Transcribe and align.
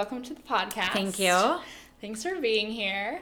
Welcome 0.00 0.22
to 0.22 0.32
the 0.32 0.40
podcast. 0.40 0.94
Thank 0.94 1.18
you. 1.18 1.58
Thanks 2.00 2.22
for 2.22 2.40
being 2.40 2.70
here. 2.70 3.20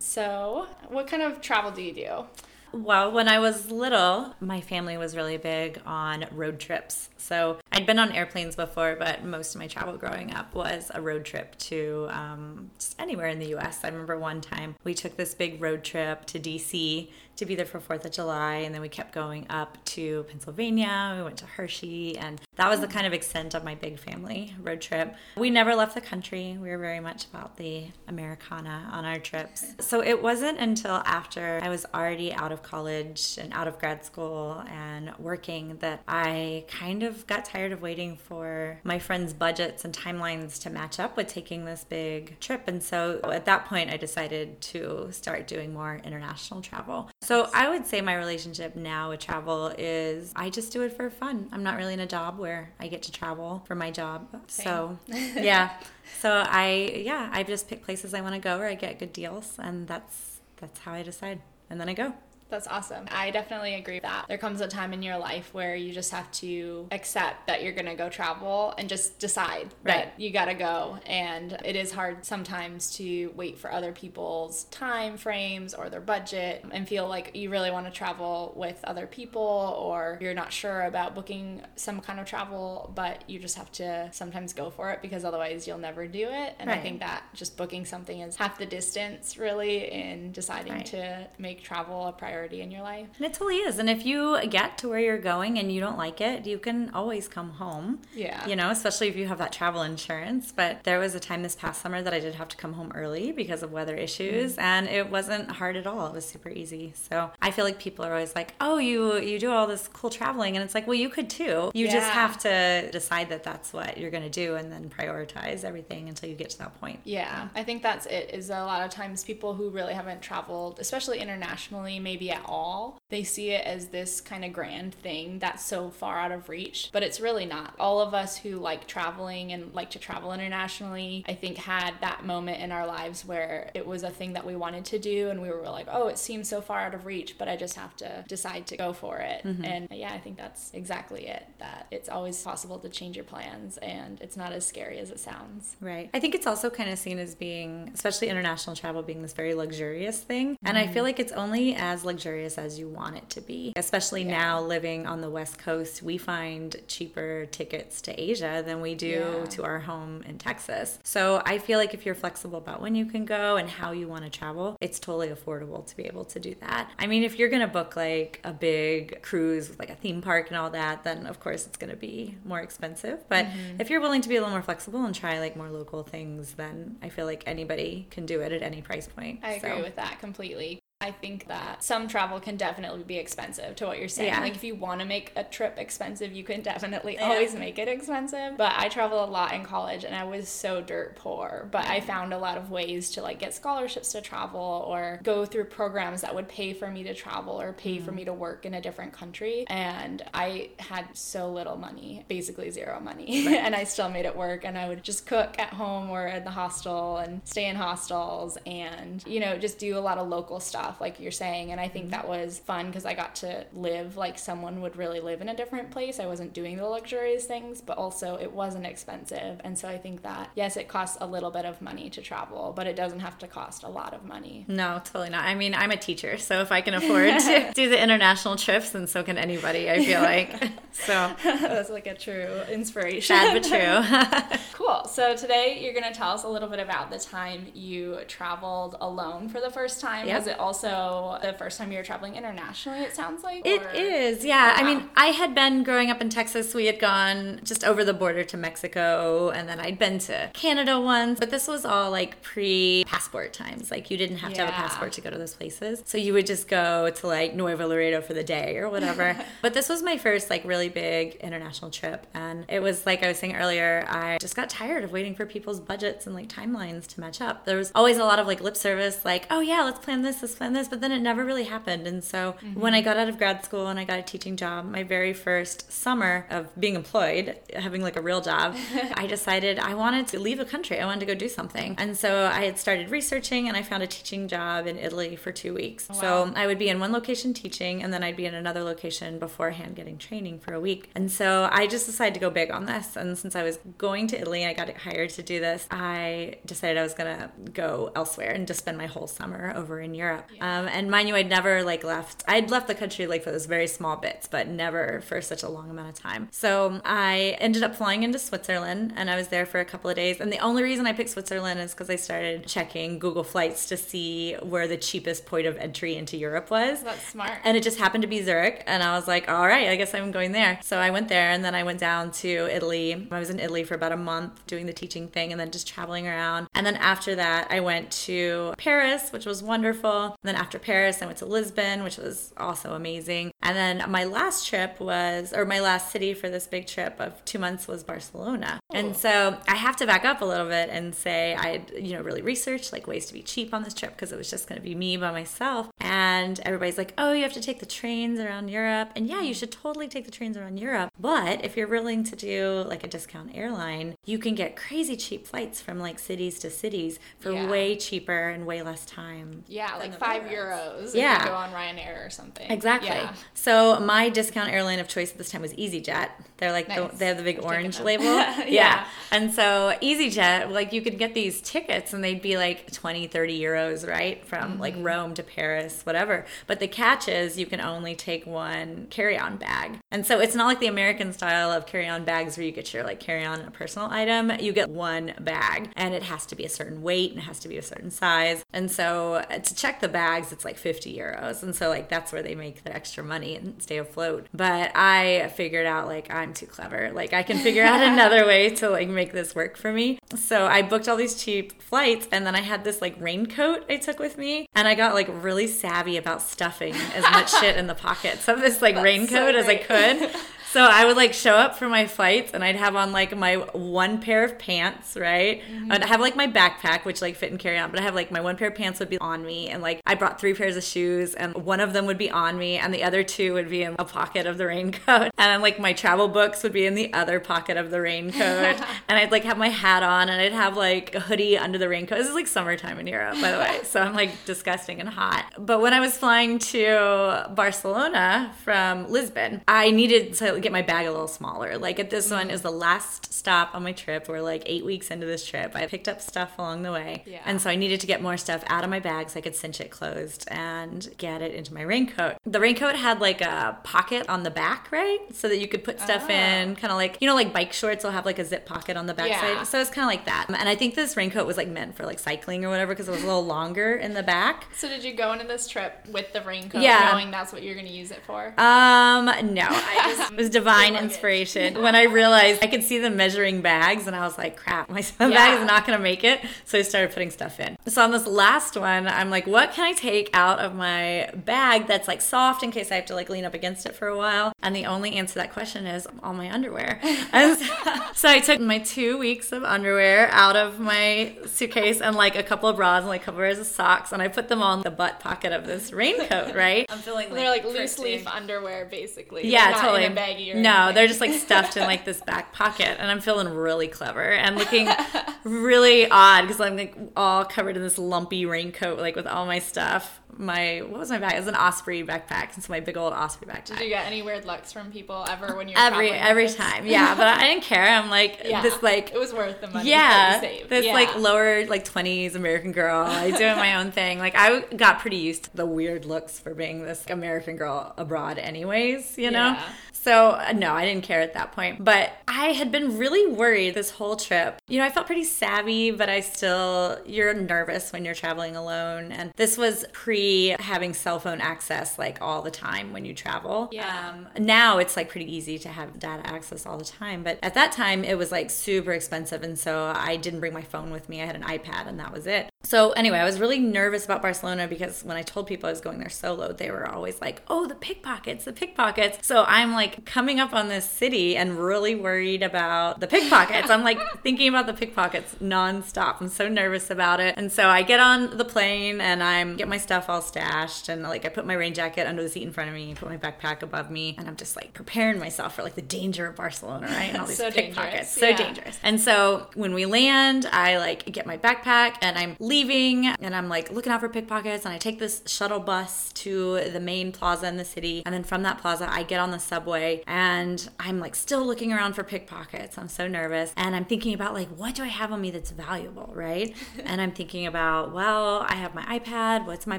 So, 0.00 0.66
what 0.88 1.06
kind 1.06 1.22
of 1.22 1.40
travel 1.40 1.70
do 1.70 1.80
you 1.80 1.92
do? 1.94 2.24
Well, 2.72 3.12
when 3.12 3.28
I 3.28 3.38
was 3.38 3.70
little, 3.70 4.34
my 4.40 4.60
family 4.60 4.96
was 4.96 5.14
really 5.14 5.36
big 5.36 5.80
on 5.86 6.26
road 6.32 6.58
trips. 6.58 7.10
So 7.16 7.58
I'd 7.70 7.86
been 7.86 8.00
on 8.00 8.10
airplanes 8.10 8.56
before, 8.56 8.96
but 8.98 9.24
most 9.24 9.54
of 9.54 9.60
my 9.60 9.68
travel 9.68 9.96
growing 9.96 10.32
up 10.32 10.52
was 10.52 10.90
a 10.92 11.00
road 11.00 11.24
trip 11.24 11.56
to 11.58 12.08
um, 12.10 12.72
just 12.76 13.00
anywhere 13.00 13.28
in 13.28 13.38
the 13.38 13.54
US. 13.54 13.84
I 13.84 13.88
remember 13.88 14.18
one 14.18 14.40
time 14.40 14.74
we 14.82 14.94
took 14.94 15.16
this 15.16 15.32
big 15.32 15.62
road 15.62 15.84
trip 15.84 16.26
to 16.26 16.40
DC 16.40 17.08
to 17.36 17.46
be 17.46 17.54
there 17.54 17.66
for 17.66 17.80
Fourth 17.80 18.04
of 18.04 18.12
July, 18.12 18.56
and 18.56 18.74
then 18.74 18.80
we 18.80 18.88
kept 18.88 19.12
going 19.12 19.46
up 19.50 19.76
to 19.84 20.24
Pennsylvania. 20.28 21.14
We 21.16 21.22
went 21.24 21.36
to 21.38 21.46
Hershey, 21.46 22.16
and 22.18 22.40
that 22.56 22.68
was 22.68 22.80
the 22.80 22.86
kind 22.86 23.06
of 23.06 23.12
extent 23.12 23.54
of 23.54 23.62
my 23.62 23.74
big 23.74 23.98
family 23.98 24.54
road 24.62 24.80
trip. 24.80 25.14
We 25.36 25.50
never 25.50 25.74
left 25.74 25.94
the 25.94 26.00
country. 26.00 26.56
We 26.60 26.70
were 26.70 26.78
very 26.78 27.00
much 27.00 27.26
about 27.26 27.56
the 27.56 27.88
Americana 28.08 28.88
on 28.92 29.04
our 29.04 29.18
trips. 29.18 29.64
So 29.80 30.02
it 30.02 30.22
wasn't 30.22 30.58
until 30.58 31.02
after 31.04 31.60
I 31.62 31.68
was 31.68 31.84
already 31.94 32.32
out 32.32 32.52
of 32.52 32.62
college 32.62 33.38
and 33.40 33.52
out 33.52 33.68
of 33.68 33.78
grad 33.78 34.04
school 34.04 34.64
and 34.68 35.12
working 35.18 35.76
that 35.80 36.02
I 36.08 36.64
kind 36.68 37.02
of 37.02 37.26
got 37.26 37.44
tired 37.44 37.72
of 37.72 37.82
waiting 37.82 38.16
for 38.16 38.80
my 38.84 38.98
friends' 38.98 39.32
budgets 39.32 39.84
and 39.84 39.94
timelines 39.94 40.60
to 40.62 40.70
match 40.70 40.98
up 40.98 41.16
with 41.16 41.26
taking 41.26 41.64
this 41.66 41.84
big 41.84 42.40
trip. 42.40 42.62
And 42.66 42.82
so 42.82 43.20
at 43.24 43.44
that 43.44 43.66
point, 43.66 43.90
I 43.90 43.96
decided 43.96 44.60
to 44.62 45.08
start 45.10 45.46
doing 45.46 45.74
more 45.74 46.00
international 46.02 46.62
travel. 46.62 47.10
So 47.26 47.50
I 47.52 47.68
would 47.68 47.84
say 47.84 48.00
my 48.02 48.14
relationship 48.14 48.76
now 48.76 49.08
with 49.08 49.18
travel 49.18 49.72
is 49.76 50.32
I 50.36 50.48
just 50.48 50.72
do 50.72 50.82
it 50.82 50.92
for 50.92 51.10
fun. 51.10 51.48
I'm 51.50 51.64
not 51.64 51.76
really 51.76 51.92
in 51.92 51.98
a 51.98 52.06
job 52.06 52.38
where 52.38 52.70
I 52.78 52.86
get 52.86 53.02
to 53.02 53.10
travel 53.10 53.64
for 53.66 53.74
my 53.74 53.90
job. 53.90 54.28
Same. 54.46 54.64
So 54.64 54.98
yeah. 55.08 55.72
So 56.20 56.30
I 56.30 57.02
yeah, 57.04 57.28
I 57.32 57.42
just 57.42 57.68
pick 57.68 57.82
places 57.82 58.14
I 58.14 58.20
want 58.20 58.36
to 58.36 58.40
go 58.40 58.58
where 58.58 58.68
I 58.68 58.76
get 58.76 59.00
good 59.00 59.12
deals 59.12 59.56
and 59.58 59.88
that's 59.88 60.38
that's 60.58 60.78
how 60.78 60.92
I 60.92 61.02
decide. 61.02 61.40
And 61.68 61.80
then 61.80 61.88
I 61.88 61.94
go. 61.94 62.14
That's 62.48 62.68
awesome. 62.68 63.06
I 63.10 63.30
definitely 63.32 63.74
agree 63.74 63.94
with 63.94 64.04
that. 64.04 64.26
There 64.28 64.38
comes 64.38 64.60
a 64.60 64.68
time 64.68 64.92
in 64.92 65.02
your 65.02 65.18
life 65.18 65.52
where 65.52 65.74
you 65.74 65.92
just 65.92 66.12
have 66.12 66.30
to 66.32 66.86
accept 66.92 67.48
that 67.48 67.62
you're 67.64 67.72
going 67.72 67.86
to 67.86 67.96
go 67.96 68.08
travel 68.08 68.72
and 68.78 68.88
just 68.88 69.18
decide 69.18 69.74
Right. 69.82 70.06
that 70.06 70.20
you 70.20 70.30
got 70.30 70.44
to 70.44 70.54
go. 70.54 70.98
And 71.06 71.52
it 71.64 71.74
is 71.74 71.90
hard 71.90 72.24
sometimes 72.24 72.94
to 72.98 73.32
wait 73.34 73.58
for 73.58 73.72
other 73.72 73.90
people's 73.92 74.64
time 74.64 75.16
frames 75.16 75.74
or 75.74 75.90
their 75.90 76.00
budget 76.00 76.64
and 76.70 76.86
feel 76.88 77.08
like 77.08 77.32
you 77.34 77.50
really 77.50 77.72
want 77.72 77.86
to 77.86 77.92
travel 77.92 78.52
with 78.54 78.78
other 78.84 79.08
people 79.08 79.76
or 79.78 80.16
you're 80.20 80.32
not 80.34 80.52
sure 80.52 80.82
about 80.82 81.16
booking 81.16 81.62
some 81.74 82.00
kind 82.00 82.20
of 82.20 82.26
travel, 82.26 82.92
but 82.94 83.28
you 83.28 83.40
just 83.40 83.56
have 83.56 83.72
to 83.72 84.08
sometimes 84.12 84.52
go 84.52 84.70
for 84.70 84.92
it 84.92 85.02
because 85.02 85.24
otherwise 85.24 85.66
you'll 85.66 85.78
never 85.78 86.06
do 86.06 86.28
it. 86.30 86.54
And 86.60 86.70
I 86.70 86.78
think 86.78 87.00
that 87.00 87.24
just 87.34 87.56
booking 87.56 87.84
something 87.84 88.20
is 88.20 88.36
half 88.36 88.56
the 88.56 88.66
distance 88.66 89.36
really 89.36 89.90
in 89.92 90.30
deciding 90.30 90.72
Right. 90.74 90.86
to 90.86 91.26
make 91.38 91.62
travel 91.64 92.06
a 92.06 92.12
priority 92.12 92.35
in 92.44 92.70
your 92.70 92.82
life. 92.82 93.08
And 93.16 93.26
it 93.26 93.34
totally 93.34 93.56
is. 93.56 93.78
And 93.78 93.88
if 93.88 94.04
you 94.04 94.40
get 94.48 94.78
to 94.78 94.88
where 94.88 95.00
you're 95.00 95.18
going 95.18 95.58
and 95.58 95.72
you 95.72 95.80
don't 95.80 95.98
like 95.98 96.20
it, 96.20 96.46
you 96.46 96.58
can 96.58 96.90
always 96.90 97.28
come 97.28 97.50
home. 97.50 98.00
Yeah. 98.14 98.46
You 98.46 98.56
know, 98.56 98.70
especially 98.70 99.08
if 99.08 99.16
you 99.16 99.26
have 99.26 99.38
that 99.38 99.52
travel 99.52 99.82
insurance. 99.82 100.52
But 100.52 100.84
there 100.84 100.98
was 100.98 101.14
a 101.14 101.20
time 101.20 101.42
this 101.42 101.54
past 101.54 101.82
summer 101.82 102.02
that 102.02 102.12
I 102.12 102.20
did 102.20 102.34
have 102.34 102.48
to 102.48 102.56
come 102.56 102.74
home 102.74 102.92
early 102.94 103.32
because 103.32 103.62
of 103.62 103.72
weather 103.72 103.96
issues, 103.96 104.56
mm. 104.56 104.62
and 104.62 104.88
it 104.88 105.10
wasn't 105.10 105.50
hard 105.50 105.76
at 105.76 105.86
all. 105.86 106.06
It 106.06 106.12
was 106.12 106.26
super 106.26 106.48
easy. 106.48 106.92
So 106.94 107.30
I 107.40 107.50
feel 107.50 107.64
like 107.64 107.78
people 107.78 108.04
are 108.04 108.12
always 108.12 108.34
like, 108.34 108.54
"Oh, 108.60 108.78
you 108.78 109.16
you 109.18 109.38
do 109.38 109.50
all 109.50 109.66
this 109.66 109.88
cool 109.88 110.10
traveling," 110.10 110.56
and 110.56 110.64
it's 110.64 110.74
like, 110.74 110.86
well, 110.86 110.94
you 110.94 111.08
could 111.08 111.30
too. 111.30 111.70
You 111.74 111.88
just 111.88 112.10
have 112.10 112.38
to 112.40 112.90
decide 112.90 113.28
that 113.30 113.42
that's 113.42 113.72
what 113.72 113.98
you're 113.98 114.10
going 114.10 114.22
to 114.22 114.30
do, 114.30 114.56
and 114.56 114.70
then 114.72 114.88
prioritize 114.88 115.64
everything 115.64 116.08
until 116.08 116.28
you 116.28 116.34
get 116.34 116.50
to 116.50 116.58
that 116.58 116.78
point. 116.80 117.00
Yeah, 117.04 117.48
I 117.54 117.62
think 117.62 117.82
that's 117.82 118.06
it. 118.06 118.30
Is 118.32 118.50
a 118.50 118.64
lot 118.64 118.82
of 118.82 118.90
times 118.90 119.24
people 119.24 119.54
who 119.54 119.70
really 119.70 119.94
haven't 119.94 120.22
traveled, 120.22 120.78
especially 120.80 121.18
internationally, 121.20 121.98
maybe 121.98 122.25
at 122.30 122.42
all, 122.46 122.98
they 123.10 123.22
see 123.22 123.50
it 123.50 123.64
as 123.64 123.88
this 123.88 124.20
kind 124.20 124.44
of 124.44 124.52
grand 124.52 124.94
thing 124.94 125.38
that's 125.38 125.64
so 125.64 125.90
far 125.90 126.18
out 126.18 126.32
of 126.32 126.48
reach, 126.48 126.90
but 126.92 127.02
it's 127.02 127.20
really 127.20 127.46
not. 127.46 127.74
All 127.78 128.00
of 128.00 128.14
us 128.14 128.36
who 128.36 128.56
like 128.56 128.86
traveling 128.86 129.52
and 129.52 129.74
like 129.74 129.90
to 129.90 129.98
travel 129.98 130.32
internationally, 130.32 131.24
I 131.28 131.34
think 131.34 131.56
had 131.56 131.94
that 132.00 132.24
moment 132.24 132.60
in 132.60 132.72
our 132.72 132.86
lives 132.86 133.24
where 133.24 133.70
it 133.74 133.86
was 133.86 134.02
a 134.02 134.10
thing 134.10 134.32
that 134.32 134.46
we 134.46 134.56
wanted 134.56 134.84
to 134.86 134.98
do 134.98 135.30
and 135.30 135.40
we 135.40 135.48
were 135.48 135.62
like, 135.62 135.86
oh, 135.90 136.08
it 136.08 136.18
seems 136.18 136.48
so 136.48 136.60
far 136.60 136.80
out 136.80 136.94
of 136.94 137.06
reach, 137.06 137.38
but 137.38 137.48
I 137.48 137.56
just 137.56 137.76
have 137.76 137.94
to 137.96 138.24
decide 138.28 138.66
to 138.68 138.76
go 138.76 138.92
for 138.92 139.18
it. 139.18 139.42
Mm-hmm. 139.44 139.64
And 139.64 139.88
yeah, 139.92 140.12
I 140.12 140.18
think 140.18 140.36
that's 140.36 140.72
exactly 140.74 141.26
it. 141.26 141.44
That 141.58 141.86
it's 141.90 142.08
always 142.08 142.42
possible 142.42 142.78
to 142.80 142.88
change 142.88 143.16
your 143.16 143.24
plans 143.24 143.76
and 143.78 144.20
it's 144.20 144.36
not 144.36 144.52
as 144.52 144.66
scary 144.66 144.98
as 144.98 145.10
it 145.10 145.20
sounds. 145.20 145.76
Right. 145.80 146.10
I 146.12 146.20
think 146.20 146.34
it's 146.34 146.46
also 146.46 146.70
kind 146.70 146.90
of 146.90 146.98
seen 146.98 147.18
as 147.18 147.34
being, 147.34 147.90
especially 147.94 148.28
international 148.28 148.74
travel, 148.76 149.02
being 149.02 149.22
this 149.22 149.32
very 149.32 149.54
luxurious 149.54 150.20
thing. 150.20 150.56
And 150.64 150.76
I 150.76 150.84
mm-hmm. 150.84 150.92
feel 150.92 151.02
like 151.04 151.20
it's 151.20 151.32
only 151.32 151.74
as 151.74 152.04
luxurious 152.04 152.15
as 152.24 152.78
you 152.78 152.88
want 152.88 153.16
it 153.16 153.28
to 153.30 153.40
be. 153.40 153.72
Especially 153.76 154.22
Yeah. 154.22 154.38
now 154.38 154.60
living 154.60 155.06
on 155.06 155.20
the 155.20 155.28
West 155.28 155.58
Coast, 155.58 156.02
we 156.02 156.16
find 156.18 156.76
cheaper 156.88 157.46
tickets 157.46 158.00
to 158.02 158.18
Asia 158.20 158.62
than 158.64 158.80
we 158.80 158.94
do 158.94 159.06
Yeah. 159.40 159.44
to 159.50 159.64
our 159.64 159.80
home 159.80 160.22
in 160.26 160.38
Texas. 160.38 160.98
So 161.02 161.42
I 161.44 161.58
feel 161.58 161.78
like 161.78 161.92
if 161.94 162.06
you're 162.06 162.14
flexible 162.14 162.58
about 162.58 162.80
when 162.80 162.94
you 162.94 163.04
can 163.06 163.24
go 163.24 163.56
and 163.56 163.68
how 163.68 163.92
you 163.92 164.08
want 164.08 164.24
to 164.24 164.30
travel, 164.30 164.76
it's 164.80 164.98
totally 164.98 165.28
affordable 165.28 165.84
to 165.86 165.96
be 165.96 166.04
able 166.04 166.24
to 166.26 166.38
do 166.40 166.54
that. 166.60 166.90
I 166.98 167.06
mean, 167.06 167.22
if 167.24 167.38
you're 167.38 167.48
going 167.48 167.62
to 167.62 167.66
book 167.68 167.96
like 167.96 168.40
a 168.44 168.52
big 168.52 169.22
cruise 169.22 169.68
with 169.68 169.78
like 169.78 169.90
a 169.90 169.94
theme 169.96 170.22
park 170.22 170.48
and 170.48 170.56
all 170.56 170.70
that, 170.70 171.04
then 171.04 171.26
of 171.26 171.40
course 171.40 171.66
it's 171.66 171.76
going 171.76 171.90
to 171.90 171.96
be 171.96 172.36
more 172.44 172.60
expensive. 172.60 173.24
But 173.28 173.46
Mm-hmm. 173.46 173.80
if 173.80 173.90
you're 173.90 174.00
willing 174.00 174.22
to 174.22 174.28
be 174.28 174.36
a 174.36 174.40
little 174.40 174.52
more 174.52 174.62
flexible 174.62 175.04
and 175.04 175.14
try 175.14 175.38
like 175.40 175.56
more 175.56 175.68
local 175.70 176.02
things, 176.02 176.52
then 176.54 176.96
I 177.02 177.08
feel 177.08 177.26
like 177.26 177.42
anybody 177.46 178.06
can 178.10 178.26
do 178.26 178.40
it 178.40 178.52
at 178.52 178.62
any 178.62 178.80
price 178.82 179.06
point. 179.06 179.40
I 179.42 179.52
agree 179.54 179.70
So- 179.70 179.82
with 179.82 179.96
that 179.96 180.18
completely. 180.20 180.78
I 181.02 181.10
think 181.10 181.46
that 181.48 181.84
some 181.84 182.08
travel 182.08 182.40
can 182.40 182.56
definitely 182.56 183.02
be 183.04 183.18
expensive 183.18 183.76
to 183.76 183.86
what 183.86 183.98
you're 183.98 184.08
saying. 184.08 184.30
Yeah. 184.32 184.40
Like 184.40 184.54
if 184.54 184.64
you 184.64 184.74
want 184.74 185.02
to 185.02 185.06
make 185.06 185.30
a 185.36 185.44
trip 185.44 185.74
expensive, 185.76 186.32
you 186.32 186.42
can 186.42 186.62
definitely 186.62 187.14
Yeah. 187.16 187.24
always 187.28 187.54
make 187.54 187.78
it 187.78 187.86
expensive. 187.86 188.56
But 188.56 188.72
I 188.78 188.88
traveled 188.88 189.28
a 189.28 189.30
lot 189.30 189.52
in 189.52 189.62
college 189.62 190.04
and 190.04 190.14
I 190.16 190.24
was 190.24 190.48
so 190.48 190.80
dirt 190.80 191.14
poor, 191.16 191.68
but 191.70 191.84
I 191.84 192.00
found 192.00 192.32
a 192.32 192.38
lot 192.38 192.56
of 192.56 192.70
ways 192.70 193.10
to 193.12 193.20
like 193.22 193.38
get 193.38 193.52
scholarships 193.52 194.12
to 194.12 194.22
travel 194.22 194.84
or 194.88 195.20
go 195.22 195.44
through 195.44 195.64
programs 195.66 196.22
that 196.22 196.34
would 196.34 196.48
pay 196.48 196.72
for 196.72 196.88
me 196.90 197.02
to 197.04 197.12
travel 197.14 197.60
or 197.60 197.74
pay 197.74 197.96
Mm-hmm. 197.96 198.04
for 198.06 198.12
me 198.12 198.24
to 198.24 198.32
work 198.32 198.64
in 198.64 198.72
a 198.72 198.80
different 198.80 199.12
country. 199.12 199.64
And 199.68 200.22
I 200.32 200.70
had 200.78 201.08
so 201.12 201.52
little 201.52 201.76
money, 201.76 202.24
basically 202.26 202.70
zero 202.70 203.00
money. 203.00 203.46
and 203.58 203.76
I 203.76 203.84
still 203.84 204.08
made 204.08 204.24
it 204.24 204.34
work 204.34 204.64
and 204.64 204.78
I 204.78 204.88
would 204.88 205.02
just 205.04 205.26
cook 205.26 205.56
at 205.58 205.74
home 205.74 206.08
or 206.10 206.26
in 206.26 206.42
the 206.44 206.50
hostel 206.50 207.18
and 207.18 207.42
stay 207.44 207.66
in 207.66 207.76
hostels 207.76 208.56
and 208.66 209.22
you 209.26 209.40
know 209.40 209.58
just 209.58 209.78
do 209.78 209.98
a 209.98 210.00
lot 210.00 210.16
of 210.16 210.28
local 210.28 210.58
stuff 210.58 210.85
like 211.00 211.20
you're 211.20 211.30
saying 211.30 211.72
and 211.72 211.80
i 211.80 211.88
think 211.88 212.06
mm-hmm. 212.06 212.12
that 212.12 212.28
was 212.28 212.58
fun 212.58 212.86
because 212.86 213.04
i 213.04 213.14
got 213.14 213.34
to 213.34 213.64
live 213.74 214.16
like 214.16 214.38
someone 214.38 214.80
would 214.80 214.96
really 214.96 215.20
live 215.20 215.40
in 215.40 215.48
a 215.48 215.56
different 215.56 215.90
place 215.90 216.18
i 216.20 216.26
wasn't 216.26 216.52
doing 216.52 216.76
the 216.76 216.86
luxurious 216.86 217.44
things 217.44 217.80
but 217.80 217.96
also 217.98 218.36
it 218.36 218.52
wasn't 218.52 218.84
expensive 218.84 219.60
and 219.64 219.78
so 219.78 219.88
i 219.88 219.96
think 219.96 220.22
that 220.22 220.50
yes 220.54 220.76
it 220.76 220.88
costs 220.88 221.18
a 221.20 221.26
little 221.26 221.50
bit 221.50 221.64
of 221.64 221.80
money 221.80 222.10
to 222.10 222.20
travel 222.20 222.72
but 222.74 222.86
it 222.86 222.96
doesn't 222.96 223.20
have 223.20 223.38
to 223.38 223.46
cost 223.46 223.82
a 223.82 223.88
lot 223.88 224.12
of 224.14 224.24
money 224.24 224.64
No, 224.68 225.00
totally 225.04 225.30
not. 225.30 225.44
I 225.44 225.54
mean, 225.54 225.74
I'm 225.74 225.90
a 225.90 225.96
teacher, 225.96 226.38
so 226.38 226.60
if 226.60 226.72
I 226.72 226.80
can 226.80 226.94
afford 226.94 227.38
to 227.40 227.72
do 227.74 227.88
the 227.88 228.02
international 228.02 228.56
trips, 228.56 228.90
then 228.90 229.06
so 229.06 229.22
can 229.22 229.38
anybody, 229.38 229.90
I 229.90 230.04
feel 230.04 230.20
like. 230.34 230.70
So 230.92 231.34
that's 231.42 231.90
like 231.90 232.06
a 232.06 232.14
true 232.14 232.62
inspiration 232.70 233.36
sad 233.36 233.52
but 233.52 233.68
true. 233.68 234.58
Cool. 234.72 235.06
So 235.08 235.34
today 235.34 235.80
you're 235.82 235.94
going 235.94 236.12
to 236.12 236.16
tell 236.16 236.32
us 236.32 236.44
a 236.44 236.48
little 236.48 236.68
bit 236.68 236.80
about 236.80 237.10
the 237.10 237.18
time 237.18 237.66
you 237.74 238.18
traveled 238.28 238.94
alone 239.00 239.48
for 239.48 239.58
the 239.58 239.70
first 239.70 240.02
time. 240.02 240.26
Yep. 240.26 240.38
Was 240.38 240.46
it 240.48 240.58
also 240.58 240.75
the 240.80 241.54
first 241.58 241.78
time 241.78 241.90
you 241.92 241.98
were 241.98 242.04
traveling 242.04 242.34
internationally? 242.34 243.00
It 243.00 243.14
sounds 243.14 243.42
like 243.42 243.66
It 243.66 243.82
or- 243.82 243.90
is, 243.94 244.44
yeah. 244.44 244.74
I 244.76 244.82
mean, 244.82 245.08
I 245.16 245.26
had 245.28 245.54
been 245.54 245.82
growing 245.82 246.10
up 246.10 246.20
in 246.20 246.28
Texas. 246.28 246.74
We 246.74 246.86
had 246.86 246.98
gone 246.98 247.60
just 247.64 247.84
over 247.84 248.04
the 248.04 248.14
border 248.14 248.44
to 248.44 248.56
Mexico, 248.56 249.50
and 249.50 249.68
then 249.68 249.80
I'd 249.80 249.98
been 249.98 250.18
to 250.20 250.50
Canada 250.52 251.00
once. 251.00 251.38
But 251.40 251.50
this 251.50 251.66
was 251.68 251.84
all 251.84 252.10
like 252.10 252.42
pre 252.42 253.04
passport 253.06 253.52
times. 253.52 253.90
Like, 253.90 254.10
you 254.10 254.16
didn't 254.16 254.38
have 254.38 254.52
to 254.54 254.60
have 254.60 254.68
a 254.68 254.72
passport 254.72 255.12
to 255.14 255.20
go 255.20 255.30
to 255.30 255.38
those 255.38 255.54
places. 255.54 256.02
So 256.06 256.18
you 256.18 256.32
would 256.32 256.46
just 256.46 256.68
go 256.68 257.10
to 257.10 257.26
like 257.26 257.54
Nuevo 257.54 257.86
Laredo 257.86 258.20
for 258.20 258.34
the 258.34 258.44
day 258.44 258.76
or 258.78 258.88
whatever. 258.88 259.36
but 259.62 259.74
this 259.74 259.88
was 259.88 260.02
my 260.02 260.18
first 260.18 260.50
like 260.50 260.64
really 260.64 260.88
big 260.88 261.36
international 261.36 261.90
trip. 261.90 262.26
And 262.34 262.64
it 262.68 262.80
was 262.80 263.06
like 263.06 263.22
I 263.22 263.28
was 263.28 263.38
saying 263.38 263.56
earlier, 263.56 264.04
I 264.08 264.38
just 264.40 264.56
got 264.56 264.68
tired 264.70 265.04
of 265.04 265.12
waiting 265.12 265.34
for 265.34 265.46
people's 265.46 265.80
budgets 265.80 266.26
and 266.26 266.34
like 266.34 266.48
timelines 266.48 267.06
to 267.08 267.20
match 267.20 267.40
up. 267.40 267.64
There 267.64 267.76
was 267.76 267.92
always 267.94 268.18
a 268.18 268.24
lot 268.24 268.38
of 268.38 268.46
like 268.46 268.60
lip 268.60 268.76
service, 268.76 269.24
like, 269.24 269.46
oh 269.50 269.60
yeah, 269.60 269.82
let's 269.82 269.98
plan 269.98 270.22
this, 270.22 270.42
let's 270.42 270.54
plan 270.54 270.65
this, 270.72 270.88
but 270.88 271.00
then 271.00 271.12
it 271.12 271.20
never 271.20 271.44
really 271.44 271.64
happened. 271.64 272.06
And 272.06 272.22
so 272.24 272.36
Mm-hmm. 272.56 272.80
when 272.80 272.94
I 272.94 273.00
got 273.00 273.16
out 273.16 273.28
of 273.28 273.38
grad 273.38 273.64
school 273.64 273.86
and 273.88 273.98
I 273.98 274.04
got 274.04 274.18
a 274.18 274.22
teaching 274.22 274.56
job, 274.56 274.84
my 274.90 275.02
very 275.02 275.32
first 275.32 275.90
summer 275.92 276.46
of 276.50 276.68
being 276.78 276.94
employed, 276.94 277.58
having 277.74 278.02
like 278.02 278.16
a 278.16 278.20
real 278.20 278.40
job, 278.40 278.76
I 279.14 279.26
decided 279.26 279.78
I 279.78 279.94
wanted 279.94 280.28
to 280.28 280.38
leave 280.38 280.60
a 280.60 280.64
country. 280.64 280.98
I 281.00 281.04
wanted 281.06 281.20
to 281.20 281.26
go 281.26 281.34
do 281.34 281.48
something. 281.48 281.94
And 281.98 282.16
so 282.16 282.46
I 282.46 282.64
had 282.64 282.78
started 282.78 283.10
researching 283.10 283.68
and 283.68 283.76
I 283.76 283.82
found 283.82 284.02
a 284.02 284.06
teaching 284.06 284.48
job 284.48 284.86
in 284.86 284.96
Italy 284.98 285.36
for 285.36 285.52
two 285.52 285.74
weeks. 285.74 286.08
So 286.20 286.52
I 286.54 286.66
would 286.66 286.78
be 286.78 286.88
in 286.88 287.00
one 287.00 287.12
location 287.12 287.52
teaching 287.52 288.02
and 288.02 288.12
then 288.12 288.22
I'd 288.22 288.36
be 288.36 288.46
in 288.46 288.54
another 288.54 288.82
location 288.82 289.38
beforehand 289.38 289.96
getting 289.96 290.18
training 290.18 290.60
for 290.60 290.72
a 290.72 290.80
week. 290.80 291.10
And 291.14 291.30
so 291.30 291.68
I 291.72 291.86
just 291.86 292.06
decided 292.06 292.34
to 292.34 292.40
go 292.40 292.50
big 292.50 292.70
on 292.70 292.86
this. 292.86 293.16
And 293.16 293.36
since 293.36 293.54
I 293.56 293.62
was 293.62 293.78
going 293.98 294.26
to 294.28 294.40
Italy, 294.40 294.64
I 294.66 294.72
got 294.72 294.88
hired 294.96 295.30
to 295.30 295.42
do 295.42 295.60
this, 295.60 295.86
I 295.90 296.56
decided 296.64 296.98
I 296.98 297.02
was 297.02 297.14
going 297.14 297.36
to 297.36 297.50
go 297.72 298.12
elsewhere 298.14 298.50
and 298.52 298.66
just 298.66 298.80
spend 298.80 298.96
my 298.98 299.06
whole 299.06 299.26
summer 299.26 299.72
over 299.76 300.00
in 300.00 300.14
Europe. 300.14 300.48
Um, 300.60 300.88
and 300.88 301.10
mind 301.10 301.28
you, 301.28 301.36
I'd 301.36 301.48
never 301.48 301.82
like 301.82 302.04
left, 302.04 302.44
I'd 302.48 302.70
left 302.70 302.86
the 302.86 302.94
country 302.94 303.26
like 303.26 303.42
for 303.42 303.50
those 303.50 303.66
very 303.66 303.86
small 303.86 304.16
bits, 304.16 304.46
but 304.48 304.68
never 304.68 305.20
for 305.22 305.40
such 305.40 305.62
a 305.62 305.68
long 305.68 305.90
amount 305.90 306.08
of 306.10 306.14
time. 306.14 306.48
So 306.52 307.00
I 307.04 307.56
ended 307.60 307.82
up 307.82 307.94
flying 307.94 308.22
into 308.22 308.38
Switzerland 308.38 309.12
and 309.16 309.30
I 309.30 309.36
was 309.36 309.48
there 309.48 309.66
for 309.66 309.80
a 309.80 309.84
couple 309.84 310.10
of 310.10 310.16
days. 310.16 310.40
And 310.40 310.52
the 310.52 310.58
only 310.58 310.82
reason 310.82 311.06
I 311.06 311.12
picked 311.12 311.30
Switzerland 311.30 311.80
is 311.80 311.92
because 311.92 312.10
I 312.10 312.16
started 312.16 312.66
checking 312.66 313.18
Google 313.18 313.44
Flights 313.44 313.86
to 313.88 313.96
see 313.96 314.54
where 314.54 314.88
the 314.88 314.96
cheapest 314.96 315.46
point 315.46 315.66
of 315.66 315.76
entry 315.78 316.16
into 316.16 316.36
Europe 316.36 316.70
was. 316.70 317.02
That's 317.02 317.26
smart. 317.28 317.58
And 317.64 317.76
it 317.76 317.82
just 317.82 317.98
happened 317.98 318.22
to 318.22 318.28
be 318.28 318.42
Zurich. 318.42 318.82
And 318.86 319.02
I 319.02 319.16
was 319.16 319.28
like, 319.28 319.48
all 319.48 319.66
right, 319.66 319.88
I 319.88 319.96
guess 319.96 320.14
I'm 320.14 320.30
going 320.30 320.52
there. 320.52 320.78
So 320.82 320.98
I 320.98 321.10
went 321.10 321.28
there 321.28 321.50
and 321.50 321.64
then 321.64 321.74
I 321.74 321.82
went 321.82 322.00
down 322.00 322.30
to 322.32 322.68
Italy. 322.72 323.26
I 323.30 323.38
was 323.38 323.50
in 323.50 323.60
Italy 323.60 323.84
for 323.84 323.94
about 323.94 324.12
a 324.12 324.16
month 324.16 324.66
doing 324.66 324.86
the 324.86 324.92
teaching 324.92 325.28
thing 325.28 325.52
and 325.52 325.60
then 325.60 325.70
just 325.70 325.86
traveling 325.86 326.26
around. 326.26 326.68
And 326.74 326.86
then 326.86 326.96
after 326.96 327.34
that, 327.34 327.68
I 327.70 327.80
went 327.80 328.10
to 328.26 328.74
Paris, 328.78 329.30
which 329.30 329.46
was 329.46 329.62
wonderful. 329.62 330.36
And 330.46 330.54
then 330.54 330.62
after 330.62 330.78
Paris, 330.78 331.22
I 331.22 331.26
went 331.26 331.38
to 331.38 331.46
Lisbon, 331.46 332.04
which 332.04 332.18
was 332.18 332.52
also 332.56 332.92
amazing. 332.94 333.50
And 333.62 333.76
then 333.76 334.08
my 334.08 334.22
last 334.22 334.68
trip 334.68 335.00
was, 335.00 335.52
or 335.52 335.64
my 335.64 335.80
last 335.80 336.12
city 336.12 336.34
for 336.34 336.48
this 336.48 336.68
big 336.68 336.86
trip 336.86 337.16
of 337.18 337.44
two 337.44 337.58
months 337.58 337.88
was 337.88 338.04
Barcelona. 338.04 338.78
And 338.94 339.08
oh. 339.08 339.12
so 339.14 339.58
I 339.66 339.74
have 339.74 339.96
to 339.96 340.06
back 340.06 340.24
up 340.24 340.42
a 340.42 340.44
little 340.44 340.68
bit 340.68 340.88
and 340.88 341.16
say 341.16 341.56
I 341.56 341.84
you 341.98 342.12
know, 342.12 342.22
really 342.22 342.42
researched 342.42 342.92
like 342.92 343.08
ways 343.08 343.26
to 343.26 343.32
be 343.32 343.42
cheap 343.42 343.74
on 343.74 343.82
this 343.82 343.92
trip 343.92 344.12
because 344.12 344.30
it 344.30 344.38
was 344.38 344.48
just 344.48 344.68
going 344.68 344.80
to 344.80 344.84
be 344.84 344.94
me 344.94 345.16
by 345.16 345.32
myself. 345.32 345.90
And 346.00 346.60
everybody's 346.60 346.96
like, 346.96 347.12
oh, 347.18 347.32
you 347.32 347.42
have 347.42 347.52
to 347.54 347.60
take 347.60 347.80
the 347.80 347.86
trains 347.86 348.38
around 348.38 348.68
Europe. 348.68 349.10
And 349.16 349.26
yeah, 349.26 349.40
you 349.40 349.52
should 349.52 349.72
totally 349.72 350.06
take 350.06 350.26
the 350.26 350.30
trains 350.30 350.56
around 350.56 350.78
Europe. 350.78 351.10
But 351.18 351.64
if 351.64 351.76
you're 351.76 351.88
willing 351.88 352.22
to 352.22 352.36
do 352.36 352.84
like 352.86 353.02
a 353.02 353.08
discount 353.08 353.50
airline, 353.52 354.14
you 354.24 354.38
can 354.38 354.54
get 354.54 354.76
crazy 354.76 355.16
cheap 355.16 355.44
flights 355.44 355.80
from 355.80 355.98
like 355.98 356.20
cities 356.20 356.60
to 356.60 356.70
cities 356.70 357.18
for 357.40 357.50
Yeah. 357.50 357.68
way 357.68 357.96
cheaper 357.96 358.48
and 358.50 358.64
way 358.64 358.82
less 358.82 359.04
time. 359.06 359.64
yeah, 359.66 359.96
like 359.96 360.12
the 360.12 360.18
five 360.40 360.50
euros. 360.50 361.14
Yeah. 361.14 361.42
You 361.42 361.48
go 361.50 361.54
on 361.54 361.70
Ryanair 361.70 362.26
or 362.26 362.30
something. 362.30 362.70
Exactly. 362.70 363.08
Yeah. 363.10 363.34
So 363.54 364.00
my 364.00 364.28
discount 364.28 364.70
airline 364.70 364.98
of 364.98 365.08
choice 365.08 365.32
at 365.32 365.38
this 365.38 365.50
time 365.50 365.62
was 365.62 365.72
EasyJet. 365.74 366.28
They're 366.58 366.72
like 366.72 366.88
Nice. 366.88 367.10
the, 367.12 367.16
they 367.18 367.26
have 367.26 367.36
the 367.36 367.42
big 367.42 367.58
I've 367.58 367.64
orange 367.64 368.00
label. 368.00 368.24
Yeah. 368.66 369.06
And 369.30 369.52
so 369.52 369.96
EasyJet, 370.02 370.70
like 370.70 370.92
you 370.92 371.02
could 371.02 371.18
get 371.18 371.34
these 371.34 371.60
tickets 371.60 372.12
and 372.12 372.22
they'd 372.24 372.40
be 372.42 372.56
like 372.56 372.90
20, 372.92 373.26
30 373.26 373.60
euros, 373.60 374.06
right? 374.08 374.44
From 374.46 374.78
like 374.78 374.94
Mm-hmm. 374.96 375.02
Rome 375.04 375.34
to 375.34 375.42
Paris, 375.42 376.02
whatever. 376.04 376.46
But 376.66 376.80
the 376.80 376.88
catch 376.88 377.28
is 377.28 377.58
you 377.58 377.66
can 377.66 377.80
only 377.80 378.14
take 378.14 378.46
one 378.46 379.08
carry-on 379.10 379.56
bag. 379.58 379.98
And 380.10 380.24
so 380.26 380.40
it's 380.40 380.54
not 380.54 380.66
like 380.66 380.80
the 380.80 380.86
American 380.86 381.32
style 381.32 381.70
of 381.70 381.86
carry-on 381.86 382.24
bags 382.24 382.56
where 382.56 382.64
you 382.64 382.72
get 382.72 382.94
your 382.94 383.02
like 383.04 383.20
carry-on 383.20 383.58
and 383.60 383.68
a 383.68 383.70
personal 383.72 384.08
item. 384.10 384.50
You 384.58 384.72
get 384.72 384.88
one 384.88 385.34
bag 385.40 385.90
and 385.96 386.14
it 386.14 386.22
has 386.22 386.46
to 386.46 386.54
be 386.56 386.64
a 386.64 386.68
certain 386.68 387.02
weight 387.02 387.30
and 387.32 387.40
it 387.40 387.44
has 387.44 387.58
to 387.60 387.68
be 387.68 387.76
a 387.76 387.82
certain 387.82 388.10
size. 388.10 388.64
And 388.72 388.90
so 388.90 389.44
to 389.50 389.74
check 389.74 390.00
the 390.00 390.08
bags, 390.26 390.50
it's 390.50 390.64
like 390.64 390.76
50 390.76 391.16
euros. 391.16 391.62
And 391.62 391.74
so 391.74 391.88
like 391.88 392.08
that's 392.08 392.32
where 392.32 392.42
they 392.42 392.56
make 392.56 392.82
their 392.82 392.96
extra 392.96 393.22
money 393.22 393.54
and 393.54 393.80
stay 393.80 393.98
afloat. 393.98 394.46
But 394.52 394.90
I 394.96 395.52
figured 395.54 395.86
out 395.86 396.06
like 396.08 396.32
I'm 396.32 396.52
too 396.52 396.66
clever. 396.66 397.12
Like 397.12 397.32
I 397.32 397.44
can 397.44 397.58
figure 397.58 397.84
out 397.84 398.00
another 398.12 398.44
way 398.44 398.70
to 398.76 398.90
like 398.90 399.08
make 399.08 399.32
this 399.32 399.54
work 399.54 399.76
for 399.76 399.92
me. 399.92 400.18
So 400.34 400.66
I 400.66 400.82
booked 400.82 401.08
all 401.08 401.16
these 401.16 401.40
cheap 401.42 401.80
flights 401.80 402.26
and 402.32 402.44
then 402.44 402.56
I 402.56 402.62
had 402.62 402.82
this 402.82 403.00
like 403.00 403.14
raincoat 403.20 403.84
I 403.88 403.98
took 403.98 404.18
with 404.18 404.36
me 404.36 404.66
and 404.74 404.88
I 404.88 404.94
got 404.94 405.14
like 405.14 405.28
really 405.30 405.68
savvy 405.68 406.16
about 406.16 406.42
stuffing 406.42 406.94
as 407.14 407.22
much 407.22 407.50
shit 407.60 407.76
in 407.76 407.86
the 407.86 407.94
pockets 407.94 408.48
of 408.48 408.60
this 408.60 408.82
like 408.82 408.96
That's 408.96 409.04
raincoat 409.04 409.54
so 409.54 409.60
as 409.60 409.68
I 409.68 409.76
could. 409.76 410.30
So 410.76 410.82
I 410.82 411.06
would 411.06 411.16
like 411.16 411.32
show 411.32 411.54
up 411.54 411.78
for 411.78 411.88
my 411.88 412.06
flights 412.06 412.52
and 412.52 412.62
I'd 412.62 412.76
have 412.76 412.96
on 412.96 413.10
like 413.10 413.34
my 413.34 413.54
one 413.54 414.20
pair 414.20 414.44
of 414.44 414.58
pants, 414.58 415.16
right? 415.16 415.62
Mm-hmm. 415.62 415.90
I'd 415.90 416.04
have 416.04 416.20
like 416.20 416.36
my 416.36 416.46
backpack, 416.46 417.06
which 417.06 417.22
like 417.22 417.34
fit 417.34 417.50
and 417.50 417.58
carry 417.58 417.78
on, 417.78 417.90
but 417.90 417.98
I 417.98 418.02
have 418.02 418.14
like 418.14 418.30
my 418.30 418.42
one 418.42 418.58
pair 418.58 418.68
of 418.68 418.74
pants 418.74 419.00
would 419.00 419.08
be 419.08 419.16
on 419.16 419.42
me 419.42 419.70
and 419.70 419.82
like 419.82 420.02
I 420.04 420.14
brought 420.16 420.38
three 420.38 420.52
pairs 420.52 420.76
of 420.76 420.84
shoes 420.84 421.32
and 421.32 421.54
one 421.54 421.80
of 421.80 421.94
them 421.94 422.04
would 422.04 422.18
be 422.18 422.30
on 422.30 422.58
me 422.58 422.76
and 422.76 422.92
the 422.92 423.04
other 423.04 423.24
two 423.24 423.54
would 423.54 423.70
be 423.70 423.84
in 423.84 423.96
a 423.98 424.04
pocket 424.04 424.46
of 424.46 424.58
the 424.58 424.66
raincoat. 424.66 425.30
And 425.38 425.50
then 425.50 425.62
like 425.62 425.78
my 425.78 425.92
travel 425.92 426.28
books 426.28 426.62
would 426.62 426.72
be 426.72 426.84
in 426.84 426.94
the 426.94 427.12
other 427.14 427.40
pocket 427.40 427.78
of 427.78 427.90
the 427.90 428.00
raincoat. 428.02 428.38
and 429.08 429.18
I'd 429.18 429.30
like 429.30 429.44
have 429.44 429.56
my 429.56 429.68
hat 429.68 430.02
on 430.02 430.28
and 430.28 430.42
I'd 430.42 430.52
have 430.52 430.76
like 430.76 431.14
a 431.14 431.20
hoodie 431.20 431.56
under 431.56 431.78
the 431.78 431.88
raincoat. 431.88 432.18
This 432.18 432.28
is 432.28 432.34
like 432.34 432.48
summertime 432.48 432.98
in 432.98 433.06
Europe, 433.06 433.40
by 433.40 433.52
the 433.52 433.58
way. 433.58 433.80
So 433.84 434.02
I'm 434.02 434.14
like 434.14 434.44
disgusting 434.44 435.00
and 435.00 435.08
hot. 435.08 435.54
But 435.58 435.80
when 435.80 435.94
I 435.94 436.00
was 436.00 436.18
flying 436.18 436.58
to 436.58 437.50
Barcelona 437.54 438.52
from 438.62 439.08
Lisbon, 439.08 439.62
I 439.66 439.90
needed 439.90 440.34
to 440.34 440.65
get 440.66 440.72
my 440.72 440.82
bag 440.82 441.06
a 441.06 441.10
little 441.10 441.28
smaller. 441.28 441.78
Like 441.78 442.00
at 442.00 442.10
this 442.10 442.30
one 442.30 442.50
is 442.50 442.62
the 442.62 442.70
last 442.72 443.32
stop 443.32 443.74
on 443.74 443.82
my 443.84 443.92
trip. 443.92 444.28
We're 444.28 444.40
like 444.40 444.62
eight 444.66 444.84
weeks 444.84 445.10
into 445.12 445.24
this 445.26 445.46
trip. 445.46 445.72
I 445.76 445.86
picked 445.86 446.08
up 446.08 446.20
stuff 446.20 446.58
along 446.58 446.82
the 446.82 446.90
way. 446.90 447.22
Yeah. 447.24 447.40
And 447.44 447.60
so 447.60 447.70
I 447.70 447.76
needed 447.76 448.00
to 448.00 448.06
get 448.06 448.20
more 448.20 448.36
stuff 448.36 448.64
out 448.66 448.82
of 448.82 448.90
my 448.90 448.98
bag 448.98 449.30
so 449.30 449.38
I 449.38 449.42
could 449.42 449.54
cinch 449.54 449.80
it 449.80 449.90
closed 449.90 450.44
and 450.50 451.08
get 451.18 451.40
it 451.42 451.54
into 451.54 451.72
my 451.72 451.82
raincoat. 451.82 452.36
The 452.44 452.58
raincoat 452.58 452.96
had 452.96 453.20
like 453.20 453.40
a 453.40 453.78
pocket 453.84 454.28
on 454.28 454.42
the 454.42 454.50
back, 454.50 454.90
right? 454.90 455.20
So 455.32 455.48
that 455.48 455.58
you 455.58 455.68
could 455.68 455.84
put 455.84 456.00
stuff 456.00 456.26
Ah. 456.28 456.32
in, 456.32 456.74
kind 456.76 456.90
of 456.90 456.96
like, 456.96 457.18
you 457.20 457.28
know, 457.28 457.34
like 457.36 457.52
bike 457.52 457.72
shorts 457.72 458.02
will 458.02 458.10
have 458.10 458.26
like 458.26 458.38
a 458.40 458.44
zip 458.44 458.66
pocket 458.66 458.96
on 458.96 459.06
the 459.06 459.14
back 459.14 459.28
Yeah. 459.30 459.40
side. 459.58 459.66
So 459.68 459.80
it's 459.80 459.90
kind 459.90 460.04
of 460.04 460.10
like 460.10 460.24
that. 460.26 460.46
And 460.48 460.68
I 460.68 460.74
think 460.74 460.94
this 460.96 461.16
raincoat 461.16 461.46
was 461.46 461.56
like 461.56 461.68
meant 461.68 461.94
for 461.96 462.04
like 462.04 462.18
cycling 462.18 462.64
or 462.64 462.68
whatever 462.68 462.92
because 462.92 463.08
it 463.08 463.12
was 463.12 463.22
a 463.22 463.26
little 463.26 463.44
longer 463.56 463.94
in 463.94 464.14
the 464.14 464.22
back. 464.24 464.64
So 464.76 464.88
did 464.88 465.04
you 465.04 465.14
go 465.14 465.32
into 465.32 465.46
this 465.46 465.68
trip 465.68 466.04
with 466.10 466.32
the 466.32 466.40
raincoat, 466.42 466.82
Yeah. 466.82 467.10
knowing 467.12 467.30
that's 467.30 467.52
what 467.52 467.62
you're 467.62 467.74
going 467.74 467.86
to 467.86 467.92
use 467.92 468.10
it 468.10 468.22
for? 468.26 468.46
Um, 468.58 469.26
no, 469.54 469.66
I 469.68 470.14
just 470.16 470.34
was 470.34 470.50
divine 470.56 470.94
Luggage. 470.94 471.10
inspiration 471.10 471.82
when 471.82 471.94
I 471.94 472.04
realized 472.04 472.62
I 472.62 472.66
could 472.66 472.82
see 472.82 472.98
them 472.98 473.16
measuring 473.16 473.60
bags, 473.60 474.06
and 474.06 474.16
I 474.16 474.20
was 474.20 474.38
like, 474.38 474.56
"Crap, 474.56 474.88
my 474.88 475.02
bag 475.18 475.60
is 475.60 475.66
not 475.66 475.86
gonna 475.86 475.98
make 475.98 476.24
it." 476.24 476.40
So 476.64 476.78
I 476.78 476.82
started 476.82 477.12
putting 477.12 477.30
stuff 477.30 477.60
in. 477.60 477.76
So 477.86 478.02
on 478.02 478.10
this 478.10 478.26
last 478.26 478.76
one, 478.76 479.06
I'm 479.06 479.30
like, 479.30 479.46
"What 479.46 479.72
can 479.72 479.84
I 479.84 479.92
take 479.92 480.30
out 480.32 480.58
of 480.58 480.74
my 480.74 481.30
bag 481.34 481.86
that's 481.86 482.08
like 482.08 482.20
soft 482.20 482.62
in 482.62 482.70
case 482.70 482.90
I 482.90 482.96
have 482.96 483.06
to 483.06 483.14
like 483.14 483.28
lean 483.28 483.44
up 483.44 483.54
against 483.54 483.86
it 483.86 483.94
for 483.94 484.08
a 484.08 484.16
while?" 484.16 484.52
And 484.62 484.74
the 484.74 484.86
only 484.86 485.14
answer 485.14 485.34
to 485.34 485.38
that 485.40 485.52
question 485.52 485.86
is 485.86 486.06
all 486.22 486.34
my 486.34 486.50
underwear. 486.52 487.00
And 487.32 487.58
so, 487.58 487.66
so 488.14 488.28
I 488.28 488.38
took 488.38 488.60
my 488.60 488.78
two 488.78 489.18
weeks 489.18 489.52
of 489.52 489.62
underwear 489.64 490.28
out 490.30 490.56
of 490.56 490.78
my 490.78 491.36
suitcase 491.44 492.00
and 492.00 492.16
like 492.16 492.36
a 492.36 492.42
couple 492.42 492.68
of 492.68 492.76
bras 492.76 493.00
and 493.00 493.08
like 493.08 493.22
a 493.22 493.24
couple 493.24 493.40
pairs 493.40 493.58
of 493.58 493.66
socks, 493.66 494.12
and 494.12 494.22
I 494.22 494.28
put 494.28 494.48
them 494.48 494.62
on 494.62 494.82
the 494.82 494.90
butt 494.90 495.20
pocket 495.20 495.52
of 495.52 495.66
this 495.66 495.92
raincoat. 495.92 496.54
Right? 496.54 496.86
I'm 496.88 496.98
feeling 496.98 497.32
They're 497.32 497.50
like 497.50 497.64
loose 497.64 497.98
leaf 497.98 498.26
underwear, 498.26 498.86
basically. 498.86 499.46
Yeah, 499.48 499.64
They're 499.64 499.72
not 499.72 499.80
totally. 499.80 500.04
Baggie 500.36 500.54
or 500.54 500.58
no, 500.58 500.70
anything. 500.74 500.94
they're 500.94 501.06
just 501.08 501.20
like 501.20 501.32
stuffed 501.32 501.76
in 501.76 501.84
like 501.84 502.04
this 502.04 502.20
back 502.20 502.52
pocket, 502.52 502.96
and 502.98 503.10
I'm 503.10 503.20
feeling 503.20 503.48
really 503.48 503.88
clever 503.88 504.30
and 504.32 504.56
looking 504.56 504.88
really 505.44 506.08
odd 506.10 506.42
because 506.42 506.60
I'm 506.60 506.76
like 506.76 506.96
all 507.16 507.44
covered 507.44 507.76
in 507.76 507.82
this 507.82 507.98
lumpy 507.98 508.46
raincoat, 508.46 508.98
like 508.98 509.16
with 509.16 509.26
all 509.26 509.46
my 509.46 509.58
stuff. 509.58 510.20
My 510.38 510.82
what 510.86 511.00
was 511.00 511.10
my 511.10 511.18
bag? 511.18 511.34
It 511.34 511.38
was 511.38 511.48
an 511.48 511.54
Osprey 511.54 512.04
backpack, 512.04 512.52
so 512.54 512.62
my 512.68 512.80
big 512.80 512.96
old 512.96 513.12
Osprey 513.12 513.46
backpack. 513.46 513.78
Did 513.78 513.80
you 513.80 513.88
get 513.88 514.06
any 514.06 514.22
weird 514.22 514.44
looks 514.44 514.72
from 514.72 514.90
people 514.90 515.24
ever 515.28 515.56
when 515.56 515.68
you're 515.68 515.78
every 515.78 516.08
traveling 516.08 516.28
every 516.28 516.48
time, 516.48 516.86
yeah. 516.86 517.14
But 517.14 517.26
I 517.26 517.48
didn't 517.48 517.64
care. 517.64 517.86
I'm 517.86 518.10
like 518.10 518.42
Yeah, 518.44 518.62
this 518.62 518.82
like 518.82 519.12
it 519.12 519.18
was 519.18 519.32
worth 519.32 519.60
the 519.60 519.68
money. 519.68 519.88
yeah, 519.88 520.40
that 520.40 520.52
you 520.52 520.58
saved. 520.60 520.70
this 520.70 520.86
yeah. 520.86 520.92
like 520.92 521.16
lower 521.16 521.64
like 521.66 521.84
twenties 521.84 522.34
American 522.34 522.72
girl. 522.72 523.06
I 523.06 523.30
doing 523.30 523.56
my 523.56 523.76
own 523.76 523.90
thing. 523.92 524.18
Like 524.18 524.34
I 524.36 524.60
got 524.74 524.98
pretty 524.98 525.16
used 525.16 525.44
to 525.44 525.56
the 525.56 525.66
weird 525.66 526.04
looks 526.04 526.38
for 526.38 526.54
being 526.54 526.82
this 526.82 527.04
American 527.08 527.56
girl 527.56 527.94
abroad, 527.96 528.38
anyways. 528.38 529.16
You 529.18 529.30
know. 529.30 529.48
Yeah. 529.48 529.62
So 529.92 530.30
uh, 530.30 530.52
no, 530.52 530.72
I 530.72 530.84
didn't 530.84 531.02
care 531.02 531.20
at 531.20 531.34
that 531.34 531.52
point. 531.52 531.84
But 531.84 532.12
I 532.28 532.48
had 532.48 532.70
been 532.70 532.96
really 532.96 533.26
worried 533.26 533.74
this 533.74 533.90
whole 533.90 534.14
trip. 534.14 534.58
You 534.68 534.78
know, 534.78 534.84
I 534.84 534.90
felt 534.90 535.06
pretty 535.06 535.24
savvy, 535.24 535.90
but 535.90 536.08
I 536.08 536.20
still 536.20 536.98
you're 537.04 537.34
nervous 537.34 537.92
when 537.92 538.04
you're 538.04 538.14
traveling 538.14 538.54
alone. 538.54 539.10
And 539.10 539.32
this 539.36 539.58
was 539.58 539.84
pre 539.92 540.25
having 540.60 540.94
cell 540.94 541.18
phone 541.18 541.40
access 541.40 541.98
like 541.98 542.18
all 542.20 542.42
the 542.42 542.50
time 542.50 542.92
when 542.92 543.04
you 543.04 543.14
travel. 543.14 543.68
Yeah. 543.72 544.12
Um, 544.14 544.28
now 544.42 544.78
it's 544.78 544.96
like 544.96 545.08
pretty 545.08 545.32
easy 545.34 545.58
to 545.60 545.68
have 545.68 545.98
data 545.98 546.26
access 546.26 546.66
all 546.66 546.78
the 546.78 546.84
time, 546.84 547.22
but 547.22 547.38
at 547.42 547.54
that 547.54 547.72
time 547.72 548.04
it 548.04 548.16
was 548.16 548.32
like 548.32 548.50
super 548.50 548.92
expensive, 548.92 549.42
and 549.42 549.58
so 549.58 549.92
I 549.94 550.16
didn't 550.16 550.40
bring 550.40 550.52
my 550.52 550.62
phone 550.62 550.90
with 550.90 551.08
me. 551.08 551.22
I 551.22 551.26
had 551.26 551.36
an 551.36 551.42
iPad, 551.42 551.86
and 551.86 551.98
that 552.00 552.12
was 552.12 552.26
it. 552.26 552.50
So 552.62 552.90
anyway, 552.92 553.18
I 553.18 553.24
was 553.24 553.38
really 553.38 553.60
nervous 553.60 554.04
about 554.04 554.22
Barcelona 554.22 554.66
because 554.66 555.04
when 555.04 555.16
I 555.16 555.22
told 555.22 555.46
people 555.46 555.68
I 555.68 555.72
was 555.72 555.80
going 555.80 555.98
there 555.98 556.08
solo, 556.08 556.52
they 556.52 556.70
were 556.70 556.88
always 556.88 557.20
like, 557.20 557.42
"Oh, 557.46 557.66
the 557.66 557.76
pickpockets, 557.76 558.44
the 558.44 558.52
pickpockets." 558.52 559.24
So 559.26 559.44
I'm 559.46 559.72
like 559.72 560.04
coming 560.04 560.40
up 560.40 560.52
on 560.52 560.68
this 560.68 560.88
city 560.88 561.36
and 561.36 561.58
really 561.58 561.94
worried 561.94 562.42
about 562.42 562.98
the 562.98 563.06
pickpockets. 563.06 563.70
I'm 563.70 563.84
like 563.84 564.00
thinking 564.22 564.48
about 564.48 564.66
the 564.66 564.72
pickpockets 564.72 565.36
nonstop. 565.40 566.20
I'm 566.20 566.28
so 566.28 566.48
nervous 566.48 566.90
about 566.90 567.20
it. 567.20 567.34
And 567.36 567.52
so 567.52 567.68
I 567.68 567.82
get 567.82 568.00
on 568.00 568.36
the 568.36 568.44
plane 568.44 569.00
and 569.00 569.22
I'm 569.22 569.56
get 569.56 569.68
my 569.68 569.78
stuff 569.78 570.08
all 570.08 570.15
stashed 570.20 570.88
and 570.88 571.02
like 571.02 571.24
I 571.24 571.28
put 571.28 571.46
my 571.46 571.54
rain 571.54 571.74
jacket 571.74 572.06
under 572.06 572.22
the 572.22 572.28
seat 572.28 572.42
in 572.42 572.52
front 572.52 572.68
of 572.68 572.74
me, 572.74 572.94
put 572.94 573.08
my 573.08 573.16
backpack 573.16 573.62
above 573.62 573.90
me, 573.90 574.14
and 574.18 574.28
I'm 574.28 574.36
just 574.36 574.56
like 574.56 574.72
preparing 574.74 575.18
myself 575.18 575.56
for 575.56 575.62
like 575.62 575.74
the 575.74 575.82
danger 575.82 576.26
of 576.26 576.36
Barcelona, 576.36 576.86
right? 576.86 577.10
And 577.10 577.18
all 577.18 577.26
these 577.28 577.36
So 577.38 577.50
pickpockets. 577.50 578.10
So 578.10 578.26
Yeah. 578.28 578.36
dangerous. 578.36 578.78
And 578.82 579.00
so 579.00 579.48
when 579.54 579.74
we 579.74 579.86
land, 579.86 580.46
I 580.52 580.78
like 580.78 581.04
get 581.06 581.26
my 581.26 581.36
backpack 581.38 581.96
and 582.02 582.16
I'm 582.18 582.36
leaving 582.38 583.06
and 583.06 583.34
I'm 583.34 583.48
like 583.48 583.70
looking 583.70 583.92
out 583.92 584.00
for 584.00 584.08
pickpockets 584.08 584.64
and 584.64 584.74
I 584.74 584.78
take 584.78 584.98
this 584.98 585.22
shuttle 585.26 585.60
bus 585.60 586.12
to 586.14 586.60
the 586.70 586.80
main 586.80 587.12
plaza 587.12 587.46
in 587.48 587.56
the 587.56 587.64
city. 587.64 588.02
And 588.04 588.14
then 588.14 588.24
from 588.24 588.42
that 588.42 588.58
plaza, 588.58 588.88
I 588.90 589.02
get 589.02 589.20
on 589.20 589.30
the 589.30 589.38
subway 589.38 590.02
and 590.06 590.68
I'm 590.80 590.98
like 591.00 591.14
still 591.14 591.44
looking 591.46 591.72
around 591.72 591.94
for 591.94 592.02
pickpockets. 592.04 592.78
I'm 592.78 592.88
so 592.88 593.06
nervous. 593.08 593.52
And 593.56 593.74
I'm 593.76 593.84
thinking 593.84 594.14
about 594.14 594.34
like, 594.34 594.48
what 594.48 594.74
do 594.74 594.82
I 594.82 594.88
have 594.88 595.12
on 595.12 595.20
me 595.20 595.30
that's 595.30 595.50
valuable, 595.50 596.10
right? 596.14 596.54
and 596.84 597.00
I'm 597.00 597.12
thinking 597.12 597.46
about, 597.46 597.92
well, 597.92 598.44
I 598.48 598.54
have 598.54 598.74
my 598.74 598.84
iPad, 598.98 599.46
what's 599.46 599.66
my 599.66 599.78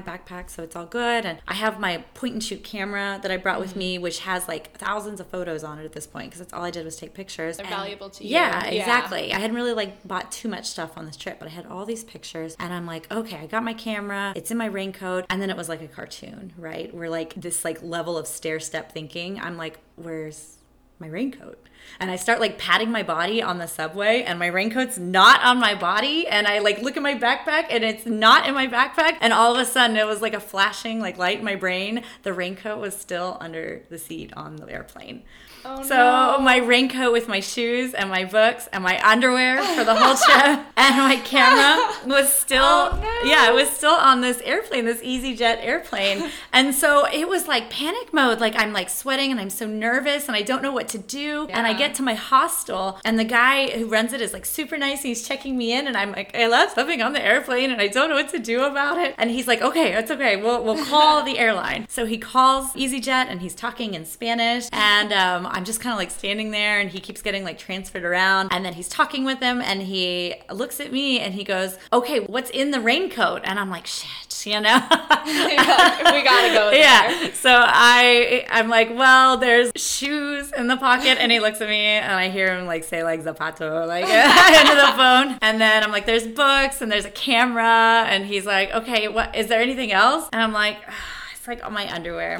backpack, 0.00 0.27
so 0.50 0.62
it's 0.62 0.76
all 0.76 0.86
good. 0.86 1.24
And 1.24 1.40
I 1.48 1.54
have 1.54 1.80
my 1.80 1.98
point 2.14 2.34
and 2.34 2.44
shoot 2.44 2.62
camera 2.64 3.18
that 3.22 3.30
I 3.30 3.36
brought 3.36 3.60
with 3.60 3.70
mm-hmm. 3.70 3.78
me, 3.78 3.98
which 3.98 4.20
has 4.20 4.48
like 4.48 4.76
thousands 4.76 5.20
of 5.20 5.26
photos 5.28 5.64
on 5.64 5.78
it 5.78 5.84
at 5.84 5.92
this 5.92 6.06
point 6.06 6.26
because 6.30 6.40
that's 6.40 6.52
all 6.52 6.64
I 6.64 6.70
did 6.70 6.84
was 6.84 6.96
take 6.96 7.14
pictures. 7.14 7.56
They're 7.56 7.66
And- 7.66 7.74
valuable 7.74 8.10
to 8.10 8.24
you. 8.24 8.30
Yeah, 8.30 8.64
Yeah. 8.66 8.80
exactly. 8.80 9.32
I 9.32 9.38
hadn't 9.38 9.56
really 9.56 9.72
like 9.72 10.06
bought 10.06 10.30
too 10.30 10.48
much 10.48 10.66
stuff 10.66 10.96
on 10.96 11.06
this 11.06 11.16
trip, 11.16 11.38
but 11.38 11.48
I 11.48 11.52
had 11.52 11.66
all 11.66 11.84
these 11.84 12.04
pictures 12.04 12.56
and 12.58 12.72
I'm 12.72 12.86
like, 12.86 13.10
okay, 13.10 13.36
I 13.36 13.46
got 13.46 13.64
my 13.64 13.74
camera, 13.74 14.32
it's 14.36 14.50
in 14.50 14.58
my 14.58 14.66
raincoat, 14.66 15.24
and 15.30 15.40
then 15.40 15.50
it 15.50 15.56
was 15.56 15.68
like 15.68 15.82
a 15.82 15.88
cartoon, 15.88 16.52
right? 16.58 16.94
Where 16.94 17.08
like 17.10 17.34
this 17.34 17.64
like 17.64 17.82
level 17.82 18.18
of 18.18 18.26
stair 18.26 18.60
step 18.60 18.92
thinking. 18.92 19.40
I'm 19.40 19.56
like, 19.56 19.78
where's 19.96 20.57
my 20.98 21.06
raincoat? 21.06 21.58
And 22.00 22.10
I 22.10 22.16
start 22.16 22.40
like 22.40 22.58
patting 22.58 22.90
my 22.90 23.02
body 23.02 23.42
on 23.42 23.58
the 23.58 23.66
subway 23.66 24.22
and 24.22 24.38
my 24.38 24.46
raincoat's 24.46 24.98
not 24.98 25.42
on 25.42 25.58
my 25.58 25.74
body 25.74 26.26
and 26.26 26.46
I 26.46 26.58
like 26.58 26.82
look 26.82 26.96
at 26.96 27.02
my 27.02 27.14
backpack 27.14 27.66
and 27.70 27.82
it's 27.84 28.06
not 28.06 28.46
in 28.46 28.54
my 28.54 28.66
backpack 28.66 29.18
and 29.20 29.32
all 29.32 29.54
of 29.54 29.60
a 29.60 29.64
sudden 29.64 29.96
it 29.96 30.06
was 30.06 30.20
like 30.20 30.34
a 30.34 30.40
flashing 30.40 31.00
like 31.00 31.18
light 31.18 31.38
in 31.38 31.44
my 31.44 31.56
brain. 31.56 32.02
The 32.22 32.32
raincoat 32.32 32.78
was 32.78 32.96
still 32.96 33.36
under 33.40 33.84
the 33.88 33.98
seat 33.98 34.32
on 34.34 34.56
the 34.56 34.70
airplane. 34.70 35.22
Oh, 35.64 35.82
So 35.82 35.96
no. 35.96 36.38
my 36.40 36.56
raincoat 36.58 37.12
with 37.12 37.28
my 37.28 37.40
shoes 37.40 37.94
and 37.94 38.08
my 38.10 38.24
books 38.24 38.68
and 38.72 38.82
my 38.84 39.00
underwear 39.08 39.62
for 39.62 39.84
the 39.84 39.94
whole 39.94 40.14
trip 40.16 40.64
and 40.76 40.96
my 40.96 41.16
camera 41.24 41.94
was 42.06 42.32
still 42.32 42.62
Oh, 42.64 42.98
no. 43.00 43.28
yeah, 43.30 43.48
it 43.50 43.54
was 43.54 43.68
still 43.70 43.92
on 43.94 44.20
this 44.20 44.40
airplane, 44.42 44.84
this 44.84 45.00
EasyJet 45.00 45.58
airplane. 45.64 46.30
And 46.52 46.74
so 46.74 47.06
it 47.06 47.28
was 47.28 47.48
like 47.48 47.70
panic 47.70 48.12
mode. 48.12 48.40
Like 48.40 48.54
I'm 48.56 48.72
like 48.72 48.88
sweating 48.88 49.30
and 49.30 49.40
I'm 49.40 49.50
so 49.50 49.66
nervous 49.66 50.26
and 50.28 50.36
I 50.36 50.42
don't 50.42 50.62
know 50.62 50.72
what 50.72 50.88
to 50.88 50.98
do. 50.98 51.46
And 51.50 51.66
I 51.66 51.72
get 51.72 51.94
to 51.96 52.02
my 52.02 52.14
hostel 52.14 53.00
and 53.04 53.18
the 53.18 53.24
guy 53.24 53.70
who 53.70 53.86
runs 53.86 54.12
it 54.12 54.20
is 54.20 54.32
like 54.32 54.46
super 54.46 54.76
nice. 54.78 55.02
He's 55.02 55.26
checking 55.26 55.56
me 55.56 55.72
in 55.76 55.86
and 55.86 55.96
I'm 55.96 56.12
like, 56.12 56.34
I 56.36 56.46
left 56.48 56.74
something 56.74 57.02
on 57.02 57.12
the 57.12 57.24
airplane 57.24 57.70
and 57.70 57.80
I 57.80 57.88
don't 57.88 58.08
know 58.08 58.14
what 58.16 58.28
to 58.30 58.38
do 58.38 58.64
about 58.64 58.98
it. 58.98 59.14
And 59.18 59.30
he's 59.30 59.46
like, 59.48 59.60
okay, 59.62 59.94
it's 59.94 60.10
okay. 60.10 60.36
We'll, 60.36 60.62
we'll 60.64 60.84
call 60.86 61.22
the 61.24 61.38
airline. 61.38 61.86
So 61.88 62.06
he 62.06 62.18
calls 62.18 62.72
EasyJet 62.74 63.26
and 63.28 63.40
he's 63.40 63.54
talking 63.54 63.94
in 63.94 64.04
Spanish. 64.04 64.68
And 64.72 65.12
um, 65.12 65.46
I'm 65.50 65.64
just 65.64 65.80
kind 65.80 65.92
of 65.92 65.98
like 65.98 66.10
standing 66.10 66.50
there 66.50 66.80
and 66.80 66.90
he 66.90 67.00
keeps 67.00 67.22
getting 67.22 67.44
like 67.44 67.58
transferred 67.58 68.04
around. 68.04 68.48
And 68.52 68.64
then 68.64 68.74
he's 68.74 68.88
talking 68.88 69.24
with 69.24 69.40
him 69.40 69.60
and 69.60 69.82
he 69.82 70.34
looks 70.50 70.80
at 70.80 70.92
me 70.92 71.20
and 71.20 71.34
he 71.34 71.44
goes, 71.44 71.76
okay, 71.92 72.20
what's 72.20 72.50
in 72.50 72.70
the 72.70 72.80
raincoat? 72.80 73.42
And 73.44 73.58
I'm 73.58 73.70
like, 73.70 73.86
shit, 73.86 74.08
you 74.46 74.60
know? 74.60 74.78
we 74.90 75.56
gotta 75.56 76.54
go 76.54 76.70
there. 76.70 76.74
yeah. 76.74 77.30
So 77.34 77.50
I 77.52 78.46
I'm 78.50 78.68
like, 78.68 78.90
well, 78.96 79.36
there's 79.36 79.72
shoes 79.76 80.52
in 80.52 80.68
the 80.68 80.76
pocket, 80.76 81.18
and 81.20 81.30
he 81.32 81.40
looks 81.40 81.60
at 81.60 81.68
me, 81.68 81.84
and 81.84 82.12
I 82.12 82.28
hear 82.30 82.56
him 82.56 82.66
like 82.66 82.84
say 82.84 83.02
like 83.02 83.22
zapato 83.24 83.86
like 83.86 84.04
into 84.04 84.76
the 84.76 84.92
phone, 84.96 85.38
and 85.42 85.60
then 85.60 85.82
I'm 85.82 85.90
like, 85.90 86.06
there's 86.06 86.26
books 86.26 86.80
and 86.80 86.90
there's 86.90 87.04
a 87.04 87.10
camera, 87.10 88.04
and 88.08 88.24
he's 88.26 88.46
like, 88.46 88.72
okay, 88.72 89.08
what 89.08 89.34
is 89.36 89.48
there 89.48 89.60
anything 89.60 89.92
else? 89.92 90.28
And 90.32 90.40
I'm 90.40 90.52
like, 90.52 90.76
"Ah, 90.88 90.94
it's 91.34 91.46
like 91.48 91.62
all 91.64 91.70
my 91.70 91.92
underwear. 91.92 92.38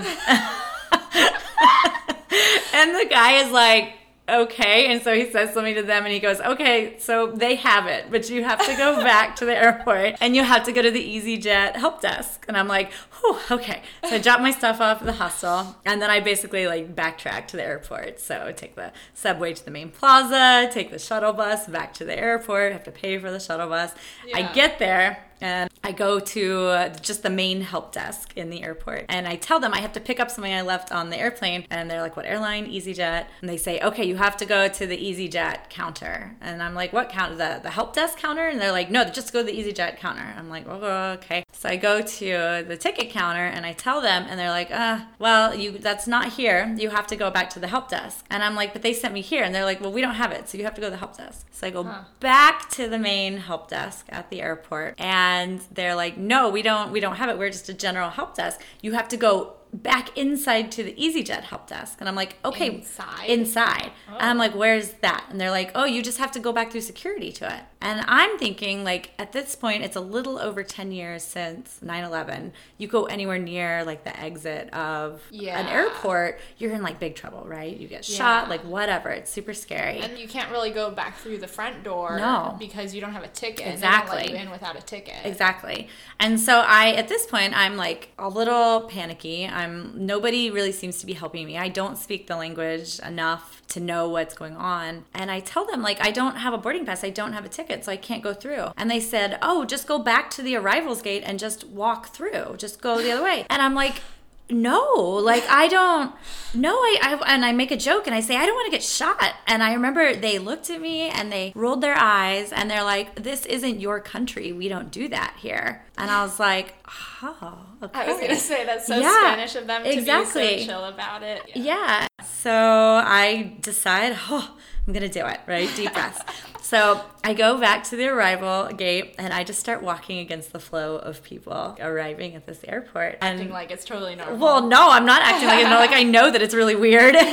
And 2.75 2.95
the 2.95 3.07
guy 3.09 3.45
is 3.45 3.53
like, 3.53 3.95
okay. 4.29 4.93
And 4.93 5.03
so 5.03 5.15
he 5.15 5.31
says 5.31 5.55
something 5.55 5.75
to 5.75 5.83
them 5.83 6.05
and 6.05 6.13
he 6.13 6.21
goes, 6.21 6.41
okay, 6.41 6.97
so 6.99 7.29
they 7.29 7.57
have 7.57 7.87
it, 7.87 8.11
but 8.11 8.29
you 8.29 8.45
have 8.45 8.65
to 8.67 8.77
go 8.77 8.97
back 9.03 9.37
to 9.37 9.45
the 9.45 9.57
airport 9.57 10.17
and 10.21 10.37
you 10.37 10.45
have 10.45 10.65
to 10.65 10.73
go 10.73 10.83
to 10.83 10.91
the 10.91 11.03
EasyJet 11.03 11.77
help 11.77 12.01
desk. 12.01 12.45
And 12.49 12.57
I'm 12.57 12.69
like, 12.69 12.93
whew, 12.93 13.39
okay. 13.51 13.83
So 14.09 14.17
I 14.17 14.19
drop 14.19 14.41
my 14.41 14.51
stuff 14.51 14.81
off 14.81 15.01
at 15.01 15.07
the 15.07 15.13
hostel 15.13 15.77
and 15.85 16.01
then 16.03 16.11
I 16.11 16.21
basically 16.21 16.67
like 16.67 16.95
backtrack 16.95 17.47
to 17.49 17.57
the 17.57 17.65
airport. 17.65 18.21
So 18.21 18.53
take 18.55 18.75
the 18.75 18.93
subway 19.15 19.55
to 19.55 19.65
the 19.65 19.71
main 19.71 19.91
plaza, 19.91 20.71
take 20.73 20.91
the 20.91 20.99
shuttle 20.99 21.33
bus 21.33 21.67
back 21.67 21.95
to 21.95 22.05
the 22.05 22.19
airport, 22.19 22.73
have 22.73 22.85
to 22.85 22.93
pay 22.93 23.19
for 23.19 23.31
the 23.31 23.41
shuttle 23.41 23.69
bus. 23.69 23.95
I 24.35 24.53
get 24.53 24.79
there 24.79 25.25
and 25.41 25.71
I 25.85 25.93
go 25.93 26.21
to 26.21 26.67
uh, 26.67 26.89
just 27.01 27.23
the 27.23 27.31
main 27.31 27.61
help 27.63 27.93
desk 27.93 28.37
in 28.37 28.51
the 28.51 28.63
airport. 28.63 29.07
And 29.09 29.27
I 29.27 29.37
tell 29.37 29.61
them 29.61 29.73
I 29.73 29.81
have 29.81 29.93
to 29.95 30.01
pick 30.01 30.21
up 30.21 30.31
something 30.31 30.53
I 30.53 30.63
left 30.63 30.93
on 30.93 31.11
the 31.11 31.17
airplane. 31.17 31.67
And 31.71 31.91
they're 31.91 32.03
like 32.03 32.17
what 32.17 32.27
airline? 32.27 32.67
EasyJet? 32.67 33.27
And 33.41 33.49
they 33.49 33.57
say 33.57 33.81
okay 33.81 34.05
you 34.05 34.17
have 34.17 34.37
to 34.39 34.47
go 34.47 34.69
to 34.69 34.87
the 34.87 34.97
EasyJet 34.97 35.71
counter. 35.71 36.37
And 36.41 36.63
I'm 36.63 36.75
like 36.75 36.93
what 36.93 37.09
counter 37.09 37.37
the 37.37 37.61
the 37.63 37.71
help 37.71 37.95
desk 37.95 38.19
counter? 38.19 38.49
And 38.49 38.61
they're 38.61 38.73
like 38.73 38.91
no 38.91 39.05
just 39.05 39.33
go 39.33 39.41
to 39.41 39.47
the 39.47 39.57
EasyJet 39.57 39.99
counter. 39.99 40.35
I'm 40.37 40.49
like 40.49 40.67
oh, 40.69 41.19
okay 41.19 41.45
so 41.59 41.69
I 41.69 41.75
go 41.77 42.01
to 42.03 42.65
the 42.69 42.77
ticket 42.77 43.11
counter 43.11 43.45
and 43.45 43.67
I 43.67 43.73
tell 43.73 44.01
them 44.01 44.27
and 44.29 44.39
they're 44.39 44.49
like 44.61 44.71
uh 44.71 45.01
well 45.19 45.55
you 45.55 45.73
that's 45.79 46.07
not 46.07 46.27
here. 46.35 46.73
You 46.79 46.91
have 46.91 47.07
to 47.09 47.17
go 47.17 47.31
back 47.33 47.51
to 47.51 47.59
the 47.61 47.67
help 47.67 47.89
desk. 47.89 48.25
And 48.31 48.45
I'm 48.45 48.55
like 48.55 48.73
but 48.73 48.83
they 48.83 48.95
sent 48.95 49.13
me 49.13 49.23
here. 49.23 49.43
And 49.43 49.53
they're 49.53 49.65
like 49.65 49.81
well 49.81 49.91
we 49.93 50.01
don't 50.01 50.15
have 50.15 50.31
it 50.31 50.49
so 50.49 50.57
you 50.57 50.63
have 50.65 50.75
to 50.75 50.81
go 50.81 50.87
to 50.87 50.93
the 50.93 50.97
help 51.05 51.17
desk. 51.17 51.47
So 51.51 51.67
I 51.67 51.71
go 51.71 51.83
Huh. 51.83 52.05
back 52.21 52.71
to 52.71 52.89
the 52.89 52.99
main 52.99 53.39
help 53.39 53.69
desk 53.69 54.07
at 54.11 54.31
the 54.31 54.41
airport 54.41 54.95
and 55.01 55.61
they're 55.73 55.97
like 55.97 56.17
no 56.17 56.49
we 56.49 56.63
don't 56.63 56.93
we 56.93 57.01
don't 57.01 57.17
have 57.17 57.29
it. 57.29 57.37
We're 57.39 57.51
just 57.51 57.69
a 57.69 57.75
general 57.75 58.11
help 58.11 58.37
desk. 58.37 58.61
You 58.81 58.93
have 58.93 59.09
to 59.09 59.17
go 59.17 59.55
back 59.73 60.17
inside 60.17 60.73
to 60.73 60.83
the 60.83 60.93
EasyJet 60.95 61.43
help 61.43 61.67
desk. 61.67 61.97
And 62.01 62.09
I'm 62.09 62.15
like 62.15 62.37
okay 62.45 62.69
Inside? 62.77 63.25
inside. 63.29 63.91
Oh. 64.09 64.15
and 64.21 64.31
I'm 64.31 64.39
like 64.39 64.55
where's 64.55 64.91
that? 65.07 65.25
And 65.31 65.41
they're 65.41 65.51
like 65.51 65.73
oh 65.75 65.85
you 65.87 66.03
just 66.03 66.19
have 66.19 66.31
to 66.33 66.41
go 66.41 66.53
back 66.53 66.71
through 66.71 66.83
security 66.83 67.33
to 67.33 67.45
it 67.53 67.63
and 67.81 68.05
I'm 68.09 68.39
thinking 68.39 68.83
like 68.85 69.11
at 69.19 69.33
this 69.33 69.55
point 69.55 69.85
it's 69.85 69.97
a 69.97 70.01
little 70.01 70.39
over 70.39 70.63
10 70.65 70.91
years 70.93 71.23
since 71.23 71.79
9/11 71.85 72.51
you 72.77 72.89
go 72.89 73.05
anywhere 73.05 73.39
near 73.39 73.85
like 73.85 74.05
the 74.05 74.19
exit 74.19 74.73
of 74.75 75.23
an 75.33 75.67
airport 75.67 76.41
you're 76.59 76.73
in 76.73 76.83
like 76.83 76.99
big 76.99 77.15
trouble 77.15 77.45
right 77.47 77.77
you 77.77 77.87
get 77.87 78.05
shot 78.05 78.49
like 78.49 78.63
whatever 78.63 79.11
it's 79.11 79.31
super 79.31 79.55
scary 79.55 79.99
And 80.01 80.19
you 80.19 80.27
can't 80.29 80.51
really 80.51 80.71
go 80.71 80.91
back 80.91 81.19
through 81.19 81.39
the 81.39 81.47
front 81.49 81.85
door 81.85 82.17
No. 82.19 82.57
because 82.59 82.95
you 82.95 83.01
don't 83.01 83.13
have 83.13 83.25
a 83.25 83.29
ticket. 83.29 83.65
They 83.67 83.73
Exactly. 83.73 84.31
you 84.31 84.37
in 84.37 84.51
without 84.51 84.77
a 84.77 84.83
ticket. 84.83 85.15
Exactly. 85.25 85.89
And 86.19 86.41
so 86.41 86.61
I 86.67 86.93
at 86.93 87.09
this 87.09 87.27
point 87.27 87.57
I'm 87.57 87.77
like 87.77 88.09
a 88.19 88.29
little 88.29 88.83
panicky. 88.83 89.47
I'm 89.47 89.93
nobody 90.07 90.51
really 90.51 90.73
seems 90.73 90.99
to 90.99 91.07
be 91.07 91.13
helping 91.13 91.47
me. 91.47 91.57
I 91.57 91.69
don't 91.69 91.97
speak 91.97 92.27
the 92.27 92.37
language 92.37 92.99
enough 93.01 93.58
to 93.69 93.81
know 93.81 94.09
what's 94.09 94.35
going 94.35 94.57
on. 94.57 95.05
And 95.15 95.31
I 95.31 95.41
tell 95.41 95.67
them 95.67 95.83
like 95.83 96.05
I 96.05 96.11
don't 96.11 96.37
have 96.37 96.55
a 96.55 96.59
boarding 96.59 96.87
pass. 96.87 97.05
I 97.05 97.11
don't 97.11 97.33
have 97.33 97.45
a 97.45 97.49
ticket, 97.49 97.85
so 97.85 97.93
I 97.93 97.97
can't 97.97 98.23
go 98.23 98.35
through. 98.35 98.69
And 98.77 98.91
they 98.91 99.01
said, 99.01 99.39
"Oh, 99.43 99.65
just 99.65 99.87
go 99.87 99.99
back 99.99 100.31
to 100.31 100.43
the 100.43 100.57
arrivals 100.57 101.03
gate 101.03 101.23
and 101.25 101.39
just 101.39 101.65
walk 101.65 102.09
through. 102.09 102.57
Just 102.57 102.81
go 102.81 103.01
the 103.01 103.13
other 103.13 103.23
way." 103.23 103.47
And 103.51 103.63
I'm 103.63 103.75
like, 103.75 104.03
no 104.51 105.21
like 105.23 105.45
i 105.49 105.69
don't 105.69 106.15
no 106.55 106.73
I, 106.73 106.99
I 107.03 107.35
and 107.35 107.45
i 107.45 107.53
make 107.53 107.71
a 107.71 107.77
joke 107.77 108.07
and 108.07 108.15
i 108.15 108.21
say 108.21 108.37
i 108.37 108.47
don't 108.47 108.55
want 108.55 108.67
to 108.67 108.71
get 108.71 108.83
shot 108.83 109.35
and 109.47 109.63
i 109.63 109.75
remember 109.75 110.15
they 110.15 110.39
looked 110.39 110.71
at 110.71 110.81
me 110.81 111.09
and 111.11 111.31
they 111.31 111.53
rolled 111.55 111.83
their 111.83 111.97
eyes 111.97 112.53
and 112.53 112.71
they're 112.71 112.85
like 112.85 113.23
this 113.23 113.45
isn't 113.47 113.81
your 113.81 114.01
country 114.01 114.53
we 114.53 114.69
don't 114.69 114.91
do 114.91 115.09
that 115.09 115.37
here 115.39 115.85
and 115.99 116.11
i 116.11 116.23
was 116.23 116.41
like 116.41 116.75
oh 117.23 117.59
okay. 117.83 118.01
I 118.01 118.07
was 118.07 118.21
gonna 118.21 118.37
say 118.37 118.65
that's 118.65 118.87
so 118.87 118.99
Yeah, 118.99 119.33
Spanish 119.33 119.55
of 119.57 119.67
them 119.67 119.83
to 119.83 119.89
be 119.91 119.97
exactly. 119.97 120.61
so 120.61 120.67
chill 120.67 120.85
about 120.85 121.23
it. 121.23 121.43
Yeah. 121.55 122.07
So 122.25 122.53
I 122.53 123.57
decide, 123.61 124.17
oh, 124.29 124.57
I'm 124.87 124.93
going 124.93 125.09
to 125.09 125.09
do 125.09 125.27
it, 125.27 125.41
right? 125.47 125.71
Deep 125.77 125.93
breath 125.93 126.49
so 126.69 127.01
I 127.25 127.35
go 127.35 127.59
back 127.61 127.85
to 127.85 127.97
the 127.97 128.07
arrival 128.09 128.69
gate 128.69 129.15
and 129.19 129.33
I 129.33 129.45
just 129.45 129.61
start 129.61 129.83
walking 129.83 130.19
against 130.19 130.53
the 130.53 130.59
flow 130.61 130.97
of 130.97 131.23
people 131.23 131.77
arriving 131.81 132.35
at 132.35 132.47
this 132.47 132.61
airport. 132.67 133.19
And 133.21 133.39
Acting 133.39 133.53
like 133.53 133.71
it's 133.71 133.85
totally 133.85 134.15
normal. 134.15 134.39
well, 134.39 134.67
no, 134.67 134.91
I'm 134.91 135.05
not 135.05 135.23
acting 135.23 135.49
like 135.49 135.61
it's 135.61 135.69
No, 135.71 135.77
like 135.77 135.93
I 135.93 136.03
know 136.05 136.31
that 136.31 136.41
it's 136.43 136.55
really 136.55 136.77
weird, 136.77 137.15
and 137.17 137.29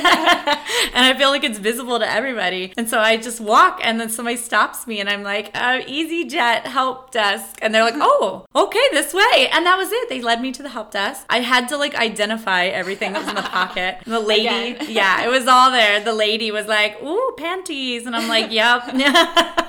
I 1.06 1.14
feel 1.16 1.30
like 1.30 1.44
it's 1.44 1.58
visible 1.58 1.98
to 1.98 2.10
everybody. 2.10 2.72
And 2.76 2.88
so 2.88 2.98
I 2.98 3.16
just 3.16 3.40
walk, 3.40 3.80
and 3.82 4.00
then 4.00 4.10
somebody 4.10 4.36
stops 4.36 4.86
me, 4.86 5.00
and 5.00 5.08
I'm 5.08 5.22
like, 5.22 5.50
uh, 5.54 5.80
"EasyJet 5.80 6.66
help 6.66 7.10
desk," 7.12 7.58
and 7.62 7.74
they're 7.74 7.84
like, 7.84 7.94
"Oh, 7.96 8.46
okay, 8.54 8.82
this 8.92 9.14
way." 9.14 9.48
And 9.52 9.64
that 9.66 9.76
was 9.76 9.90
it. 9.92 10.08
They 10.08 10.20
led 10.20 10.40
me 10.40 10.52
to 10.52 10.62
the 10.62 10.68
help 10.68 10.90
desk. 10.90 11.24
I 11.30 11.40
had 11.40 11.68
to 11.68 11.76
like 11.76 11.94
identify 11.94 12.66
everything 12.66 13.12
that 13.12 13.20
was 13.20 13.28
in 13.28 13.34
the 13.36 13.42
pocket. 13.42 13.98
The 14.06 14.20
lady, 14.20 14.76
yeah, 14.92 15.24
it 15.24 15.28
was 15.30 15.46
all 15.46 15.70
there. 15.70 16.00
The 16.00 16.12
lady 16.14 16.50
was 16.50 16.66
like, 16.66 17.02
"Ooh, 17.02 17.34
panties," 17.38 18.04
and 18.06 18.14
I'm 18.16 18.28
like, 18.28 18.50
"Yep." 18.50 18.94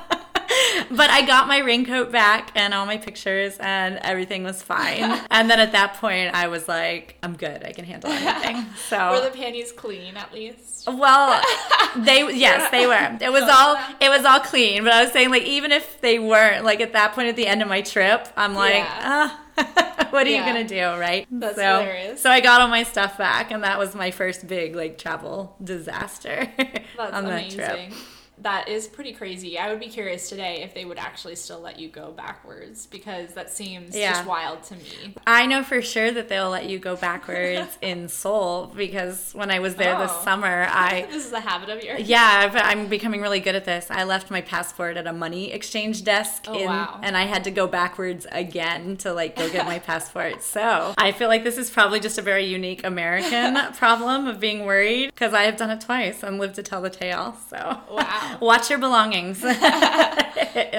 but 0.91 1.09
I 1.09 1.23
got 1.25 1.47
my 1.47 1.59
raincoat 1.59 2.11
back 2.11 2.51
and 2.55 2.73
all 2.73 2.85
my 2.85 2.97
pictures, 2.97 3.57
and 3.59 3.97
everything 4.01 4.43
was 4.43 4.61
fine. 4.63 5.01
and 5.31 5.49
then 5.49 5.59
at 5.59 5.71
that 5.73 5.95
point, 5.95 6.33
I 6.33 6.47
was 6.47 6.67
like, 6.67 7.17
I'm 7.23 7.35
good. 7.35 7.63
I 7.63 7.71
can 7.73 7.85
handle 7.85 8.09
anything. 8.11 8.65
So 8.89 9.11
Were 9.11 9.21
the 9.29 9.35
panties 9.35 9.71
clean 9.71 10.15
at 10.15 10.31
least? 10.33 10.87
well, 10.87 11.41
they 11.97 12.31
yes, 12.33 12.71
they 12.71 12.87
were. 12.87 13.17
It 13.19 13.31
was 13.31 13.43
all 13.43 13.75
it 13.99 14.09
was 14.09 14.23
all 14.25 14.39
clean. 14.39 14.83
But 14.83 14.93
I 14.93 15.03
was 15.03 15.11
saying 15.11 15.29
like 15.29 15.43
even 15.43 15.71
if 15.71 15.99
they 16.01 16.19
weren't, 16.19 16.63
like 16.63 16.79
at 16.79 16.93
that 16.93 17.13
point 17.13 17.27
at 17.27 17.35
the 17.35 17.45
end 17.47 17.61
of 17.61 17.67
my 17.67 17.81
trip, 17.81 18.27
I'm 18.37 18.53
like, 18.53 18.75
Yeah. 18.75 19.31
ah. 19.57 20.07
what 20.11 20.25
are 20.25 20.29
Yeah. 20.29 20.37
you 20.39 20.45
gonna 20.53 20.67
do, 20.67 20.99
right? 20.99 21.27
That's 21.31 21.55
so, 21.55 21.79
hilarious. 21.81 22.21
So 22.21 22.29
I 22.29 22.39
got 22.39 22.61
all 22.61 22.67
my 22.69 22.83
stuff 22.83 23.17
back, 23.17 23.51
and 23.51 23.63
that 23.63 23.77
was 23.77 23.93
my 23.95 24.11
first 24.11 24.47
big 24.47 24.75
like 24.75 24.97
travel 24.97 25.55
disaster 25.63 26.47
That's 26.57 27.13
on 27.13 27.25
that 27.25 27.31
amazing. 27.41 27.59
trip. 27.59 27.93
That 28.41 28.67
is 28.69 28.87
pretty 28.87 29.13
crazy. 29.13 29.57
I 29.57 29.69
would 29.69 29.79
be 29.79 29.87
curious 29.87 30.29
today 30.29 30.61
if 30.61 30.75
they 30.75 30.85
would 30.85 30.99
actually 30.99 31.35
still 31.35 31.59
let 31.59 31.79
you 31.79 31.89
go 31.89 32.11
backwards 32.11 32.85
because 32.85 33.33
that 33.33 33.51
seems 33.51 33.95
Yeah. 33.97 34.11
just 34.13 34.27
wild 34.27 34.61
to 34.65 34.75
me. 34.75 35.15
I 35.25 35.47
know 35.47 35.63
for 35.63 35.81
sure 35.81 36.11
that 36.11 36.29
they'll 36.29 36.51
let 36.51 36.69
you 36.69 36.77
go 36.77 36.95
backwards 36.95 37.77
in 37.81 38.07
Seoul 38.07 38.71
because 38.75 39.31
when 39.33 39.49
I 39.49 39.57
was 39.57 39.73
there 39.75 39.97
this 39.97 40.11
Oh. 40.13 40.23
summer, 40.23 40.67
I 40.71 41.07
This 41.11 41.25
is 41.25 41.33
a 41.33 41.39
habit 41.39 41.69
of 41.69 41.83
yours. 41.83 42.01
yeah, 42.07 42.43
I've, 42.45 42.55
I'm 42.55 42.87
becoming 42.87 43.21
really 43.21 43.39
good 43.39 43.55
at 43.55 43.65
this. 43.65 43.87
I 43.89 44.03
left 44.03 44.29
my 44.29 44.41
passport 44.41 44.97
at 44.97 45.07
a 45.07 45.13
money 45.13 45.51
exchange 45.51 46.03
desk, 46.03 46.45
Oh, 46.47 46.59
in, 46.59 46.67
wow. 46.67 46.99
and 47.01 47.17
I 47.17 47.23
had 47.23 47.43
to 47.45 47.51
go 47.51 47.65
backwards 47.65 48.27
again 48.31 48.97
to 48.97 49.13
like 49.13 49.35
go 49.35 49.49
get 49.49 49.65
my 49.65 49.79
passport. 49.89 50.43
So 50.43 50.93
I 50.95 51.11
feel 51.11 51.27
like 51.27 51.43
this 51.43 51.57
is 51.57 51.71
probably 51.71 51.99
just 51.99 52.19
a 52.19 52.21
very 52.21 52.45
unique 52.45 52.85
American 52.85 53.57
problem 53.73 54.27
of 54.27 54.39
being 54.39 54.63
worried 54.65 55.07
because 55.07 55.33
I 55.33 55.43
have 55.43 55.57
done 55.57 55.71
it 55.71 55.81
twice 55.81 56.21
and 56.21 56.37
lived 56.37 56.53
to 56.55 56.63
tell 56.63 56.83
the 56.83 56.91
tale. 56.91 57.35
So 57.49 57.81
Wow. 57.89 58.26
Watch 58.41 58.69
your 58.69 58.79
belongings 58.79 59.43
in 59.43 59.51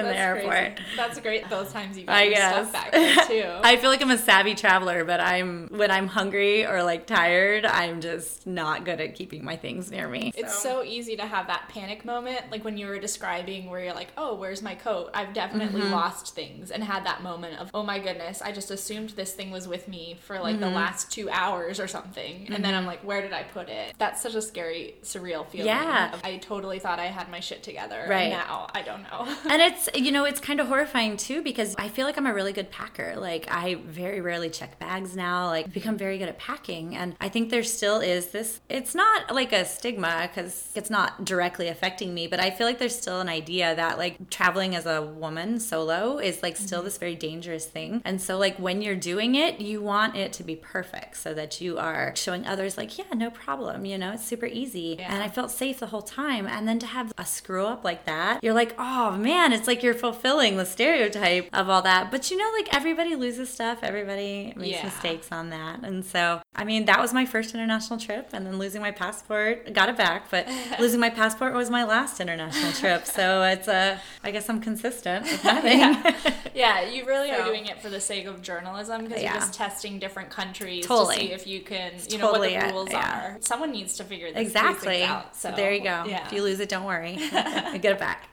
the 0.05 0.17
airport. 0.17 0.51
crazy. 0.75 0.75
That's 0.95 1.19
great. 1.19 1.49
Those 1.49 1.71
times 1.71 1.97
you 1.97 2.05
guess. 2.05 2.53
stuff 2.69 2.73
back 2.73 2.91
there 2.91 3.15
too. 3.27 3.45
I 3.63 3.77
feel 3.77 3.89
like 3.89 4.01
I'm 4.01 4.11
a 4.11 4.17
savvy 4.17 4.55
traveler, 4.55 5.03
but 5.05 5.19
I'm 5.19 5.67
when 5.69 5.91
I'm 5.91 6.07
hungry 6.07 6.65
or 6.65 6.83
like 6.83 7.05
tired, 7.05 7.65
I'm 7.65 8.01
just 8.01 8.45
not 8.47 8.85
good 8.85 8.99
at 9.01 9.15
keeping 9.15 9.43
my 9.43 9.55
things 9.55 9.91
near 9.91 10.07
me. 10.07 10.31
It's 10.35 10.57
so 10.61 10.83
easy 10.83 11.15
to 11.17 11.23
have 11.25 11.47
that 11.47 11.69
panic 11.69 12.05
moment, 12.05 12.51
like 12.51 12.63
when 12.63 12.77
you 12.77 12.87
were 12.87 12.99
describing 12.99 13.69
where 13.69 13.83
you're 13.83 13.93
like, 13.93 14.09
oh, 14.17 14.35
where's 14.35 14.61
my 14.61 14.75
coat? 14.75 15.11
I've 15.13 15.33
definitely 15.33 15.79
Mm-hmm. 15.81 15.91
lost 15.93 16.35
things 16.35 16.71
and 16.71 16.83
had 16.83 17.05
that 17.05 17.21
moment 17.21 17.59
of, 17.59 17.69
oh 17.73 17.83
my 17.83 17.99
goodness, 17.99 18.41
I 18.41 18.51
just 18.51 18.71
assumed 18.71 19.09
this 19.11 19.33
thing 19.33 19.51
was 19.51 19.67
with 19.67 19.87
me 19.87 20.17
for 20.21 20.39
like 20.39 20.55
Mm-hmm. 20.55 20.61
the 20.63 20.69
last 20.71 21.11
two 21.11 21.29
hours 21.29 21.79
or 21.79 21.87
something. 21.87 22.47
And 22.49 22.63
then 22.65 22.73
I'm 22.73 22.85
like, 22.85 22.99
where 23.01 23.21
did 23.21 23.33
I 23.33 23.43
put 23.43 23.69
it? 23.69 23.93
That's 23.97 24.21
such 24.21 24.35
a 24.35 24.41
scary, 24.41 24.95
surreal 25.03 25.47
feeling. 25.47 25.67
Yeah. 25.67 26.17
I 26.23 26.37
totally 26.37 26.79
thought 26.79 26.97
I 26.99 27.05
had 27.05 27.29
my 27.29 27.38
shit 27.41 27.63
together. 27.63 28.05
Right. 28.07 28.29
Now 28.29 28.67
I 28.73 28.81
don't 28.81 29.03
know. 29.03 29.27
and 29.49 29.61
it's 29.61 29.89
you 29.95 30.11
know 30.11 30.25
it's 30.25 30.39
kind 30.39 30.59
of 30.59 30.67
horrifying 30.67 31.17
too 31.17 31.41
because 31.41 31.75
i 31.77 31.87
feel 31.87 32.05
like 32.05 32.17
i'm 32.17 32.25
a 32.25 32.33
really 32.33 32.53
good 32.53 32.71
packer 32.71 33.15
like 33.17 33.47
i 33.51 33.75
very 33.85 34.21
rarely 34.21 34.49
check 34.49 34.79
bags 34.79 35.15
now 35.15 35.47
like 35.47 35.65
I've 35.65 35.73
become 35.73 35.97
very 35.97 36.17
good 36.17 36.29
at 36.29 36.39
packing 36.39 36.95
and 36.95 37.15
i 37.19 37.29
think 37.29 37.49
there 37.49 37.63
still 37.63 37.99
is 37.99 38.27
this 38.27 38.59
it's 38.69 38.95
not 38.95 39.33
like 39.33 39.53
a 39.53 39.65
stigma 39.65 40.29
because 40.29 40.69
it's 40.75 40.89
not 40.89 41.25
directly 41.25 41.67
affecting 41.67 42.13
me 42.13 42.27
but 42.27 42.39
i 42.39 42.49
feel 42.49 42.67
like 42.67 42.79
there's 42.79 42.95
still 42.95 43.19
an 43.19 43.29
idea 43.29 43.75
that 43.75 43.97
like 43.97 44.29
traveling 44.29 44.75
as 44.75 44.85
a 44.85 45.01
woman 45.01 45.59
solo 45.59 46.17
is 46.17 46.41
like 46.43 46.55
still 46.55 46.79
mm-hmm. 46.79 46.85
this 46.85 46.97
very 46.97 47.15
dangerous 47.15 47.65
thing 47.65 48.01
and 48.05 48.21
so 48.21 48.37
like 48.37 48.57
when 48.57 48.81
you're 48.81 48.95
doing 48.95 49.35
it 49.35 49.59
you 49.59 49.81
want 49.81 50.15
it 50.15 50.33
to 50.33 50.43
be 50.43 50.55
perfect 50.55 51.17
so 51.17 51.33
that 51.33 51.61
you 51.61 51.77
are 51.77 52.15
showing 52.15 52.45
others 52.45 52.77
like 52.77 52.97
yeah 52.97 53.05
no 53.15 53.29
problem 53.29 53.85
you 53.85 53.97
know 53.97 54.13
it's 54.13 54.25
super 54.25 54.45
easy 54.45 54.95
Yeah. 54.99 55.13
and 55.13 55.23
i 55.23 55.27
felt 55.27 55.51
safe 55.51 55.79
the 55.79 55.87
whole 55.87 56.01
time 56.01 56.47
and 56.47 56.67
then 56.67 56.79
to 56.79 56.85
have 56.85 57.11
a 57.17 57.25
screw 57.29 57.65
up 57.65 57.83
like 57.83 58.05
that 58.05 58.43
you're 58.43 58.53
like 58.53 58.73
oh 58.77 59.11
man 59.17 59.53
it's 59.53 59.67
like 59.67 59.81
you're 59.83 59.93
fulfilling 59.93 60.57
the 60.57 60.65
stereotype 60.65 61.47
of 61.53 61.69
all 61.69 61.81
that 61.81 62.09
but 62.11 62.29
you 62.31 62.37
know 62.37 62.49
like 62.57 62.73
everybody 62.73 63.15
loses 63.15 63.49
stuff 63.49 63.79
everybody 63.83 64.53
makes 64.55 64.77
Yeah. 64.77 64.83
mistakes 64.85 65.31
on 65.31 65.49
that 65.51 65.81
and 65.83 66.03
so 66.05 66.41
i 66.55 66.63
mean 66.63 66.85
that 66.85 66.99
was 66.99 67.13
my 67.13 67.25
first 67.25 67.53
international 67.53 67.99
trip 67.99 68.29
and 68.33 68.45
then 68.45 68.57
losing 68.57 68.81
my 68.81 68.91
passport 68.91 69.71
got 69.73 69.89
it 69.89 69.97
back 69.97 70.29
but 70.31 70.47
losing 70.79 70.99
my 70.99 71.09
passport 71.09 71.53
was 71.53 71.69
my 71.69 71.83
last 71.83 72.19
international 72.19 72.71
trip 72.73 73.05
so 73.05 73.43
it's 73.53 73.67
uh 73.67 73.97
i 74.23 74.31
guess 74.31 74.49
i'm 74.49 74.59
consistent 74.61 75.23
with 75.25 75.43
Yeah. 75.43 76.15
yeah, 76.55 76.81
you 76.89 77.05
really 77.05 77.31
are 77.31 77.43
doing 77.45 77.65
it 77.67 77.81
for 77.81 77.89
the 77.89 77.99
sake 77.99 78.25
of 78.25 78.41
journalism 78.41 79.03
because 79.05 79.21
Yeah. 79.21 79.31
you're 79.33 79.39
just 79.41 79.53
testing 79.53 79.99
different 79.99 80.29
countries 80.29 80.85
Totally. 80.85 81.15
to 81.15 81.21
see 81.21 81.31
if 81.31 81.47
you 81.47 81.61
can, 81.61 81.93
you 82.09 82.17
know, 82.17 82.27
totally 82.27 82.53
what 82.55 82.61
the 82.61 82.67
it, 82.69 82.71
rules 82.73 82.91
yeah. 82.91 83.19
are. 83.35 83.37
Someone 83.41 83.71
needs 83.71 83.95
to 83.97 84.03
figure 84.03 84.31
this, 84.31 84.41
exactly 84.41 85.03
out. 85.03 85.35
So 85.35 85.51
there 85.51 85.71
you 85.71 85.81
go 85.81 86.03
Yeah. 86.07 86.25
if 86.25 86.33
you 86.33 86.41
lose 86.43 86.59
it 86.59 86.69
don't 86.69 86.85
worry 86.85 87.18
get 87.79 87.85
it 87.85 87.99
back 87.99 88.29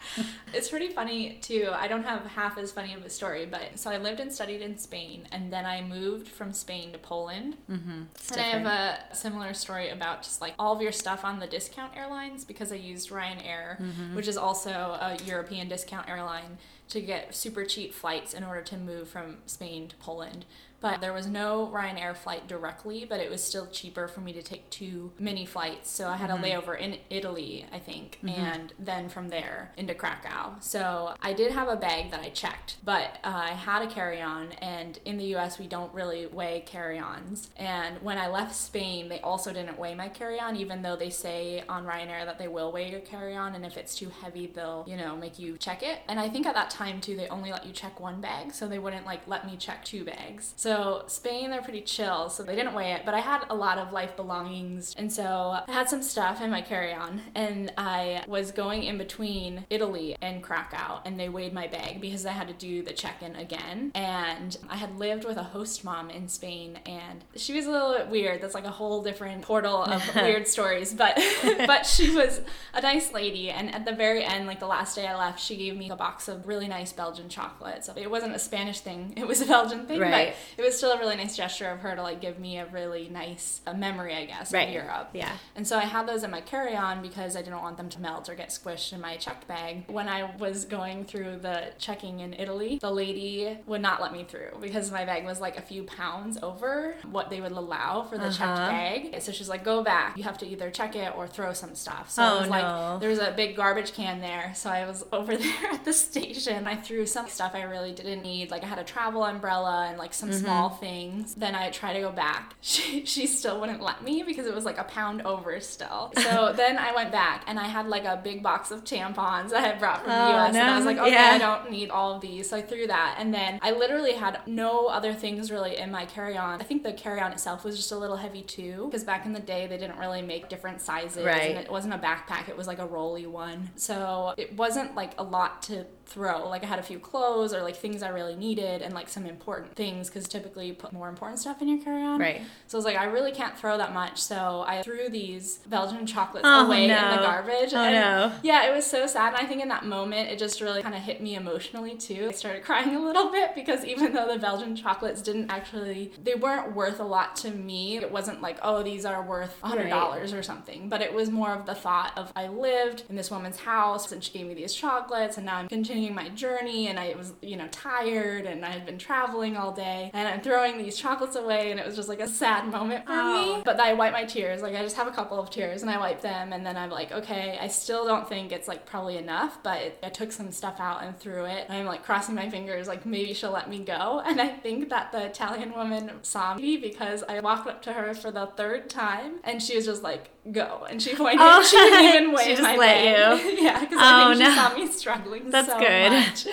It's 0.55 0.69
pretty 0.71 0.89
funny 0.89 1.39
too. 1.43 1.69
I 1.73 1.89
don't 1.89 2.05
have 2.05 2.25
half 2.25 2.57
as 2.57 2.73
funny 2.73 2.95
of 2.95 3.05
a 3.05 3.11
story, 3.11 3.45
but 3.47 3.63
so 3.79 3.91
I 3.91 3.99
lived 3.99 4.21
and 4.21 4.33
studied 4.33 4.63
in 4.63 4.79
Spain, 4.79 5.27
and 5.33 5.53
then 5.53 5.67
I 5.67 5.83
moved 5.83 6.29
from 6.29 6.53
Spain 6.53 6.93
to 6.93 6.99
Poland. 6.99 7.57
Mm-hmm. 7.71 8.03
And 8.33 8.41
I 8.41 8.45
have 8.45 8.67
a 8.67 9.15
similar 9.15 9.53
story 9.55 9.91
about 9.91 10.23
just 10.23 10.41
like 10.41 10.55
all 10.59 10.75
of 10.75 10.81
your 10.81 10.93
stuff 10.93 11.25
on 11.25 11.41
the 11.41 11.47
discount 11.47 11.97
airlines 11.97 12.45
because 12.45 12.73
I 12.73 12.77
used 12.77 13.11
Ryanair, 13.11 13.81
Mm-hmm. 13.81 14.15
which 14.17 14.29
is 14.29 14.37
also 14.37 14.71
a 14.71 15.19
European 15.27 15.69
discount 15.69 16.09
airline, 16.09 16.59
to 16.89 17.01
get 17.01 17.35
super 17.35 17.65
cheap 17.65 17.93
flights 17.93 18.33
in 18.33 18.45
order 18.45 18.63
to 18.63 18.77
move 18.77 19.09
from 19.09 19.39
Spain 19.47 19.89
to 19.89 19.97
Poland. 19.97 20.45
But 20.81 21.01
there 21.01 21.13
was 21.13 21.27
no 21.27 21.71
Ryanair 21.73 22.17
flight 22.17 22.47
directly, 22.47 23.05
but 23.09 23.19
it 23.21 23.31
was 23.31 23.43
still 23.43 23.67
cheaper 23.67 24.09
for 24.09 24.21
me 24.21 24.33
to 24.35 24.43
take 24.43 24.69
two 24.71 25.13
mini 25.19 25.47
flights. 25.47 25.91
So 25.91 26.09
I 26.09 26.17
had 26.17 26.31
Mm-hmm. 26.31 26.45
a 26.45 26.47
layover 26.49 26.79
in 26.79 26.99
Italy, 27.09 27.65
I 27.73 27.79
think, 27.79 28.19
and 28.27 28.73
then 28.79 29.09
from 29.09 29.29
there 29.29 29.73
into 29.77 29.95
Krakow. 29.95 30.57
So 30.61 31.15
I 31.23 31.33
did 31.33 31.53
have 31.53 31.69
a 31.69 31.77
bag 31.77 32.11
that 32.11 32.21
I 32.21 32.29
checked, 32.31 32.77
but 32.85 33.19
uh, 33.25 33.29
I 33.29 33.49
had 33.51 33.83
a 33.83 33.87
carry 33.87 34.21
on, 34.21 34.53
and 34.61 34.99
in 35.05 35.17
the 35.19 35.35
US, 35.37 35.59
we 35.59 35.67
don't 35.67 35.93
really 35.95 36.27
weigh 36.27 36.63
carry 36.67 36.99
ons. 36.99 37.49
And 37.57 38.03
when 38.03 38.19
I 38.19 38.27
left 38.29 38.55
Spain, 38.55 39.09
they 39.09 39.21
also 39.21 39.53
didn't 39.53 39.79
weigh 39.79 39.95
my 39.95 40.09
carry 40.09 40.39
on, 40.41 40.57
even 40.57 40.83
though 40.83 40.97
they 40.97 41.11
say 41.11 41.63
on 41.69 41.87
Ryanair 41.87 42.25
that 42.27 42.39
they 42.39 42.49
will 42.49 42.73
weigh 42.73 42.91
your 42.91 43.01
carry 43.01 43.35
on, 43.37 43.55
and 43.55 43.65
if 43.65 43.77
it's 43.77 43.95
too 43.97 44.11
heavy, 44.21 44.47
they'll, 44.49 44.85
you 44.87 44.97
know, 44.97 45.17
make 45.17 45.39
you 45.39 45.57
check 45.59 45.83
it. 45.83 46.01
And 46.09 46.19
I 46.21 46.29
think 46.29 46.45
at 46.47 46.55
that 46.55 46.71
time, 46.71 47.01
too, 47.01 47.17
they 47.17 47.29
only 47.29 47.53
let 47.53 47.65
you 47.67 47.73
check 47.73 47.99
one 48.01 48.21
bag, 48.21 48.53
so 48.53 48.67
they 48.69 48.79
wouldn't 48.81 49.07
like 49.07 49.27
let 49.29 49.47
me 49.47 49.57
check 49.57 49.85
two 49.85 50.05
bags. 50.05 50.53
So 50.57 50.66
Spain, 51.07 51.51
they're 51.51 51.63
pretty 51.63 51.83
chill, 51.83 52.29
so 52.29 52.43
they 52.43 52.55
didn't 52.57 52.75
weigh 52.75 52.93
it, 52.93 53.03
but 53.05 53.15
I 53.15 53.21
had 53.21 53.45
a 53.51 53.55
lot 53.55 53.79
of 53.79 53.93
life 53.93 54.17
belongings, 54.17 54.95
and 54.99 55.13
so 55.13 55.25
I 55.67 55.71
had 55.73 55.89
some 55.89 56.03
stuff 56.03 56.41
in 56.41 56.51
my 56.51 56.61
carry 56.63 56.93
on, 56.93 57.21
and 57.35 57.73
I 57.77 58.23
was 58.27 58.51
going 58.53 58.83
in 58.83 58.99
between 58.99 59.65
Italy 59.71 60.17
and 60.21 60.43
Krakow, 60.43 61.01
and 61.05 61.19
they 61.19 61.29
weighed 61.29 61.53
my 61.53 61.67
bag 61.67 62.01
because 62.01 62.27
I 62.27 62.33
had 62.33 62.49
to 62.49 62.55
do 62.55 62.83
the 62.83 62.93
check 62.93 63.23
in 63.23 63.37
again. 63.37 63.93
And 63.95 64.57
I 64.69 64.77
had 64.77 64.99
lived 64.99 65.25
with 65.25 65.37
a 65.37 65.43
host 65.43 65.85
mom 65.85 66.11
in 66.11 66.29
Spain, 66.29 66.79
and 66.87 67.25
she 67.37 67.53
was 67.55 67.67
a 67.67 67.71
little 67.71 67.93
bit 67.95 68.09
weird. 68.09 68.41
That's 68.43 68.55
like 68.55 68.65
a 68.65 68.71
whole 68.71 69.03
different 69.03 69.43
portal 69.43 69.83
of 69.85 70.03
weird 70.17 70.47
stories, 70.49 70.93
but 70.95 71.17
but 71.67 71.87
she 71.87 72.15
was 72.15 72.41
a 72.75 72.81
nice 72.81 73.13
lady. 73.13 73.51
And 73.51 73.75
at 73.75 73.85
the 73.85 73.93
very 73.93 74.25
end, 74.25 74.47
like 74.47 74.61
the 74.61 74.67
last 74.67 74.97
day 74.97 75.07
I 75.07 75.17
left, 75.17 75.41
she 75.41 75.57
gave 75.57 75.77
me 75.77 75.91
a 75.91 75.97
box 75.97 76.29
of 76.29 76.47
really 76.47 76.69
nice 76.69 76.93
Belgian 76.93 77.29
chocolates. 77.29 77.89
It 77.97 78.11
wasn't 78.11 78.35
a 78.35 78.39
Spanish 78.39 78.81
thing; 78.81 79.15
it 79.17 79.27
was 79.27 79.41
a 79.41 79.47
Belgian 79.47 79.87
thing, 79.87 80.01
Right. 80.01 80.35
but 80.56 80.56
it 80.57 80.63
was 80.63 80.77
still 80.77 80.93
a 80.93 80.99
really 80.99 81.17
nice 81.17 81.37
gesture 81.37 81.69
of 81.71 81.81
her 81.81 81.95
to 81.97 82.03
like 82.03 82.21
give 82.21 82.39
me 82.39 82.59
a 82.59 82.67
really 82.67 83.09
nice 83.09 83.61
uh 83.67 83.75
memory, 83.75 84.15
I 84.15 84.25
guess, 84.27 84.53
Right. 84.53 84.69
of 84.69 84.75
Europe. 84.75 85.11
Yeah. 85.13 85.33
And 85.55 85.67
so 85.67 85.77
I 85.79 85.83
had 85.85 86.07
those 86.09 86.23
in 86.23 86.31
my 86.31 86.41
carry 86.41 86.77
on 86.77 87.03
because 87.03 87.37
I 87.37 87.43
didn't 87.43 87.61
want 87.61 87.77
them 87.77 87.89
to 87.91 88.01
melt 88.01 88.29
or 88.29 88.35
get 88.35 88.49
squished 88.51 88.93
in 88.93 89.01
my 89.01 89.17
checked 89.17 89.47
bag. 89.47 89.85
When 89.89 90.09
I 90.09 90.35
was 90.39 90.65
going 90.65 91.05
through 91.05 91.39
the 91.39 91.73
checking 91.79 92.21
in 92.21 92.35
Italy, 92.35 92.79
the 92.81 92.91
lady 92.91 93.59
would 93.67 93.81
not 93.83 94.01
let 94.01 94.13
me 94.13 94.25
through 94.25 94.59
because 94.61 94.91
my 94.91 95.05
bag 95.05 95.25
was 95.25 95.41
like 95.41 95.57
a 95.59 95.63
few 95.63 95.83
pounds 95.85 96.39
over 96.43 96.95
what 97.11 97.31
they 97.31 97.41
would 97.41 97.53
allow 97.53 98.03
for 98.03 98.17
the 98.19 98.29
checked 98.31 98.41
Uh-huh. 98.59 98.71
bag. 98.71 99.21
So 99.23 99.33
she's 99.33 99.49
like, 99.49 99.65
go 99.65 99.83
back. 99.83 100.17
You 100.17 100.23
have 100.25 100.39
to 100.39 100.47
either 100.47 100.71
check 100.71 100.97
it 100.97 101.13
or 101.17 101.27
throw 101.27 101.53
some 101.53 101.75
stuff. 101.75 102.11
So 102.11 102.23
Oh, 102.23 102.37
it 102.37 102.41
was 102.41 102.51
no. 102.51 102.57
like, 102.57 103.01
there 103.01 103.11
was 103.11 103.19
a 103.19 103.33
big 103.37 103.57
garbage 103.57 103.93
can 103.93 104.21
there. 104.21 104.53
So 104.55 104.71
I 104.71 104.87
was 104.87 105.05
over 105.13 105.37
there 105.37 105.71
at 105.73 105.85
the 105.85 105.93
station. 105.93 106.67
I 106.67 106.77
threw 106.77 107.07
some 107.07 107.29
stuff 107.29 107.53
I 107.55 107.63
really 107.63 107.93
didn't 107.93 108.23
need. 108.23 108.51
Like 108.51 108.63
I 108.65 108.67
had 108.67 108.79
a 108.79 108.85
travel 108.85 109.25
umbrella 109.25 109.87
and 109.89 109.99
like 109.99 110.13
some 110.15 110.27
Mm-hmm. 110.31 110.39
Small 110.47 110.71
mm-hmm. 110.71 110.81
things. 110.81 111.35
Then 111.35 111.55
I 111.55 111.71
tried 111.71 111.95
to 111.95 112.01
go 112.01 112.13
back. 112.13 112.55
She, 112.67 113.07
she 113.07 113.27
still 113.27 113.61
wouldn't 113.61 113.81
let 113.81 114.03
me 114.03 114.23
because 114.25 114.45
it 114.45 114.55
was 114.55 114.65
like 114.65 114.77
a 114.77 114.85
pound 114.85 115.23
over 115.23 115.61
still. 115.61 116.13
So 116.17 116.53
then 116.57 116.77
I 116.77 116.93
went 116.95 117.13
back 117.13 117.45
and 117.47 117.61
I 117.61 117.69
had 117.69 117.87
like 117.87 118.05
a 118.05 118.21
big 118.23 118.43
box 118.43 118.71
of 118.71 118.85
tampons 118.85 119.53
I 119.53 119.61
had 119.61 119.79
brought 119.79 120.03
from 120.03 120.11
the 120.11 120.17
Oh, 120.17 120.37
US. 120.37 120.55
And 120.55 120.69
I 120.69 120.77
was 120.77 120.85
like, 120.85 120.99
okay, 120.99 121.13
Yeah. 121.13 121.31
I 121.33 121.39
don't 121.39 121.71
need 121.71 121.91
all 121.91 122.13
of 122.13 122.21
these. 122.21 122.51
So 122.51 122.57
I 122.57 122.63
threw 122.63 122.89
that. 122.89 123.17
And 123.19 123.33
then 123.33 123.61
I 123.63 123.71
literally 123.71 124.13
had 124.13 124.41
no 124.47 124.87
other 124.87 125.15
things 125.15 125.51
really 125.51 125.79
in 125.79 125.91
my 125.91 126.07
carry 126.07 126.37
on. 126.37 126.61
I 126.61 126.65
think 126.65 126.83
the 126.83 126.93
carry 126.93 127.21
on 127.21 127.33
itself 127.33 127.65
was 127.65 127.77
just 127.77 127.93
a 127.93 127.97
little 127.97 128.17
heavy 128.17 128.43
too 128.43 128.87
because 128.87 129.05
back 129.05 129.25
in 129.25 129.33
the 129.33 129.41
day 129.41 129.67
they 129.69 129.79
didn't 129.79 129.99
really 129.99 130.23
make 130.23 130.49
different 130.49 130.81
sizes. 130.81 131.25
Right. 131.25 131.53
And 131.53 131.59
it 131.59 131.71
wasn't 131.71 131.95
a 131.95 131.99
backpack, 131.99 132.49
it 132.49 132.57
was 132.57 132.67
like 132.67 132.81
a 132.81 132.87
rolly 132.87 133.27
one. 133.27 133.71
So 133.77 134.35
it 134.37 134.55
wasn't 134.57 134.97
like 134.97 135.13
a 135.19 135.23
lot 135.23 135.63
to 135.65 135.87
throw. 136.07 136.49
Like 136.49 136.63
I 136.63 136.67
had 136.67 136.79
a 136.79 136.83
few 136.83 136.99
clothes 136.99 137.53
or 137.53 137.63
like 137.63 137.77
things 137.77 138.03
I 138.03 138.09
really 138.09 138.37
needed 138.37 138.81
and 138.81 138.95
like 138.95 139.09
some 139.09 139.27
important 139.27 139.75
things 139.75 140.09
because 140.09 140.29
typically 140.29 140.69
you 140.69 140.75
put 140.75 140.93
more 140.93 141.09
important 141.09 141.41
stuff 141.41 141.61
in 141.61 141.69
your 141.69 141.83
carry 141.83 142.03
on. 142.03 142.21
Right. 142.21 142.43
So 142.69 142.77
I 142.77 142.79
was 142.79 142.85
like, 142.85 142.97
I 142.97 143.05
really 143.05 143.33
can't 143.33 143.59
throw 143.59 143.77
that 143.79 143.93
much. 143.93 144.23
So 144.23 144.65
I 144.67 144.83
threw 144.83 145.09
these 145.09 145.59
Belgian 145.69 146.07
chocolates 146.07 146.47
Oh, 146.49 146.67
away 146.67 146.87
no. 146.87 146.95
in 146.97 147.17
the 147.17 147.23
garbage. 147.23 147.75
Oh, 147.75 147.79
and 147.79 147.95
no. 147.95 148.33
Yeah, 148.43 148.71
it 148.71 148.75
was 148.75 148.87
so 148.87 149.07
sad. 149.07 149.35
And 149.35 149.45
I 149.45 149.47
think 149.49 149.63
in 149.63 149.69
that 149.69 149.85
moment, 149.85 150.31
it 150.31 150.39
just 150.39 150.61
really 150.61 150.83
kind 150.83 150.95
of 150.95 151.03
hit 151.03 151.21
me 151.21 151.35
emotionally 151.35 151.97
too. 151.97 152.29
I 152.31 152.33
started 152.33 152.63
crying 152.63 152.95
a 152.95 153.01
little 153.01 153.31
bit 153.33 153.55
because 153.55 153.85
even 153.85 154.13
though 154.13 154.33
the 154.33 154.39
Belgian 154.39 154.77
chocolates 154.77 155.21
didn't 155.23 155.51
actually, 155.51 156.13
they 156.23 156.35
weren't 156.35 156.75
worth 156.75 157.01
a 157.01 157.05
lot 157.05 157.35
to 157.37 157.51
me. 157.51 157.97
It 157.97 158.13
wasn't 158.13 158.41
like, 158.43 158.59
oh, 158.63 158.83
these 158.83 159.05
are 159.05 159.23
worth 159.23 159.61
$100 159.63 160.39
or 160.39 160.43
something. 160.43 160.89
But 160.89 161.03
it 161.03 161.13
was 161.13 161.31
more 161.31 161.51
of 161.53 161.67
the 161.67 161.75
thought 161.75 162.13
of 162.17 162.33
I 162.37 162.47
lived 162.47 163.03
in 163.09 163.17
this 163.17 163.31
woman's 163.31 163.59
house 163.59 164.13
and 164.13 164.23
she 164.23 164.33
gave 164.33 164.47
me 164.47 164.55
these 164.55 164.73
chocolates 164.73 165.37
and 165.37 165.47
now 165.47 165.57
I'm 165.57 165.69
continuing 165.69 165.96
my 166.15 166.29
journey 166.31 166.89
and 166.89 166.99
I 166.99 167.15
was, 167.17 167.33
you 167.43 167.57
know, 167.57 167.67
tired 167.69 168.47
and 168.47 168.65
I 168.65 168.71
had 168.71 168.85
been 168.87 168.99
traveling 168.99 169.57
all 169.57 169.73
day 169.73 170.11
and 170.15 170.29
I'm 170.29 170.41
throwing 170.41 170.79
these 170.79 170.97
chocolates 170.97 171.37
away 171.37 171.71
and 171.71 171.81
it 171.81 171.87
was 171.87 171.97
just 171.97 172.09
like 172.09 172.21
a 172.21 172.29
sad 172.29 172.69
moment 172.71 173.07
for 173.07 173.13
Oh. 173.13 173.57
me. 173.57 173.63
But 173.65 173.81
I 173.81 173.95
wipe 173.95 174.13
my 174.13 174.25
tears. 174.25 174.63
Like 174.63 174.75
I 174.75 174.83
just 174.83 174.97
have 174.97 175.07
a 175.07 175.11
couple 175.11 175.39
of 175.41 175.51
tears 175.51 175.83
and 175.83 175.91
I 175.91 175.99
wipe 175.99 176.21
them 176.21 176.53
and 176.53 176.65
then 176.65 176.77
I'm 176.77 176.91
like, 176.91 177.13
okay, 177.13 177.59
I 177.61 177.69
still 177.69 178.07
don't 178.07 178.29
think 178.29 178.53
it's 178.53 178.69
like 178.69 178.87
probably 178.87 179.17
enough, 179.17 179.59
but 179.63 179.81
it, 179.83 179.99
I 180.03 180.09
took 180.11 180.33
some 180.33 180.53
stuff 180.53 180.81
out 180.81 181.03
and 181.03 181.19
threw 181.19 181.45
it. 181.47 181.67
I'm 181.69 181.87
like 181.87 182.05
crossing 182.05 182.35
my 182.35 182.49
fingers, 182.51 182.87
like 182.89 183.05
maybe 183.07 183.33
she'll 183.35 183.51
let 183.53 183.69
me 183.69 183.79
go. 183.81 184.23
And 184.37 184.41
I 184.41 184.49
think 184.49 184.91
that 184.91 185.13
the 185.13 185.25
Italian 185.27 185.73
woman 185.73 186.11
saw 186.23 186.55
me 186.55 186.77
because 186.77 187.23
I 187.29 187.41
walked 187.41 187.67
up 187.69 187.81
to 187.83 187.93
her 187.93 188.13
for 188.13 188.31
the 188.31 188.47
third 188.57 188.91
time 188.91 189.41
and 189.45 189.63
she 189.63 189.75
was 189.77 189.87
just 189.87 190.03
like, 190.03 190.31
go. 190.53 190.87
And 190.89 191.01
she 191.03 191.15
pointed, 191.15 191.39
Oh, 191.43 191.63
she 191.63 191.77
didn't 191.77 192.15
even 192.15 192.33
wait. 192.33 192.45
she 192.47 192.51
just 192.51 192.63
my 192.63 192.77
let 192.77 193.05
bag. 193.05 193.45
you. 193.45 193.51
yeah, 193.65 193.81
because 193.81 193.99
Oh, 194.01 194.03
I 194.03 194.35
think 194.35 194.41
no. 194.41 194.51
she 194.51 194.57
saw 194.57 194.75
me 194.75 194.87
struggling 194.89 195.51
That's 195.51 195.69
so 195.69 195.79
good. 195.79 196.11
much. 196.13 196.47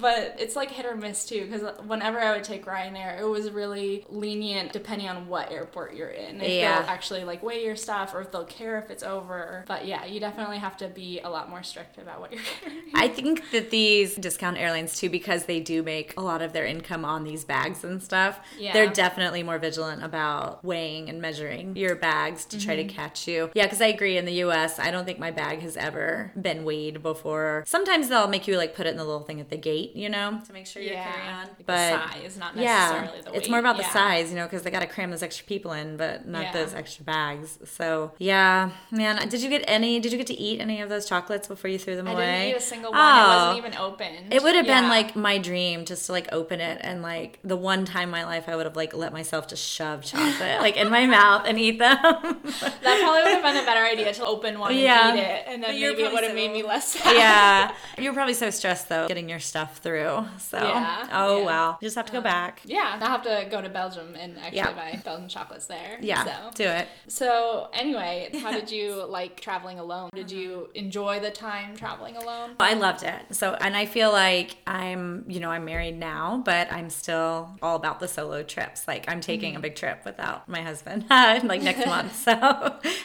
But 0.00 0.36
it's 0.38 0.56
like 0.56 0.70
hit 0.70 0.86
or 0.86 0.96
miss 0.96 1.24
too, 1.24 1.46
because 1.50 1.62
whenever 1.86 2.18
I 2.18 2.32
would 2.32 2.44
take 2.44 2.64
Ryanair, 2.66 3.20
it 3.20 3.24
was 3.24 3.50
really 3.50 4.04
lenient 4.08 4.72
depending 4.72 5.08
on 5.08 5.28
what 5.28 5.50
airport 5.52 5.94
you're 5.94 6.08
in. 6.08 6.40
If 6.40 6.48
Yeah. 6.50 6.80
they'll 6.80 6.90
actually 6.90 7.24
like 7.24 7.42
weigh 7.42 7.64
your 7.64 7.76
stuff 7.76 8.14
or 8.14 8.20
if 8.22 8.30
they'll 8.32 8.44
care 8.44 8.78
if 8.78 8.90
it's 8.90 9.02
over. 9.02 9.64
But 9.68 9.86
yeah, 9.86 10.04
you 10.04 10.20
definitely 10.20 10.58
have 10.58 10.76
to 10.78 10.88
be 10.88 11.20
a 11.20 11.28
lot 11.28 11.50
more 11.50 11.62
strict 11.62 11.98
about 11.98 12.20
what 12.20 12.32
you're 12.32 12.42
carrying. 12.60 12.82
I 12.94 13.08
think 13.08 13.50
that 13.52 13.70
these 13.70 14.14
discount 14.16 14.56
airlines 14.58 14.98
too, 14.98 15.10
because 15.10 15.44
they 15.44 15.60
do 15.60 15.82
make 15.82 16.14
a 16.16 16.22
lot 16.22 16.42
of 16.42 16.52
their 16.52 16.64
income 16.66 17.04
on 17.04 17.24
these 17.24 17.44
bags 17.44 17.84
and 17.84 18.02
stuff, 18.02 18.40
Yeah. 18.58 18.72
they're 18.72 18.88
definitely 18.90 19.42
more 19.42 19.58
vigilant 19.58 20.02
about 20.02 20.64
weighing 20.64 21.08
and 21.08 21.20
measuring 21.20 21.76
your 21.76 21.94
bags 21.94 22.44
to 22.46 22.58
try 22.58 22.76
to 22.76 22.80
Mm-hmm. 22.84 22.96
catch 22.96 23.28
you. 23.28 23.50
Yeah, 23.54 23.64
because 23.66 23.80
I 23.82 23.86
agree. 23.86 24.16
In 24.16 24.24
the 24.24 24.32
U.S., 24.34 24.78
I 24.78 24.90
don't 24.90 25.04
think 25.04 25.18
my 25.18 25.30
bag 25.30 25.60
has 25.60 25.76
ever 25.76 26.32
been 26.40 26.64
weighed 26.64 27.02
before. 27.02 27.62
Sometimes 27.66 28.08
they'll 28.08 28.26
make 28.28 28.48
you 28.48 28.56
like 28.56 28.74
put 28.74 28.86
it 28.86 28.90
in 28.90 28.96
the 28.96 29.04
little 29.04 29.20
thing 29.22 29.38
at 29.40 29.50
the 29.50 29.56
gate, 29.58 29.89
you 29.94 30.08
know, 30.08 30.40
to 30.46 30.52
make 30.52 30.66
sure 30.66 30.82
you 30.82 30.90
carry 30.90 31.28
on. 31.28 31.46
Like 31.46 31.66
But 31.66 31.90
the 31.90 32.20
size, 32.22 32.38
not 32.38 32.56
yeah, 32.56 33.08
the 33.24 33.30
weight. 33.30 33.38
it's 33.40 33.48
more 33.48 33.58
about 33.58 33.76
the 33.76 33.84
size, 33.84 34.30
you 34.30 34.36
know, 34.36 34.44
because 34.44 34.62
they 34.62 34.70
got 34.70 34.80
to 34.80 34.86
cram 34.86 35.10
those 35.10 35.22
extra 35.22 35.46
people 35.46 35.72
in, 35.72 35.96
but 35.96 36.26
not 36.26 36.42
Yeah. 36.42 36.52
those 36.52 36.74
extra 36.74 37.04
bags. 37.04 37.58
So 37.64 38.12
yeah, 38.18 38.70
man, 38.90 39.28
did 39.28 39.42
you 39.42 39.48
get 39.50 39.64
any? 39.66 40.00
Did 40.00 40.12
you 40.12 40.18
get 40.18 40.26
to 40.28 40.38
eat 40.38 40.60
any 40.60 40.80
of 40.80 40.88
those 40.88 41.06
chocolates 41.08 41.48
before 41.48 41.70
you 41.70 41.78
threw 41.78 41.96
them 41.96 42.08
I 42.08 42.12
away? 42.12 42.22
I 42.22 42.38
didn't 42.44 42.50
eat 42.50 42.56
a 42.56 42.60
single 42.60 42.90
one. 42.92 43.00
Oh. 43.00 43.04
It 43.04 43.28
wasn't 43.28 43.54
oh. 43.54 43.58
even 43.68 43.78
open. 43.78 44.32
It 44.32 44.42
would 44.42 44.54
have 44.54 44.66
been 44.66 44.88
like 44.88 45.16
my 45.16 45.38
dream 45.38 45.84
just 45.84 46.06
to 46.06 46.12
like 46.12 46.28
open 46.32 46.60
it 46.60 46.78
and 46.82 47.02
like 47.02 47.38
the 47.44 47.56
one 47.56 47.84
time 47.84 48.04
in 48.04 48.10
my 48.10 48.24
life 48.24 48.48
I 48.48 48.56
would 48.56 48.66
have 48.66 48.76
like 48.76 48.94
let 48.94 49.12
myself 49.12 49.46
just 49.48 49.62
shove 49.66 50.02
chocolate 50.04 50.60
like 50.60 50.76
in 50.76 50.90
my 50.90 51.06
mouth 51.18 51.42
and 51.46 51.58
eat 51.58 51.78
them. 51.78 51.98
that 52.02 52.80
probably 52.82 53.22
would 53.22 53.32
have 53.32 53.42
been 53.42 53.56
a 53.56 53.66
better 53.66 53.84
idea 53.84 54.12
to 54.14 54.24
open 54.24 54.58
one 54.58 54.76
Yeah. 54.76 55.10
and 55.10 55.18
eat 55.18 55.22
it, 55.22 55.44
and 55.46 55.62
then 55.62 55.70
But 55.70 55.80
maybe 55.80 56.02
it 56.02 56.12
would 56.12 56.22
have 56.22 56.32
so- 56.32 56.34
made 56.34 56.52
me 56.52 56.62
less 56.62 56.88
sad. 56.88 57.16
yeah. 57.16 57.72
You're 57.98 58.12
probably 58.14 58.34
so 58.34 58.50
stressed 58.50 58.88
though 58.88 59.06
getting 59.08 59.28
your 59.28 59.38
stuff 59.38 59.79
through. 59.82 60.24
So 60.38 60.58
Yeah, 60.58 61.08
oh 61.12 61.38
yeah. 61.38 61.44
well. 61.44 61.78
You 61.80 61.86
just 61.86 61.96
have 61.96 62.06
to 62.06 62.12
go 62.12 62.18
um, 62.18 62.24
back. 62.24 62.62
Yeah, 62.64 62.98
I'll 63.00 63.08
have 63.08 63.22
to 63.22 63.46
go 63.50 63.60
to 63.60 63.68
Belgium 63.68 64.14
and 64.18 64.38
actually 64.38 64.56
Yeah. 64.56 64.72
buy 64.72 65.00
Belgian 65.04 65.28
chocolates 65.28 65.66
there. 65.66 65.98
Yeah. 66.00 66.24
So. 66.24 66.50
Do 66.54 66.64
it. 66.64 66.88
So 67.08 67.68
anyway, 67.72 68.30
how 68.42 68.50
did 68.52 68.70
you 68.70 69.04
like 69.08 69.40
traveling 69.40 69.78
alone? 69.78 70.10
Did 70.14 70.30
you 70.30 70.50
mm-hmm. 70.50 70.76
enjoy 70.76 71.20
the 71.20 71.30
time 71.30 71.76
traveling 71.76 72.16
alone? 72.16 72.56
I 72.60 72.74
loved 72.74 73.02
it. 73.02 73.34
So, 73.34 73.54
and 73.54 73.76
I 73.76 73.86
feel 73.86 74.12
like 74.12 74.56
I'm, 74.66 75.24
you 75.28 75.40
know, 75.40 75.50
I'm 75.50 75.64
married 75.64 75.98
now, 75.98 76.42
but 76.44 76.72
I'm 76.72 76.90
still 76.90 77.50
all 77.62 77.76
about 77.76 78.00
the 78.00 78.08
solo 78.08 78.42
trips. 78.42 78.86
Like, 78.86 79.04
I'm 79.08 79.20
taking 79.20 79.50
a 79.50 79.54
mm-hmm. 79.54 79.62
big 79.62 79.76
trip 79.76 80.04
without 80.04 80.48
my 80.48 80.62
husband, 80.62 81.06
like 81.10 81.62
next 81.62 81.86
month. 81.94 82.14
So, 82.16 82.32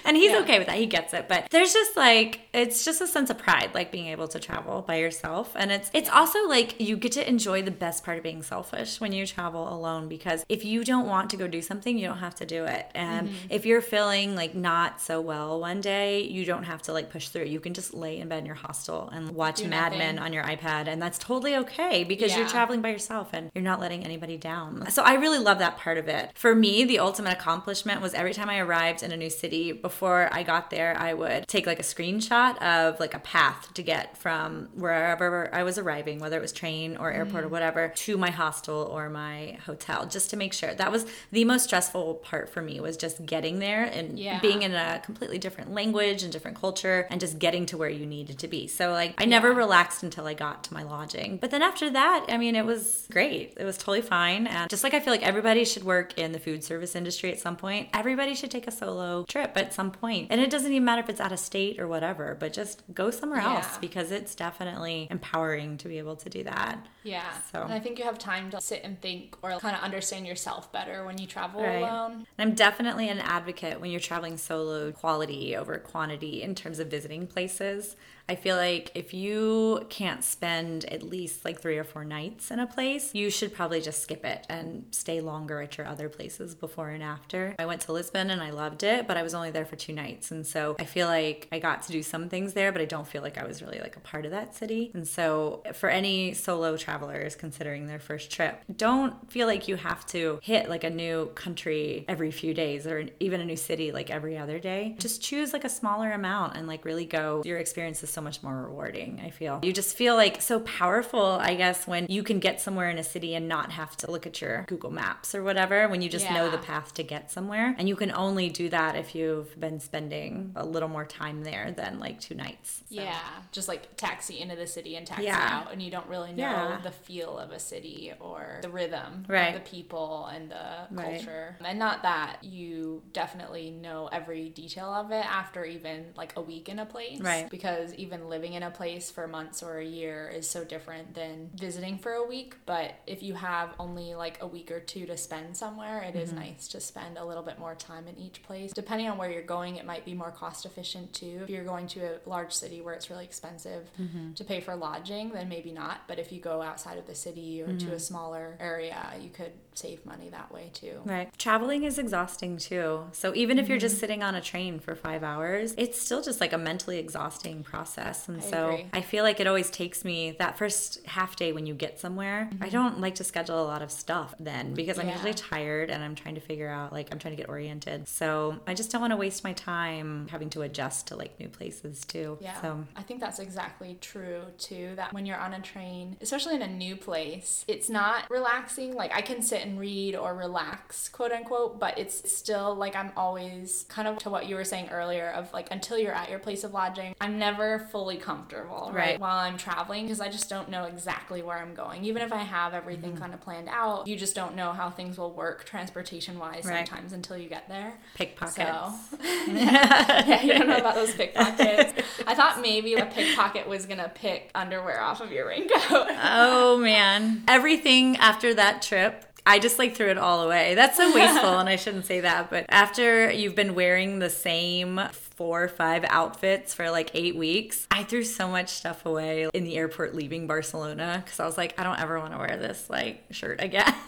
and 0.04 0.18
he's 0.18 0.32
Yeah. 0.32 0.40
okay 0.40 0.58
with 0.60 0.68
that. 0.68 0.78
He 0.78 0.86
gets 0.86 1.14
it. 1.14 1.28
But 1.28 1.48
there's 1.52 1.74
just 1.74 1.96
like, 1.98 2.42
it's 2.54 2.84
just 2.86 3.02
a 3.02 3.08
sense 3.08 3.30
of 3.30 3.38
pride, 3.38 3.72
like 3.74 3.92
being 3.92 4.08
able 4.08 4.28
to 4.30 4.40
travel 4.40 4.82
by 4.82 4.98
yourself. 4.98 5.52
And 5.56 5.72
it's, 5.72 5.90
it's 5.94 6.10
also 6.10 6.48
like 6.48 6.65
you 6.80 6.98
get 6.98 7.14
to 7.14 7.28
enjoy 7.28 7.62
the 7.62 7.72
best 7.72 8.04
part 8.04 8.18
of 8.18 8.24
being 8.24 8.44
selfish 8.44 9.00
when 9.00 9.12
you 9.12 9.26
travel 9.26 9.74
alone 9.74 10.08
because 10.08 10.46
if 10.50 10.64
you 10.66 10.84
don't 10.84 11.08
want 11.08 11.30
to 11.32 11.38
go 11.38 11.48
do 11.48 11.62
something, 11.62 11.98
you 11.98 12.08
don't 12.08 12.20
have 12.20 12.36
to 12.36 12.46
do 12.46 12.66
it. 12.66 12.90
And 12.94 13.30
mm-hmm. 13.30 13.48
if 13.50 13.66
you're 13.66 13.82
feeling 13.82 14.36
like 14.36 14.56
not 14.56 15.02
so 15.02 15.22
well 15.22 15.60
one 15.60 15.82
day, 15.82 16.22
you 16.22 16.46
don't 16.46 16.64
have 16.64 16.82
to 16.84 16.94
like 16.94 17.10
push 17.10 17.30
through. 17.30 17.46
You 17.46 17.60
can 17.60 17.74
just 17.74 17.94
lay 17.94 18.20
in 18.20 18.28
bed 18.28 18.40
in 18.40 18.46
your 18.46 18.56
hostel 18.56 19.10
and 19.10 19.32
watch 19.32 19.58
Do 19.58 19.68
Mad. 19.68 19.94
Men 19.96 20.20
on 20.20 20.34
your 20.34 20.44
iPad, 20.44 20.88
and 20.88 21.02
that's 21.02 21.18
totally 21.18 21.56
okay 21.56 22.04
because 22.04 22.36
you're 22.36 22.48
traveling 22.48 22.82
by 22.82 22.90
yourself 22.90 23.30
and 23.34 23.52
you're 23.54 23.64
not 23.64 23.80
letting 23.80 24.04
anybody 24.04 24.38
down. 24.38 24.90
So 24.90 25.04
I 25.04 25.14
really 25.14 25.40
love 25.40 25.60
that 25.60 25.78
part 25.78 25.98
of 25.98 26.08
it. 26.08 26.32
For 26.36 26.54
me, 26.56 26.84
the 26.84 27.00
ultimate 27.00 27.34
accomplishment 27.34 28.02
was 28.02 28.14
every 28.14 28.34
time 28.34 28.50
I 28.50 28.60
arrived 28.60 29.04
in 29.04 29.12
a 29.12 29.18
new 29.18 29.30
city, 29.30 29.72
before 29.72 30.30
I 30.32 30.44
got 30.44 30.70
there, 30.70 30.98
I 30.98 31.14
would 31.14 31.48
take 31.48 31.66
like 31.66 31.80
a 31.80 31.84
screenshot 31.84 32.58
of 32.62 33.00
like 33.00 33.14
a 33.14 33.20
path 33.20 33.74
to 33.74 33.84
get 33.84 34.18
from 34.18 34.70
wherever 34.74 35.54
I 35.54 35.64
was 35.64 35.78
arriving, 35.78 36.20
whether 36.20 36.38
it 36.38 36.42
was 36.42 36.45
train 36.52 36.98
or 36.98 37.12
airport 37.12 37.44
Mm. 37.44 37.46
or 37.48 37.50
whatever, 37.50 37.90
to 37.96 38.18
my 38.18 38.30
hostel 38.32 38.84
or 38.92 39.10
my 39.10 39.58
hotel, 39.66 40.06
just 40.06 40.30
to 40.32 40.38
make 40.38 40.54
sure. 40.54 40.74
That 40.74 40.92
was 40.92 41.06
the 41.32 41.46
most 41.46 41.64
stressful 41.66 42.16
part 42.16 42.50
for 42.50 42.62
me 42.62 42.80
was 42.80 42.98
just 42.98 43.26
getting 43.26 43.60
there 43.60 43.84
and 43.84 44.18
Yeah. 44.20 44.40
being 44.40 44.62
in 44.62 44.74
a 44.74 45.02
completely 45.04 45.38
different 45.38 45.74
language 45.74 46.24
and 46.24 46.32
different 46.32 46.60
culture 46.60 47.08
and 47.10 47.20
just 47.20 47.40
getting 47.40 47.66
to 47.68 47.78
where 47.78 47.90
you 47.90 48.06
needed 48.06 48.40
to 48.40 48.48
be. 48.48 48.68
So 48.68 48.92
like 48.92 49.14
I 49.18 49.26
never 49.26 49.52
relaxed 49.54 50.04
until 50.04 50.28
I 50.28 50.34
got 50.34 50.64
to 50.66 50.74
my 50.74 50.84
lodging. 50.84 51.38
But 51.38 51.52
then 51.52 51.62
after 51.62 51.90
that, 51.90 52.26
I 52.30 52.38
mean 52.38 52.56
it 52.56 52.66
was 52.66 53.08
great. 53.12 53.54
It 53.58 53.64
was 53.66 53.78
totally 53.78 54.02
fine. 54.02 54.48
And 54.48 54.70
just 54.70 54.84
like 54.84 54.94
I 54.94 55.00
feel 55.00 55.12
like 55.14 55.24
everybody 55.24 55.66
should 55.66 55.84
work 55.84 56.18
in 56.18 56.32
the 56.32 56.40
food 56.40 56.64
service 56.64 56.96
industry 56.96 57.32
at 57.32 57.40
some 57.40 57.56
point, 57.56 57.90
everybody 57.94 58.36
should 58.36 58.52
take 58.52 58.68
a 58.68 58.72
solo 58.72 59.24
trip 59.26 59.54
at 59.56 59.74
some 59.74 59.92
point. 59.92 60.28
And 60.32 60.42
it 60.42 60.50
doesn't 60.50 60.72
even 60.72 60.86
matter 60.86 61.02
if 61.02 61.10
it's 61.10 61.22
out 61.22 61.32
of 61.32 61.40
state 61.40 61.80
or 61.80 61.88
whatever, 61.88 62.36
but 62.40 62.54
just 62.54 62.84
go 62.94 63.12
somewhere 63.12 63.40
else 63.42 63.78
because 63.80 64.12
it's 64.12 64.36
definitely 64.36 65.08
empowering 65.10 65.78
to 65.78 65.88
be 65.88 65.98
able 65.98 66.16
to 66.16 66.30
do 66.36 66.44
that. 66.44 66.78
Yeah. 67.04 67.24
So- 67.52 67.62
And 67.64 67.74
I 67.74 67.80
think 67.80 67.98
you 68.00 68.06
have 68.06 68.18
time 68.20 68.50
to 68.52 68.60
sit 68.62 68.82
and 68.84 69.00
think 69.02 69.36
or 69.42 69.58
kind 69.60 69.76
of 69.76 69.82
understand 69.82 70.28
yourself 70.28 70.72
better 70.72 71.06
when 71.06 71.18
you 71.18 71.28
travel 71.28 71.62
Right. 71.62 71.78
alone. 71.82 72.26
And 72.38 72.50
I'm 72.50 72.56
definitely 72.56 73.10
an 73.10 73.20
advocate 73.20 73.80
when 73.80 73.90
you're 73.92 74.00
traveling 74.00 74.38
solo, 74.38 74.92
quality 74.92 75.56
over 75.56 75.78
quantity 75.78 76.42
in 76.42 76.54
terms 76.56 76.80
of 76.80 76.88
visiting 76.88 77.26
places. 77.28 77.96
I 78.28 78.36
feel 78.36 78.56
like 78.56 78.92
if 78.96 79.14
you 79.14 79.86
can't 79.90 80.24
spend 80.24 80.86
at 80.86 81.04
least 81.04 81.46
like 81.46 81.62
three 81.62 81.78
or 81.78 81.84
four 81.84 82.04
nights 82.04 82.50
in 82.50 82.60
a 82.60 82.66
place, 82.66 83.14
you 83.14 83.30
should 83.30 83.54
probably 83.54 83.82
just 83.82 84.02
skip 84.02 84.26
it 84.26 84.46
and 84.50 84.86
stay 84.92 85.22
longer 85.22 85.62
at 85.62 85.78
your 85.78 85.86
other 85.86 86.10
places 86.10 86.56
before 86.56 86.90
and 86.90 87.04
after. 87.04 87.56
I 87.60 87.66
went 87.66 87.82
to 87.82 87.92
Lisbon 87.92 88.32
and 88.32 88.42
I 88.42 88.50
loved 88.50 88.82
it, 88.84 89.08
but 89.08 89.16
I 89.18 89.24
was 89.24 89.36
only 89.36 89.52
there 89.52 89.66
for 89.66 89.76
two 89.76 89.94
nights. 89.94 90.32
And 90.32 90.46
so 90.46 90.76
I 90.80 90.86
feel 90.86 91.08
like 91.08 91.48
I 91.52 91.60
got 91.60 91.84
to 91.84 91.92
do 91.92 92.02
some 92.02 92.30
things 92.30 92.54
there, 92.54 92.72
but 92.72 92.82
I 92.82 92.86
don't 92.86 93.08
feel 93.08 93.22
like 93.22 93.38
I 93.38 93.46
was 93.46 93.62
really 93.62 93.80
like 93.80 93.96
a 93.96 94.00
part 94.00 94.26
of 94.26 94.32
that 94.32 94.56
city. 94.56 94.92
And 94.94 95.08
so 95.08 95.62
for 95.74 95.90
any 95.90 96.34
solo 96.34 96.78
travelers 96.78 97.36
considering 97.36 97.86
their 97.86 98.00
first 98.00 98.32
trip, 98.32 98.62
don't 98.76 99.32
feel 99.32 99.46
like 99.46 99.68
you 99.68 99.76
have 99.76 100.06
to 100.08 100.40
hit 100.42 100.68
like 100.68 100.84
a 100.84 100.90
new 100.90 101.28
country 101.36 102.06
every 102.08 102.32
few 102.32 102.54
days 102.56 102.88
or 102.88 103.06
even 103.20 103.40
a 103.40 103.46
new 103.46 103.56
city 103.56 103.92
like 103.92 104.10
every 104.10 104.36
other 104.36 104.58
day. 104.58 104.96
Just 104.98 105.22
choose 105.22 105.54
like 105.54 105.64
a 105.64 105.70
smaller 105.70 106.12
amount 106.12 106.58
and 106.58 106.68
like 106.68 106.86
really 106.86 107.06
go. 107.06 107.44
Your 107.46 107.60
experience 107.60 108.02
is 108.02 108.15
so 108.16 108.22
much 108.22 108.42
more 108.42 108.56
rewarding, 108.64 109.22
I 109.24 109.30
feel. 109.30 109.60
You 109.62 109.74
just 109.74 109.96
feel 109.96 110.16
like 110.16 110.42
so 110.42 110.62
powerful, 110.62 111.22
I 111.24 111.54
guess, 111.56 111.86
when 111.86 112.08
you 112.10 112.24
can 112.24 112.40
get 112.40 112.62
somewhere 112.62 112.90
in 112.90 112.98
a 112.98 113.04
city 113.04 113.36
and 113.36 113.48
not 113.48 113.74
have 113.74 113.96
to 113.98 114.10
look 114.10 114.26
at 114.26 114.42
your 114.42 114.64
Google 114.68 114.90
Maps 114.92 115.36
or 115.36 115.44
whatever, 115.44 115.88
when 115.90 116.02
you 116.02 116.10
just 116.10 116.30
know 116.32 116.50
the 116.50 116.58
path 116.58 116.94
to 116.96 117.04
get 117.04 117.30
somewhere. 117.32 117.76
And 117.78 117.88
you 117.90 117.96
can 117.98 118.12
only 118.14 118.50
do 118.50 118.70
that 118.70 118.96
if 118.96 119.14
you've 119.14 119.60
been 119.60 119.80
spending 119.80 120.54
a 120.56 120.66
little 120.66 120.88
more 120.90 121.06
time 121.06 121.44
there 121.44 121.72
than 121.72 122.00
like 122.00 122.20
two 122.22 122.36
nights. 122.36 122.82
So- 122.90 122.96
Yeah. 123.02 123.20
Just 123.52 123.68
like 123.68 123.96
taxi 123.98 124.40
into 124.40 124.56
the 124.56 124.68
city 124.68 124.96
and 124.96 125.06
taxi 125.06 125.26
Yeah. 125.26 125.50
out, 125.66 125.74
and 125.74 125.82
you 125.82 125.92
don't 125.92 126.08
really 126.08 126.32
know 126.32 126.44
Yeah. 126.44 126.80
the 126.82 126.92
feel 126.92 127.38
of 127.38 127.52
a 127.52 127.60
city 127.60 128.14
or 128.20 128.60
the 128.62 128.70
rhythm 128.70 129.26
Right. 129.28 129.54
of 129.56 129.64
the 129.64 129.70
people 129.70 130.28
and 130.28 130.50
the 130.50 130.88
Right. 130.92 131.16
culture. 131.18 131.58
And 131.64 131.78
not 131.78 132.04
that 132.04 132.44
you 132.44 133.04
definitely 133.12 133.72
know 133.72 134.08
every 134.12 134.50
detail 134.50 134.90
of 134.94 135.12
it 135.12 135.26
after 135.26 135.66
even 135.66 136.14
like 136.16 136.34
a 136.38 136.42
week 136.42 136.70
in 136.70 136.80
a 136.80 136.86
place. 136.86 137.20
Right. 137.20 137.50
Because 137.50 137.94
even 137.96 138.05
living 138.28 138.54
in 138.54 138.64
a 138.64 138.72
place 138.72 139.12
for 139.12 139.28
months 139.28 139.64
or 139.64 139.78
a 139.78 139.86
year 139.86 140.32
is 140.34 140.50
so 140.50 140.64
different 140.64 141.14
than 141.14 141.50
visiting 141.56 141.98
for 141.98 142.14
a 142.14 142.26
week. 142.26 142.56
But 142.66 142.96
if 143.08 143.24
you 143.24 143.34
have 143.34 143.74
only 143.80 144.16
like 144.16 144.42
a 144.42 144.48
week 144.48 144.72
or 144.72 144.80
two 144.80 145.06
to 145.06 145.18
spend 145.18 145.56
somewhere, 145.56 146.02
it 146.02 146.16
is 146.16 146.30
mm-hmm. 146.30 146.40
nice 146.40 146.68
to 146.70 146.80
spend 146.80 147.18
a 147.18 147.26
little 147.26 147.44
bit 147.44 147.60
more 147.60 147.76
time 147.76 148.08
in 148.08 148.18
each 148.18 148.44
place. 148.44 148.72
Depending 148.74 149.08
on 149.08 149.18
where 149.18 149.30
you're 149.30 149.42
going, 149.42 149.78
it 149.78 149.86
might 149.86 150.06
be 150.06 150.14
more 150.14 150.32
cost 150.32 150.66
efficient 150.66 151.14
too. 151.14 151.42
If 151.44 151.50
you're 151.50 151.64
going 151.64 151.88
to 151.88 152.02
a 152.02 152.20
large 152.26 152.54
city 152.54 152.82
where 152.82 152.94
it's 152.94 153.10
really 153.10 153.26
expensive 153.26 153.90
mm-hmm. 154.00 154.34
to 154.34 154.44
pay 154.44 154.62
for 154.62 154.76
lodging, 154.76 155.32
then 155.32 155.50
maybe 155.50 155.72
not. 155.72 156.02
But 156.08 156.20
if 156.20 156.32
you 156.32 156.40
go 156.40 156.62
outside 156.62 156.98
of 156.98 157.08
the 157.08 157.16
city 157.16 157.62
or 157.62 157.68
to 157.68 157.72
a 157.72 157.76
mm-hmm. 157.78 157.98
smaller 157.98 158.58
area, 158.60 159.14
you 159.22 159.30
could 159.30 159.52
save 159.78 160.06
money 160.06 160.30
that 160.30 160.52
way 160.52 160.70
too. 160.74 161.00
Right. 161.06 161.30
Traveling 161.38 161.84
is 161.84 161.98
exhausting 162.00 162.58
too. 162.58 163.04
So 163.12 163.34
even 163.36 163.60
if 163.60 163.68
you're 163.68 163.76
Mm-hmm. 163.76 163.82
just 163.82 164.00
sitting 164.00 164.24
on 164.24 164.36
a 164.36 164.42
train 164.42 164.80
for 164.80 164.96
five 164.96 165.22
hours, 165.22 165.74
it's 165.78 166.00
still 166.00 166.22
just 166.22 166.40
like 166.40 166.54
a 166.54 166.58
mentally 166.58 166.98
exhausting 166.98 167.62
process. 167.62 168.30
And 168.30 168.38
I 168.38 168.40
so 168.40 168.70
agree. 168.70 168.86
I 168.94 169.02
feel 169.02 169.24
like 169.26 169.40
it 169.42 169.48
always 169.48 169.70
takes 169.70 170.06
me 170.06 170.32
that 170.40 170.58
first 170.58 171.06
half 171.06 171.36
day 171.36 171.52
when 171.52 171.66
you 171.66 171.74
get 171.74 172.00
somewhere. 172.00 172.50
I 172.62 172.70
don't 172.70 173.02
like 173.02 173.16
to 173.16 173.26
schedule 173.26 173.62
a 173.62 173.68
lot 173.68 173.82
of 173.82 173.92
stuff 173.92 174.34
then 174.40 174.74
because 174.74 174.98
I'm 174.98 175.06
Mm-hmm. 175.08 175.10
Yeah. 175.10 175.16
usually 175.16 175.34
tired 175.34 175.90
and 175.90 176.02
I'm 176.04 176.16
trying 176.16 176.36
to 176.36 176.42
figure 176.42 176.70
out 176.70 176.94
like 176.94 177.10
I'm 177.12 177.20
trying 177.20 177.36
to 177.36 177.42
get 177.42 177.50
oriented. 177.50 178.08
So 178.08 178.60
I 178.66 178.74
just 178.74 178.92
don't 178.92 179.02
want 179.02 179.12
to 179.12 179.18
waste 179.18 179.44
my 179.44 179.52
time 179.54 180.28
having 180.30 180.50
to 180.52 180.62
adjust 180.62 181.08
to 181.08 181.16
like 181.18 181.38
new 181.40 181.50
places 181.50 182.06
too. 182.06 182.38
Yeah. 182.40 182.60
So 182.62 182.86
I 182.96 183.02
think 183.04 183.20
that's 183.20 183.40
exactly 183.40 183.98
true 184.00 184.44
too. 184.58 184.94
That 184.96 185.12
when 185.12 185.26
you're 185.26 185.38
on 185.38 185.54
a 185.54 185.60
train, 185.62 186.16
especially 186.22 186.56
in 186.56 186.62
a 186.62 186.68
new 186.68 186.96
place, 186.96 187.66
it's 187.68 187.90
not 187.90 188.30
relaxing. 188.30 188.94
Like 188.96 189.14
I 189.14 189.22
can 189.22 189.42
sit 189.42 189.65
and 189.66 189.80
read 189.80 190.16
or 190.16 190.36
relax, 190.36 191.10
quote 191.10 191.32
unquote, 191.32 191.80
but 191.80 191.98
it's 191.98 192.32
still 192.32 192.76
like 192.76 192.96
I'm 192.96 193.12
always 193.18 193.86
kind 193.90 194.08
of 194.08 194.18
to 194.20 194.30
what 194.30 194.48
you 194.48 194.56
were 194.56 194.64
saying 194.64 194.90
earlier 194.90 195.30
of 195.32 195.52
like 195.54 195.68
until 195.72 195.98
you're 195.98 196.14
at 196.14 196.30
your 196.30 196.40
place 196.40 196.64
of 196.64 196.74
lodging, 196.74 197.16
I'm 197.20 197.40
never 197.40 197.80
fully 197.92 198.18
comfortable, 198.18 198.92
right? 198.94 199.06
Right. 199.06 199.20
While 199.20 199.38
I'm 199.38 199.58
traveling 199.58 200.06
because 200.06 200.20
I 200.22 200.30
just 200.30 200.50
don't 200.50 200.70
know 200.70 200.86
exactly 200.86 201.42
where 201.42 201.58
I'm 201.58 201.74
going. 201.74 202.04
Even 202.06 202.22
if 202.22 202.32
I 202.34 202.38
have 202.44 202.74
everything 202.74 203.12
Mm-hmm. 203.12 203.22
kind 203.22 203.34
of 203.34 203.42
planned 203.42 203.70
out, 203.70 204.08
you 204.08 204.16
just 204.16 204.36
don't 204.36 204.56
know 204.56 204.72
how 204.72 204.90
things 204.90 205.18
will 205.18 205.32
work 205.32 205.66
transportation 205.66 206.40
wise 206.40 206.66
Right. 206.66 206.88
sometimes 206.88 207.14
until 207.14 207.38
you 207.38 207.48
get 207.50 207.68
there. 207.70 207.94
pickpockets. 208.16 208.56
So, 208.56 208.94
yeah, 209.48 210.42
you 210.42 210.54
don't 210.54 210.68
know 210.68 210.78
about 210.78 210.96
those 210.96 211.14
pickpockets. 211.14 211.94
I 212.28 212.36
thought 212.36 212.62
maybe 212.62 212.94
a 212.96 213.06
pickpocket 213.06 213.68
was 213.68 213.86
gonna 213.86 214.12
pick 214.14 214.50
underwear 214.56 215.02
off 215.02 215.22
of 215.22 215.32
your 215.32 215.48
raincoat. 215.48 216.08
Oh 216.24 216.78
man. 216.78 217.44
Everything 217.48 218.18
after 218.18 218.54
that 218.54 218.82
trip, 218.82 219.26
I 219.46 219.60
just 219.60 219.78
like 219.78 219.96
threw 219.96 220.10
it 220.10 220.18
all 220.18 220.42
away. 220.42 220.74
That's 220.76 220.98
so 220.98 221.14
wasteful 221.14 221.60
and 221.60 221.70
I 221.70 221.76
shouldn't 221.76 222.06
say 222.06 222.22
that, 222.22 222.50
but 222.50 222.66
after 222.70 223.32
you've 223.32 223.56
been 223.56 223.76
wearing 223.76 224.20
the 224.20 224.30
same 224.30 225.00
four 225.36 225.64
or 225.64 225.68
five 225.68 226.06
outfits 226.08 226.74
for 226.74 226.90
like 226.90 227.12
8 227.14 227.36
weeks, 227.36 227.88
I 227.92 228.04
threw 228.04 228.24
so 228.24 228.48
much 228.48 228.70
stuff 228.70 229.06
away 229.06 229.50
in 229.54 229.64
the 229.64 229.78
airport 229.78 230.16
leaving 230.16 230.48
Barcelona 230.48 231.24
cuz 231.26 231.40
I 231.40 231.46
was 231.46 231.58
like 231.58 231.80
I 231.80 231.84
don't 231.84 232.00
ever 232.00 232.20
want 232.20 232.32
to 232.34 232.38
wear 232.38 232.58
this 232.58 232.90
like 232.90 233.24
shirt 233.32 233.62
again. 233.62 233.94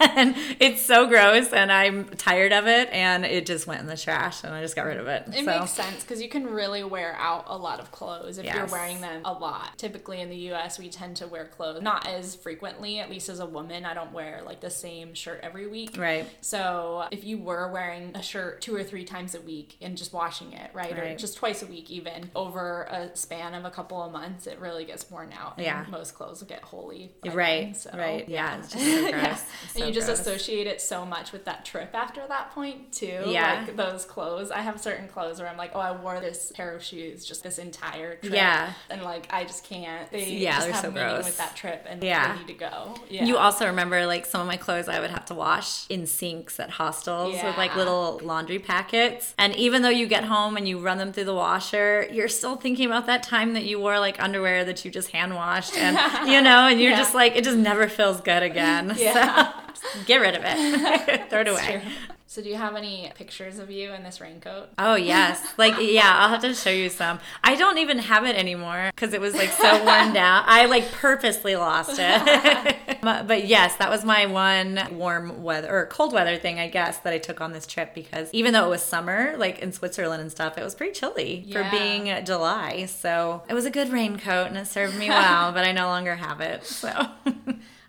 it's 0.60 0.82
so 0.82 1.06
gross 1.06 1.52
and 1.52 1.70
I'm 1.70 2.08
tired 2.10 2.52
of 2.52 2.66
it 2.66 2.88
and 2.92 3.24
it 3.24 3.46
just 3.46 3.66
went 3.66 3.80
in 3.80 3.86
the 3.86 3.96
trash 3.96 4.42
and 4.44 4.54
I 4.54 4.62
just 4.62 4.74
got 4.74 4.86
rid 4.86 4.98
of 4.98 5.06
it. 5.06 5.24
It 5.28 5.44
so 5.44 5.58
makes 5.58 5.72
sense 5.72 6.02
because 6.02 6.22
you 6.22 6.28
can 6.28 6.46
really 6.46 6.82
wear 6.84 7.14
out 7.18 7.44
a 7.46 7.56
lot 7.56 7.80
of 7.80 7.90
clothes 7.92 8.38
if 8.38 8.46
you're 8.46 8.66
wearing 8.66 9.00
them 9.00 9.22
a 9.24 9.32
lot. 9.32 9.76
Typically 9.76 10.20
in 10.20 10.30
the 10.30 10.52
US, 10.52 10.78
we 10.78 10.88
tend 10.88 11.16
to 11.16 11.26
wear 11.26 11.46
clothes 11.46 11.82
not 11.82 12.06
as 12.06 12.34
frequently, 12.34 13.00
at 13.00 13.10
least 13.10 13.28
as 13.28 13.40
a 13.40 13.46
woman. 13.46 13.84
I 13.84 13.94
don't 13.94 14.12
wear 14.12 14.42
like 14.44 14.60
the 14.60 14.70
same 14.70 15.14
shirt 15.14 15.40
every 15.42 15.66
week. 15.66 15.96
Right. 15.98 16.28
So 16.40 17.06
if 17.10 17.24
you 17.24 17.38
were 17.38 17.70
wearing 17.70 18.12
a 18.14 18.22
shirt 18.22 18.60
two 18.62 18.74
or 18.74 18.82
three 18.82 19.04
times 19.04 19.34
a 19.34 19.40
week 19.40 19.76
and 19.80 19.96
just 19.96 20.12
washing 20.12 20.52
it, 20.52 20.70
right, 20.72 20.96
or 20.96 21.02
Right. 21.02 21.17
Just 21.18 21.36
twice 21.36 21.62
a 21.62 21.66
week, 21.66 21.90
even 21.90 22.30
over 22.34 22.82
a 22.84 23.14
span 23.16 23.54
of 23.54 23.64
a 23.64 23.70
couple 23.70 24.02
of 24.02 24.12
months, 24.12 24.46
it 24.46 24.58
really 24.58 24.84
gets 24.84 25.10
worn 25.10 25.32
out. 25.38 25.54
and 25.56 25.64
Yeah. 25.66 25.84
most 25.90 26.14
clothes 26.14 26.42
get 26.44 26.62
holy. 26.62 27.12
Right. 27.24 27.64
then, 27.66 27.74
so, 27.74 27.90
right. 27.96 28.28
Yeah. 28.28 28.58
It's 28.58 28.72
just 28.72 28.84
so. 28.84 28.90
Yeah. 29.08 29.34
So 29.36 29.44
and 29.80 29.88
you 29.88 29.92
just 29.94 30.06
gross. 30.06 30.20
associate 30.20 30.66
it 30.66 30.80
so 30.80 31.04
much 31.04 31.32
with 31.32 31.44
that 31.46 31.64
trip 31.64 31.90
after 31.94 32.26
that 32.28 32.50
point 32.52 32.92
too. 32.92 33.22
Yeah. 33.26 33.64
Like 33.66 33.76
those 33.76 34.04
clothes. 34.04 34.50
I 34.50 34.60
have 34.60 34.80
certain 34.80 35.08
clothes 35.08 35.40
where 35.40 35.48
I'm 35.48 35.56
like, 35.56 35.72
oh, 35.74 35.80
I 35.80 35.92
wore 36.00 36.20
this 36.20 36.52
pair 36.52 36.74
of 36.74 36.82
shoes 36.82 37.24
just 37.24 37.42
this 37.42 37.58
entire 37.58 38.16
trip. 38.16 38.32
Yeah. 38.32 38.72
And 38.90 39.02
like 39.02 39.26
I 39.32 39.44
just 39.44 39.64
can't. 39.64 40.10
They 40.10 40.24
Yeah, 40.30 40.52
just 40.52 40.64
they're 40.66 40.72
have 40.74 40.84
so 40.84 40.90
gross. 40.90 41.24
with 41.24 41.38
that 41.38 41.56
trip 41.56 41.84
and 41.88 42.02
Yeah. 42.02 42.32
they 42.32 42.38
need 42.40 42.46
to 42.48 42.54
go. 42.54 42.94
Yeah. 43.08 43.24
You 43.24 43.36
also 43.38 43.66
remember 43.66 44.06
like 44.06 44.26
some 44.26 44.40
of 44.40 44.46
my 44.46 44.56
clothes 44.56 44.88
I 44.88 45.00
would 45.00 45.10
have 45.10 45.24
to 45.26 45.34
wash 45.34 45.88
in 45.88 46.06
sinks 46.06 46.58
at 46.60 46.70
hostels 46.70 47.34
with 47.42 47.56
like 47.56 47.74
little 47.76 48.20
laundry 48.22 48.58
packets. 48.58 49.34
And 49.38 49.54
even 49.56 49.82
though 49.82 49.88
you 49.88 50.06
get 50.06 50.24
home 50.24 50.56
and 50.56 50.68
you 50.68 50.78
run 50.78 50.98
them 50.98 51.07
through 51.12 51.24
the 51.24 51.34
washer, 51.34 52.06
you're 52.10 52.28
still 52.28 52.56
thinking 52.56 52.86
about 52.86 53.06
that 53.06 53.22
time 53.22 53.54
that 53.54 53.64
you 53.64 53.78
wore 53.80 53.98
like 53.98 54.22
underwear 54.22 54.64
that 54.64 54.84
you 54.84 54.90
just 54.90 55.10
hand 55.10 55.34
washed 55.34 55.76
and 55.76 55.96
you 56.30 56.40
know, 56.40 56.68
and 56.68 56.80
you're 56.80 56.90
Yeah. 56.92 56.96
just 56.98 57.14
like 57.14 57.36
it 57.36 57.44
just 57.44 57.56
never 57.58 57.88
feels 57.88 58.20
good 58.20 58.42
again. 58.42 58.94
Yeah. 58.98 59.52
So 59.74 59.86
get 60.06 60.16
rid 60.20 60.34
of 60.34 60.42
it. 60.44 61.28
Throw 61.30 61.40
it 61.42 61.48
away. 61.48 61.80
True. 61.82 61.90
So 62.30 62.42
do 62.42 62.50
you 62.50 62.56
have 62.56 62.76
any 62.76 63.10
pictures 63.14 63.58
of 63.58 63.70
you 63.70 63.90
in 63.94 64.02
this 64.02 64.20
raincoat? 64.20 64.68
Oh 64.76 64.96
yes, 64.96 65.42
like 65.56 65.76
yeah, 65.80 66.12
I'll 66.14 66.28
have 66.28 66.42
to 66.42 66.52
show 66.52 66.68
you 66.68 66.90
some. 66.90 67.20
I 67.42 67.56
don't 67.56 67.78
even 67.78 67.96
have 68.00 68.26
it 68.26 68.36
anymore 68.36 68.90
because 68.94 69.14
it 69.14 69.20
was 69.22 69.34
like 69.34 69.48
so 69.48 69.82
worn 69.82 70.12
down. 70.12 70.44
I 70.46 70.66
like 70.66 70.92
purposely 70.92 71.56
lost 71.56 71.98
it. 71.98 72.76
but, 73.00 73.26
but 73.26 73.46
yes, 73.46 73.76
that 73.76 73.88
was 73.88 74.04
my 74.04 74.26
one 74.26 74.78
warm 74.92 75.42
weather 75.42 75.74
or 75.74 75.86
cold 75.86 76.12
weather 76.12 76.36
thing, 76.36 76.58
I 76.60 76.68
guess, 76.68 76.98
that 76.98 77.14
I 77.14 77.18
took 77.18 77.40
on 77.40 77.52
this 77.54 77.66
trip 77.66 77.94
because 77.94 78.28
even 78.34 78.52
though 78.52 78.66
it 78.66 78.70
was 78.70 78.82
summer, 78.82 79.34
like 79.38 79.60
in 79.60 79.72
Switzerland 79.72 80.20
and 80.20 80.30
stuff, 80.30 80.58
it 80.58 80.62
was 80.62 80.74
pretty 80.74 80.92
chilly 80.92 81.44
Yeah. 81.46 81.62
for 81.70 81.76
being 81.78 82.24
July. 82.26 82.84
So 82.84 83.42
it 83.48 83.54
was 83.54 83.64
a 83.64 83.70
good 83.70 83.88
raincoat 83.90 84.48
and 84.48 84.58
it 84.58 84.66
served 84.66 84.98
me 84.98 85.08
well. 85.08 85.52
but 85.52 85.66
I 85.66 85.72
no 85.72 85.86
longer 85.86 86.16
have 86.16 86.42
it. 86.42 86.66
So 86.66 86.90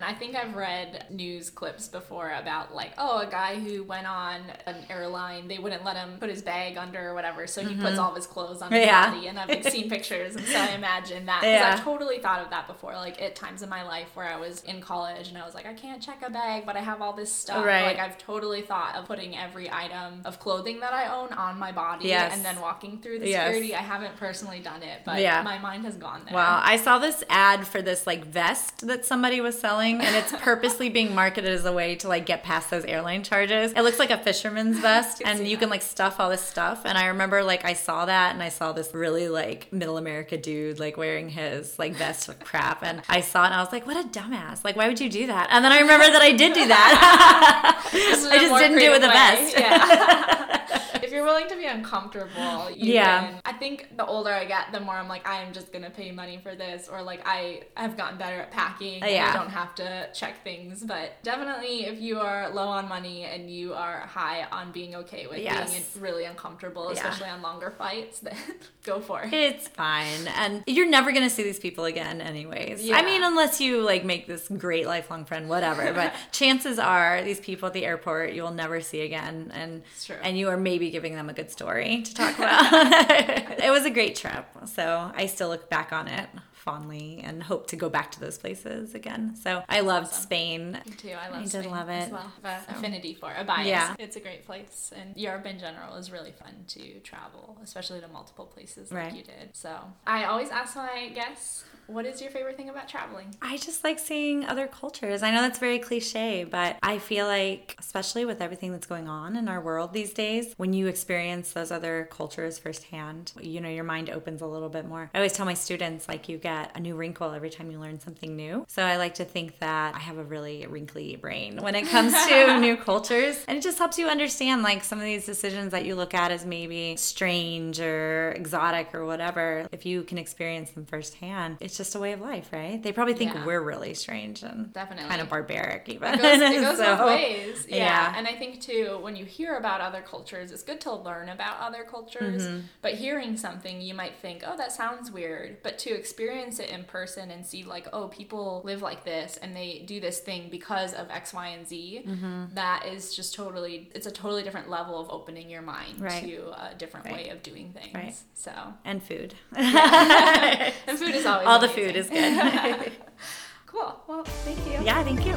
I 0.02 0.14
think 0.14 0.34
I've 0.34 0.54
read 0.56 1.04
news 1.10 1.50
clips 1.50 1.86
before 1.88 2.30
about 2.30 2.74
like, 2.74 2.92
oh, 2.96 3.18
a 3.18 3.26
guy 3.30 3.60
who 3.60 3.82
went 3.84 4.06
on 4.06 4.29
an 4.66 4.76
airline, 4.88 5.48
they 5.48 5.58
wouldn't 5.58 5.84
let 5.84 5.96
him 5.96 6.16
put 6.18 6.30
his 6.30 6.42
bag 6.42 6.76
under 6.76 7.10
or 7.10 7.14
whatever, 7.14 7.46
so 7.46 7.62
he 7.62 7.74
puts 7.74 7.98
all 7.98 8.10
of 8.10 8.16
his 8.16 8.26
clothes 8.26 8.62
on 8.62 8.70
his 8.72 8.80
Mm-hmm. 8.80 8.86
Yeah. 8.88 9.10
body. 9.10 9.26
And 9.28 9.38
I've 9.38 9.48
like, 9.48 9.64
seen 9.68 9.88
pictures, 9.90 10.36
and 10.36 10.44
so 10.46 10.58
I 10.58 10.68
imagine 10.68 11.26
that. 11.26 11.40
Because 11.42 11.52
Yeah. 11.60 11.74
I've 11.74 11.82
totally 11.84 12.18
thought 12.18 12.40
of 12.42 12.50
that 12.50 12.66
before, 12.66 12.92
like 12.94 13.20
at 13.20 13.34
times 13.36 13.62
in 13.62 13.68
my 13.68 13.82
life 13.82 14.08
where 14.14 14.26
I 14.26 14.36
was 14.36 14.62
in 14.64 14.80
college 14.80 15.28
and 15.28 15.36
I 15.38 15.44
was 15.44 15.54
like, 15.54 15.66
I 15.66 15.74
can't 15.74 16.02
check 16.02 16.22
a 16.26 16.30
bag, 16.30 16.64
but 16.66 16.76
I 16.76 16.80
have 16.80 17.02
all 17.02 17.12
this 17.12 17.32
stuff. 17.32 17.64
Right. 17.64 17.84
Like 17.86 17.98
I've 17.98 18.18
totally 18.18 18.62
thought 18.62 18.96
of 18.96 19.06
putting 19.06 19.36
every 19.36 19.70
item 19.70 20.22
of 20.24 20.38
clothing 20.38 20.80
that 20.80 20.92
I 20.92 21.14
own 21.14 21.32
on 21.32 21.58
my 21.58 21.72
body 21.72 22.08
Yes. 22.08 22.32
and 22.34 22.44
then 22.44 22.60
walking 22.60 22.98
through 23.00 23.18
the 23.20 23.28
Yes. 23.28 23.46
security. 23.46 23.74
I 23.74 23.78
haven't 23.82 24.16
personally 24.16 24.60
done 24.60 24.82
it, 24.82 25.00
but 25.04 25.20
Yeah. 25.20 25.42
my 25.42 25.58
mind 25.58 25.84
has 25.84 25.94
gone 25.96 26.22
there. 26.24 26.34
Wow, 26.34 26.60
I 26.64 26.76
saw 26.76 26.98
this 26.98 27.22
ad 27.28 27.66
for 27.66 27.82
this 27.82 28.06
like 28.06 28.24
vest 28.26 28.86
that 28.86 29.04
somebody 29.04 29.40
was 29.40 29.58
selling, 29.58 30.00
and 30.00 30.16
it's 30.16 30.32
purposely 30.40 30.88
being 30.88 31.14
marketed 31.14 31.50
as 31.50 31.64
a 31.64 31.72
way 31.72 31.94
to 31.96 32.08
like 32.08 32.26
get 32.26 32.42
past 32.42 32.70
those 32.70 32.84
airline 32.84 33.22
charges. 33.22 33.72
It 33.72 33.82
looks 33.82 33.98
like 33.98 34.10
a 34.10 34.18
fisherman's 34.24 34.78
vest, 34.80 35.22
and 35.24 35.46
you 35.46 35.56
can 35.56 35.70
like 35.70 35.82
stuff 35.82 36.20
all 36.20 36.30
this 36.30 36.42
stuff. 36.42 36.82
And 36.84 36.96
I 36.96 37.06
remember 37.06 37.42
like 37.42 37.64
I 37.64 37.74
saw 37.74 38.06
that, 38.06 38.32
and 38.32 38.42
I 38.42 38.48
saw 38.48 38.72
this 38.72 38.94
really 38.94 39.28
like 39.28 39.72
middle 39.72 39.98
America 39.98 40.36
dude 40.36 40.78
like 40.78 40.96
wearing 40.96 41.28
his 41.28 41.78
like 41.78 41.94
vest 41.94 42.28
with 42.28 42.40
crap, 42.40 42.82
and 42.82 43.02
I 43.08 43.20
saw 43.20 43.44
it, 43.44 43.46
and 43.46 43.54
I 43.54 43.62
was 43.62 43.72
like, 43.72 43.86
what 43.86 43.96
a 43.96 44.08
dumbass! 44.08 44.64
Like, 44.64 44.76
why 44.76 44.88
would 44.88 45.00
you 45.00 45.10
do 45.10 45.26
that? 45.26 45.48
And 45.50 45.64
then 45.64 45.72
I 45.72 45.80
remember 45.80 46.06
that 46.06 46.22
I 46.22 46.32
did 46.32 46.54
do 46.54 46.66
that. 46.68 47.82
I 47.92 48.38
just 48.38 48.54
didn't 48.58 48.78
do 48.78 48.84
it 48.84 48.92
with 48.92 49.04
a 49.04 49.08
vest. 49.08 49.58
Yeah. 49.58 50.86
if 51.10 51.14
you're 51.16 51.24
willing 51.24 51.48
to 51.48 51.56
be 51.56 51.64
uncomfortable, 51.66 52.70
you 52.70 52.94
Yeah. 52.94 53.20
can. 53.20 53.40
I 53.44 53.52
think 53.52 53.96
the 53.96 54.06
older 54.06 54.30
I 54.32 54.44
get, 54.44 54.70
the 54.70 54.78
more 54.78 54.94
I'm 54.94 55.08
like, 55.08 55.26
I 55.28 55.42
am 55.42 55.52
just 55.52 55.72
gonna 55.72 55.90
pay 55.90 56.12
money 56.12 56.38
for 56.40 56.54
this, 56.54 56.88
or 56.88 57.02
like 57.02 57.20
I 57.26 57.62
have 57.74 57.96
gotten 57.96 58.16
better 58.16 58.36
at 58.36 58.52
packing. 58.52 59.02
Yeah. 59.04 59.30
I 59.34 59.36
don't 59.36 59.50
have 59.50 59.74
to 59.76 60.08
check 60.14 60.44
things, 60.44 60.84
but 60.84 61.20
definitely 61.24 61.86
if 61.86 62.00
you 62.00 62.20
are 62.20 62.50
low 62.50 62.68
on 62.68 62.88
money 62.88 63.24
and 63.24 63.50
you 63.50 63.74
are 63.74 64.00
high 64.06 64.46
on 64.52 64.70
being 64.70 64.94
okay 64.96 65.26
with 65.26 65.38
Yes. 65.40 65.70
being 65.72 66.02
really 66.04 66.24
uncomfortable, 66.26 66.84
Yeah. 66.94 67.00
especially 67.00 67.28
on 67.30 67.42
longer 67.42 67.72
flights, 67.76 68.20
then 68.26 68.36
go 68.84 69.00
for 69.00 69.22
it. 69.22 69.32
It's 69.32 69.66
fine. 69.66 70.28
And 70.36 70.62
you're 70.68 70.88
never 70.88 71.10
going 71.10 71.24
to 71.24 71.30
see 71.34 71.42
these 71.42 71.58
people 71.58 71.86
again, 71.86 72.20
anyways. 72.20 72.84
Yeah. 72.84 72.96
I 72.98 73.02
mean, 73.02 73.24
unless 73.24 73.60
you 73.60 73.82
like 73.82 74.04
make 74.04 74.28
this 74.28 74.46
great 74.46 74.86
lifelong 74.86 75.24
friend, 75.24 75.48
whatever. 75.48 75.92
But 75.92 76.14
chances 76.32 76.78
are 76.78 77.20
these 77.22 77.40
people 77.40 77.66
at 77.66 77.72
the 77.72 77.84
airport 77.84 78.32
you 78.32 78.42
will 78.42 78.52
never 78.52 78.80
see 78.80 79.00
again. 79.00 79.50
And, 79.52 79.82
and 80.22 80.38
you 80.38 80.48
are 80.48 80.56
maybe 80.56 80.90
giving 81.00 81.14
them 81.16 81.30
a 81.30 81.32
good 81.32 81.50
story 81.50 82.02
to 82.02 82.14
talk 82.14 82.36
about. 82.38 82.72
it 83.58 83.70
was 83.70 83.86
a 83.86 83.90
great 83.90 84.16
trip. 84.16 84.44
So 84.66 85.10
I 85.14 85.24
still 85.26 85.48
look 85.48 85.70
back 85.70 85.92
on 85.92 86.08
it 86.08 86.28
fondly 86.52 87.22
and 87.24 87.42
hope 87.42 87.68
to 87.68 87.74
go 87.76 87.88
back 87.88 88.10
to 88.12 88.20
those 88.20 88.36
places 88.36 88.94
again. 88.94 89.34
So 89.34 89.62
I 89.66 89.80
loved 89.80 90.12
Spain. 90.12 90.72
Me 90.84 90.92
too. 90.92 91.12
I 91.18 91.28
love 91.30 91.38
I 91.38 91.42
did 91.44 91.50
Spain 91.50 91.70
love 91.70 91.88
as 91.88 92.08
it. 92.08 92.12
well. 92.12 92.30
I 92.44 92.50
have 92.50 92.64
So- 92.66 92.72
affinity 92.72 93.14
for 93.14 93.32
a 93.34 93.44
bias. 93.44 93.66
Yeah. 93.66 93.94
It's 93.98 94.16
a 94.16 94.20
great 94.20 94.44
place, 94.44 94.92
and 94.94 95.16
Europe 95.16 95.46
in 95.46 95.58
general 95.58 95.94
is 95.96 96.12
really 96.12 96.32
fun 96.32 96.64
to 96.68 97.00
travel, 97.00 97.56
especially 97.62 98.00
to 98.02 98.08
multiple 98.08 98.44
places 98.44 98.92
like 98.92 99.04
Right. 99.04 99.14
you 99.14 99.22
did. 99.22 99.56
So 99.56 99.74
I 100.06 100.24
always 100.24 100.50
ask 100.50 100.76
my 100.76 101.10
guests, 101.14 101.64
what 101.90 102.06
is 102.06 102.20
your 102.22 102.30
favorite 102.30 102.56
thing 102.56 102.68
about 102.68 102.88
traveling? 102.88 103.34
I 103.42 103.56
just 103.56 103.82
like 103.82 103.98
seeing 103.98 104.44
other 104.44 104.66
cultures. 104.66 105.22
I 105.22 105.30
know 105.30 105.42
that's 105.42 105.58
very 105.58 105.78
cliche, 105.78 106.44
but 106.44 106.76
I 106.82 106.98
feel 106.98 107.26
like, 107.26 107.74
especially 107.78 108.24
with 108.24 108.40
everything 108.40 108.72
that's 108.72 108.86
going 108.86 109.08
on 109.08 109.36
in 109.36 109.48
our 109.48 109.60
world 109.60 109.92
these 109.92 110.12
days, 110.12 110.54
when 110.56 110.72
you 110.72 110.86
experience 110.86 111.52
those 111.52 111.70
other 111.72 112.08
cultures 112.10 112.58
firsthand, 112.58 113.32
you 113.40 113.60
know, 113.60 113.68
your 113.68 113.84
mind 113.84 114.08
opens 114.08 114.40
a 114.40 114.46
little 114.46 114.68
bit 114.68 114.86
more. 114.86 115.10
I 115.12 115.18
always 115.18 115.32
tell 115.32 115.46
my 115.46 115.54
students, 115.54 116.08
like, 116.08 116.28
you 116.28 116.38
get 116.38 116.70
a 116.76 116.80
new 116.80 116.94
wrinkle 116.94 117.32
every 117.32 117.50
time 117.50 117.70
you 117.70 117.80
learn 117.80 117.98
something 117.98 118.36
new. 118.36 118.64
So 118.68 118.82
I 118.82 118.96
like 118.96 119.14
to 119.14 119.24
think 119.24 119.58
that 119.58 119.94
I 119.94 119.98
have 119.98 120.18
a 120.18 120.24
really 120.24 120.66
wrinkly 120.66 121.16
brain 121.16 121.58
when 121.60 121.74
it 121.74 121.88
comes 121.88 122.12
to 122.28 122.58
new 122.60 122.76
cultures. 122.76 123.44
And 123.48 123.58
it 123.58 123.62
just 123.62 123.78
helps 123.78 123.98
you 123.98 124.06
understand, 124.08 124.62
like, 124.62 124.84
some 124.84 124.98
of 124.98 125.04
these 125.04 125.26
decisions 125.26 125.72
that 125.72 125.84
you 125.84 125.96
look 125.96 126.14
at 126.14 126.30
as 126.30 126.46
maybe 126.46 126.94
strange 126.96 127.80
or 127.80 128.32
exotic 128.36 128.94
or 128.94 129.04
whatever. 129.04 129.66
If 129.72 129.84
you 129.84 130.04
can 130.04 130.18
experience 130.18 130.70
them 130.70 130.84
firsthand, 130.84 131.56
it's 131.60 131.79
just 131.80 131.94
a 131.94 131.98
way 131.98 132.12
of 132.12 132.20
life, 132.20 132.50
right? 132.52 132.82
They 132.82 132.92
probably 132.92 133.14
think 133.14 133.32
Yeah. 133.32 133.46
we're 133.46 133.62
really 133.62 133.94
strange 133.94 134.42
and 134.42 134.70
Definitely. 134.72 135.08
kind 135.08 135.22
of 135.22 135.30
barbaric, 135.30 135.88
even. 135.88 136.12
It 136.14 136.20
goes, 136.20 136.40
it 136.40 136.60
goes 136.66 136.76
So, 136.76 136.96
both 136.96 137.06
ways. 137.06 137.66
Yeah. 137.68 137.76
yeah. 137.76 138.14
And 138.16 138.26
I 138.28 138.34
think, 138.34 138.60
too, 138.60 138.98
when 139.00 139.16
you 139.16 139.24
hear 139.24 139.56
about 139.56 139.80
other 139.80 140.02
cultures, 140.02 140.52
it's 140.52 140.62
good 140.62 140.80
to 140.82 140.92
learn 140.94 141.30
about 141.30 141.58
other 141.60 141.82
cultures. 141.84 142.42
Mm-hmm. 142.42 142.60
But 142.82 142.94
hearing 142.94 143.36
something, 143.38 143.80
you 143.80 143.94
might 143.94 144.16
think, 144.20 144.42
oh, 144.46 144.56
that 144.58 144.72
sounds 144.72 145.10
weird. 145.10 145.62
But 145.62 145.78
to 145.78 145.90
experience 145.90 146.58
it 146.58 146.68
in 146.68 146.84
person 146.84 147.30
and 147.30 147.46
see, 147.46 147.64
like, 147.64 147.88
oh, 147.94 148.08
people 148.08 148.60
live 148.64 148.82
like 148.82 149.04
this 149.04 149.38
and 149.38 149.56
they 149.56 149.82
do 149.86 150.00
this 150.00 150.18
thing 150.20 150.48
because 150.50 150.92
of 150.92 151.08
X, 151.10 151.32
Y, 151.32 151.48
and 151.48 151.66
Z, 151.66 152.02
Mm-hmm. 152.06 152.54
that 152.56 152.84
is 152.86 153.16
just 153.16 153.34
totally, 153.34 153.90
it's 153.94 154.06
a 154.06 154.10
totally 154.10 154.42
different 154.42 154.68
level 154.68 155.00
of 155.00 155.08
opening 155.08 155.48
your 155.48 155.62
mind 155.62 155.98
Right. 156.00 156.22
to 156.24 156.50
a 156.52 156.74
different 156.76 157.06
Right. 157.06 157.14
way 157.14 157.28
of 157.30 157.42
doing 157.42 157.72
things. 157.72 157.94
Right. 157.94 158.14
So, 158.34 158.52
And 158.84 159.02
food. 159.02 159.34
and 159.56 160.98
food 160.98 161.14
is 161.14 161.24
always 161.30 161.46
All 161.46 161.58
the. 161.58 161.69
Food 161.70 161.96
is 161.96 162.08
good. 162.10 162.92
cool. 163.66 164.00
Well, 164.06 164.24
thank 164.24 164.66
you. 164.66 164.84
yeah, 164.84 165.02
thank 165.04 165.26
you. 165.26 165.34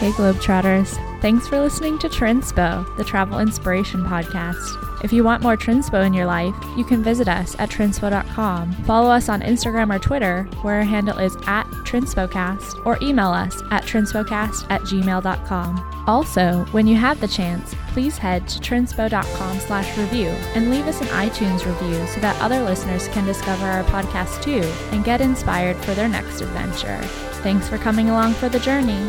Hey 0.00 0.12
Globetrotters, 0.12 1.20
thanks 1.20 1.46
for 1.46 1.60
listening 1.60 1.98
to 1.98 2.08
Trinspo, 2.08 2.96
the 2.96 3.04
travel 3.04 3.38
inspiration 3.38 4.02
podcast. 4.02 4.89
If 5.02 5.12
you 5.12 5.24
want 5.24 5.42
more 5.42 5.56
Trinspo 5.56 6.04
in 6.04 6.12
your 6.12 6.26
life, 6.26 6.54
you 6.76 6.84
can 6.84 7.02
visit 7.02 7.28
us 7.28 7.56
at 7.58 7.70
trinspo.com. 7.70 8.72
Follow 8.84 9.10
us 9.10 9.28
on 9.28 9.40
Instagram 9.40 9.94
or 9.94 9.98
Twitter, 9.98 10.44
where 10.62 10.76
our 10.76 10.82
handle 10.82 11.18
is 11.18 11.36
at 11.46 11.64
TrinspOcast, 11.84 12.84
or 12.84 12.98
email 13.00 13.28
us 13.28 13.62
at 13.70 13.84
trinspocast 13.84 14.66
at 14.70 14.82
gmail.com. 14.82 16.04
Also, 16.06 16.64
when 16.72 16.86
you 16.86 16.96
have 16.96 17.20
the 17.20 17.28
chance, 17.28 17.74
please 17.88 18.18
head 18.18 18.46
to 18.48 18.58
trinspo.com 18.60 19.58
slash 19.60 19.96
review 19.96 20.28
and 20.54 20.70
leave 20.70 20.86
us 20.86 21.00
an 21.00 21.06
iTunes 21.08 21.64
review 21.64 22.06
so 22.08 22.20
that 22.20 22.40
other 22.40 22.62
listeners 22.62 23.08
can 23.08 23.24
discover 23.24 23.66
our 23.66 23.84
podcast 23.84 24.42
too 24.42 24.62
and 24.94 25.04
get 25.04 25.20
inspired 25.20 25.76
for 25.78 25.94
their 25.94 26.08
next 26.08 26.40
adventure. 26.40 26.98
Thanks 27.42 27.68
for 27.68 27.78
coming 27.78 28.10
along 28.10 28.34
for 28.34 28.48
the 28.48 28.60
journey. 28.60 29.08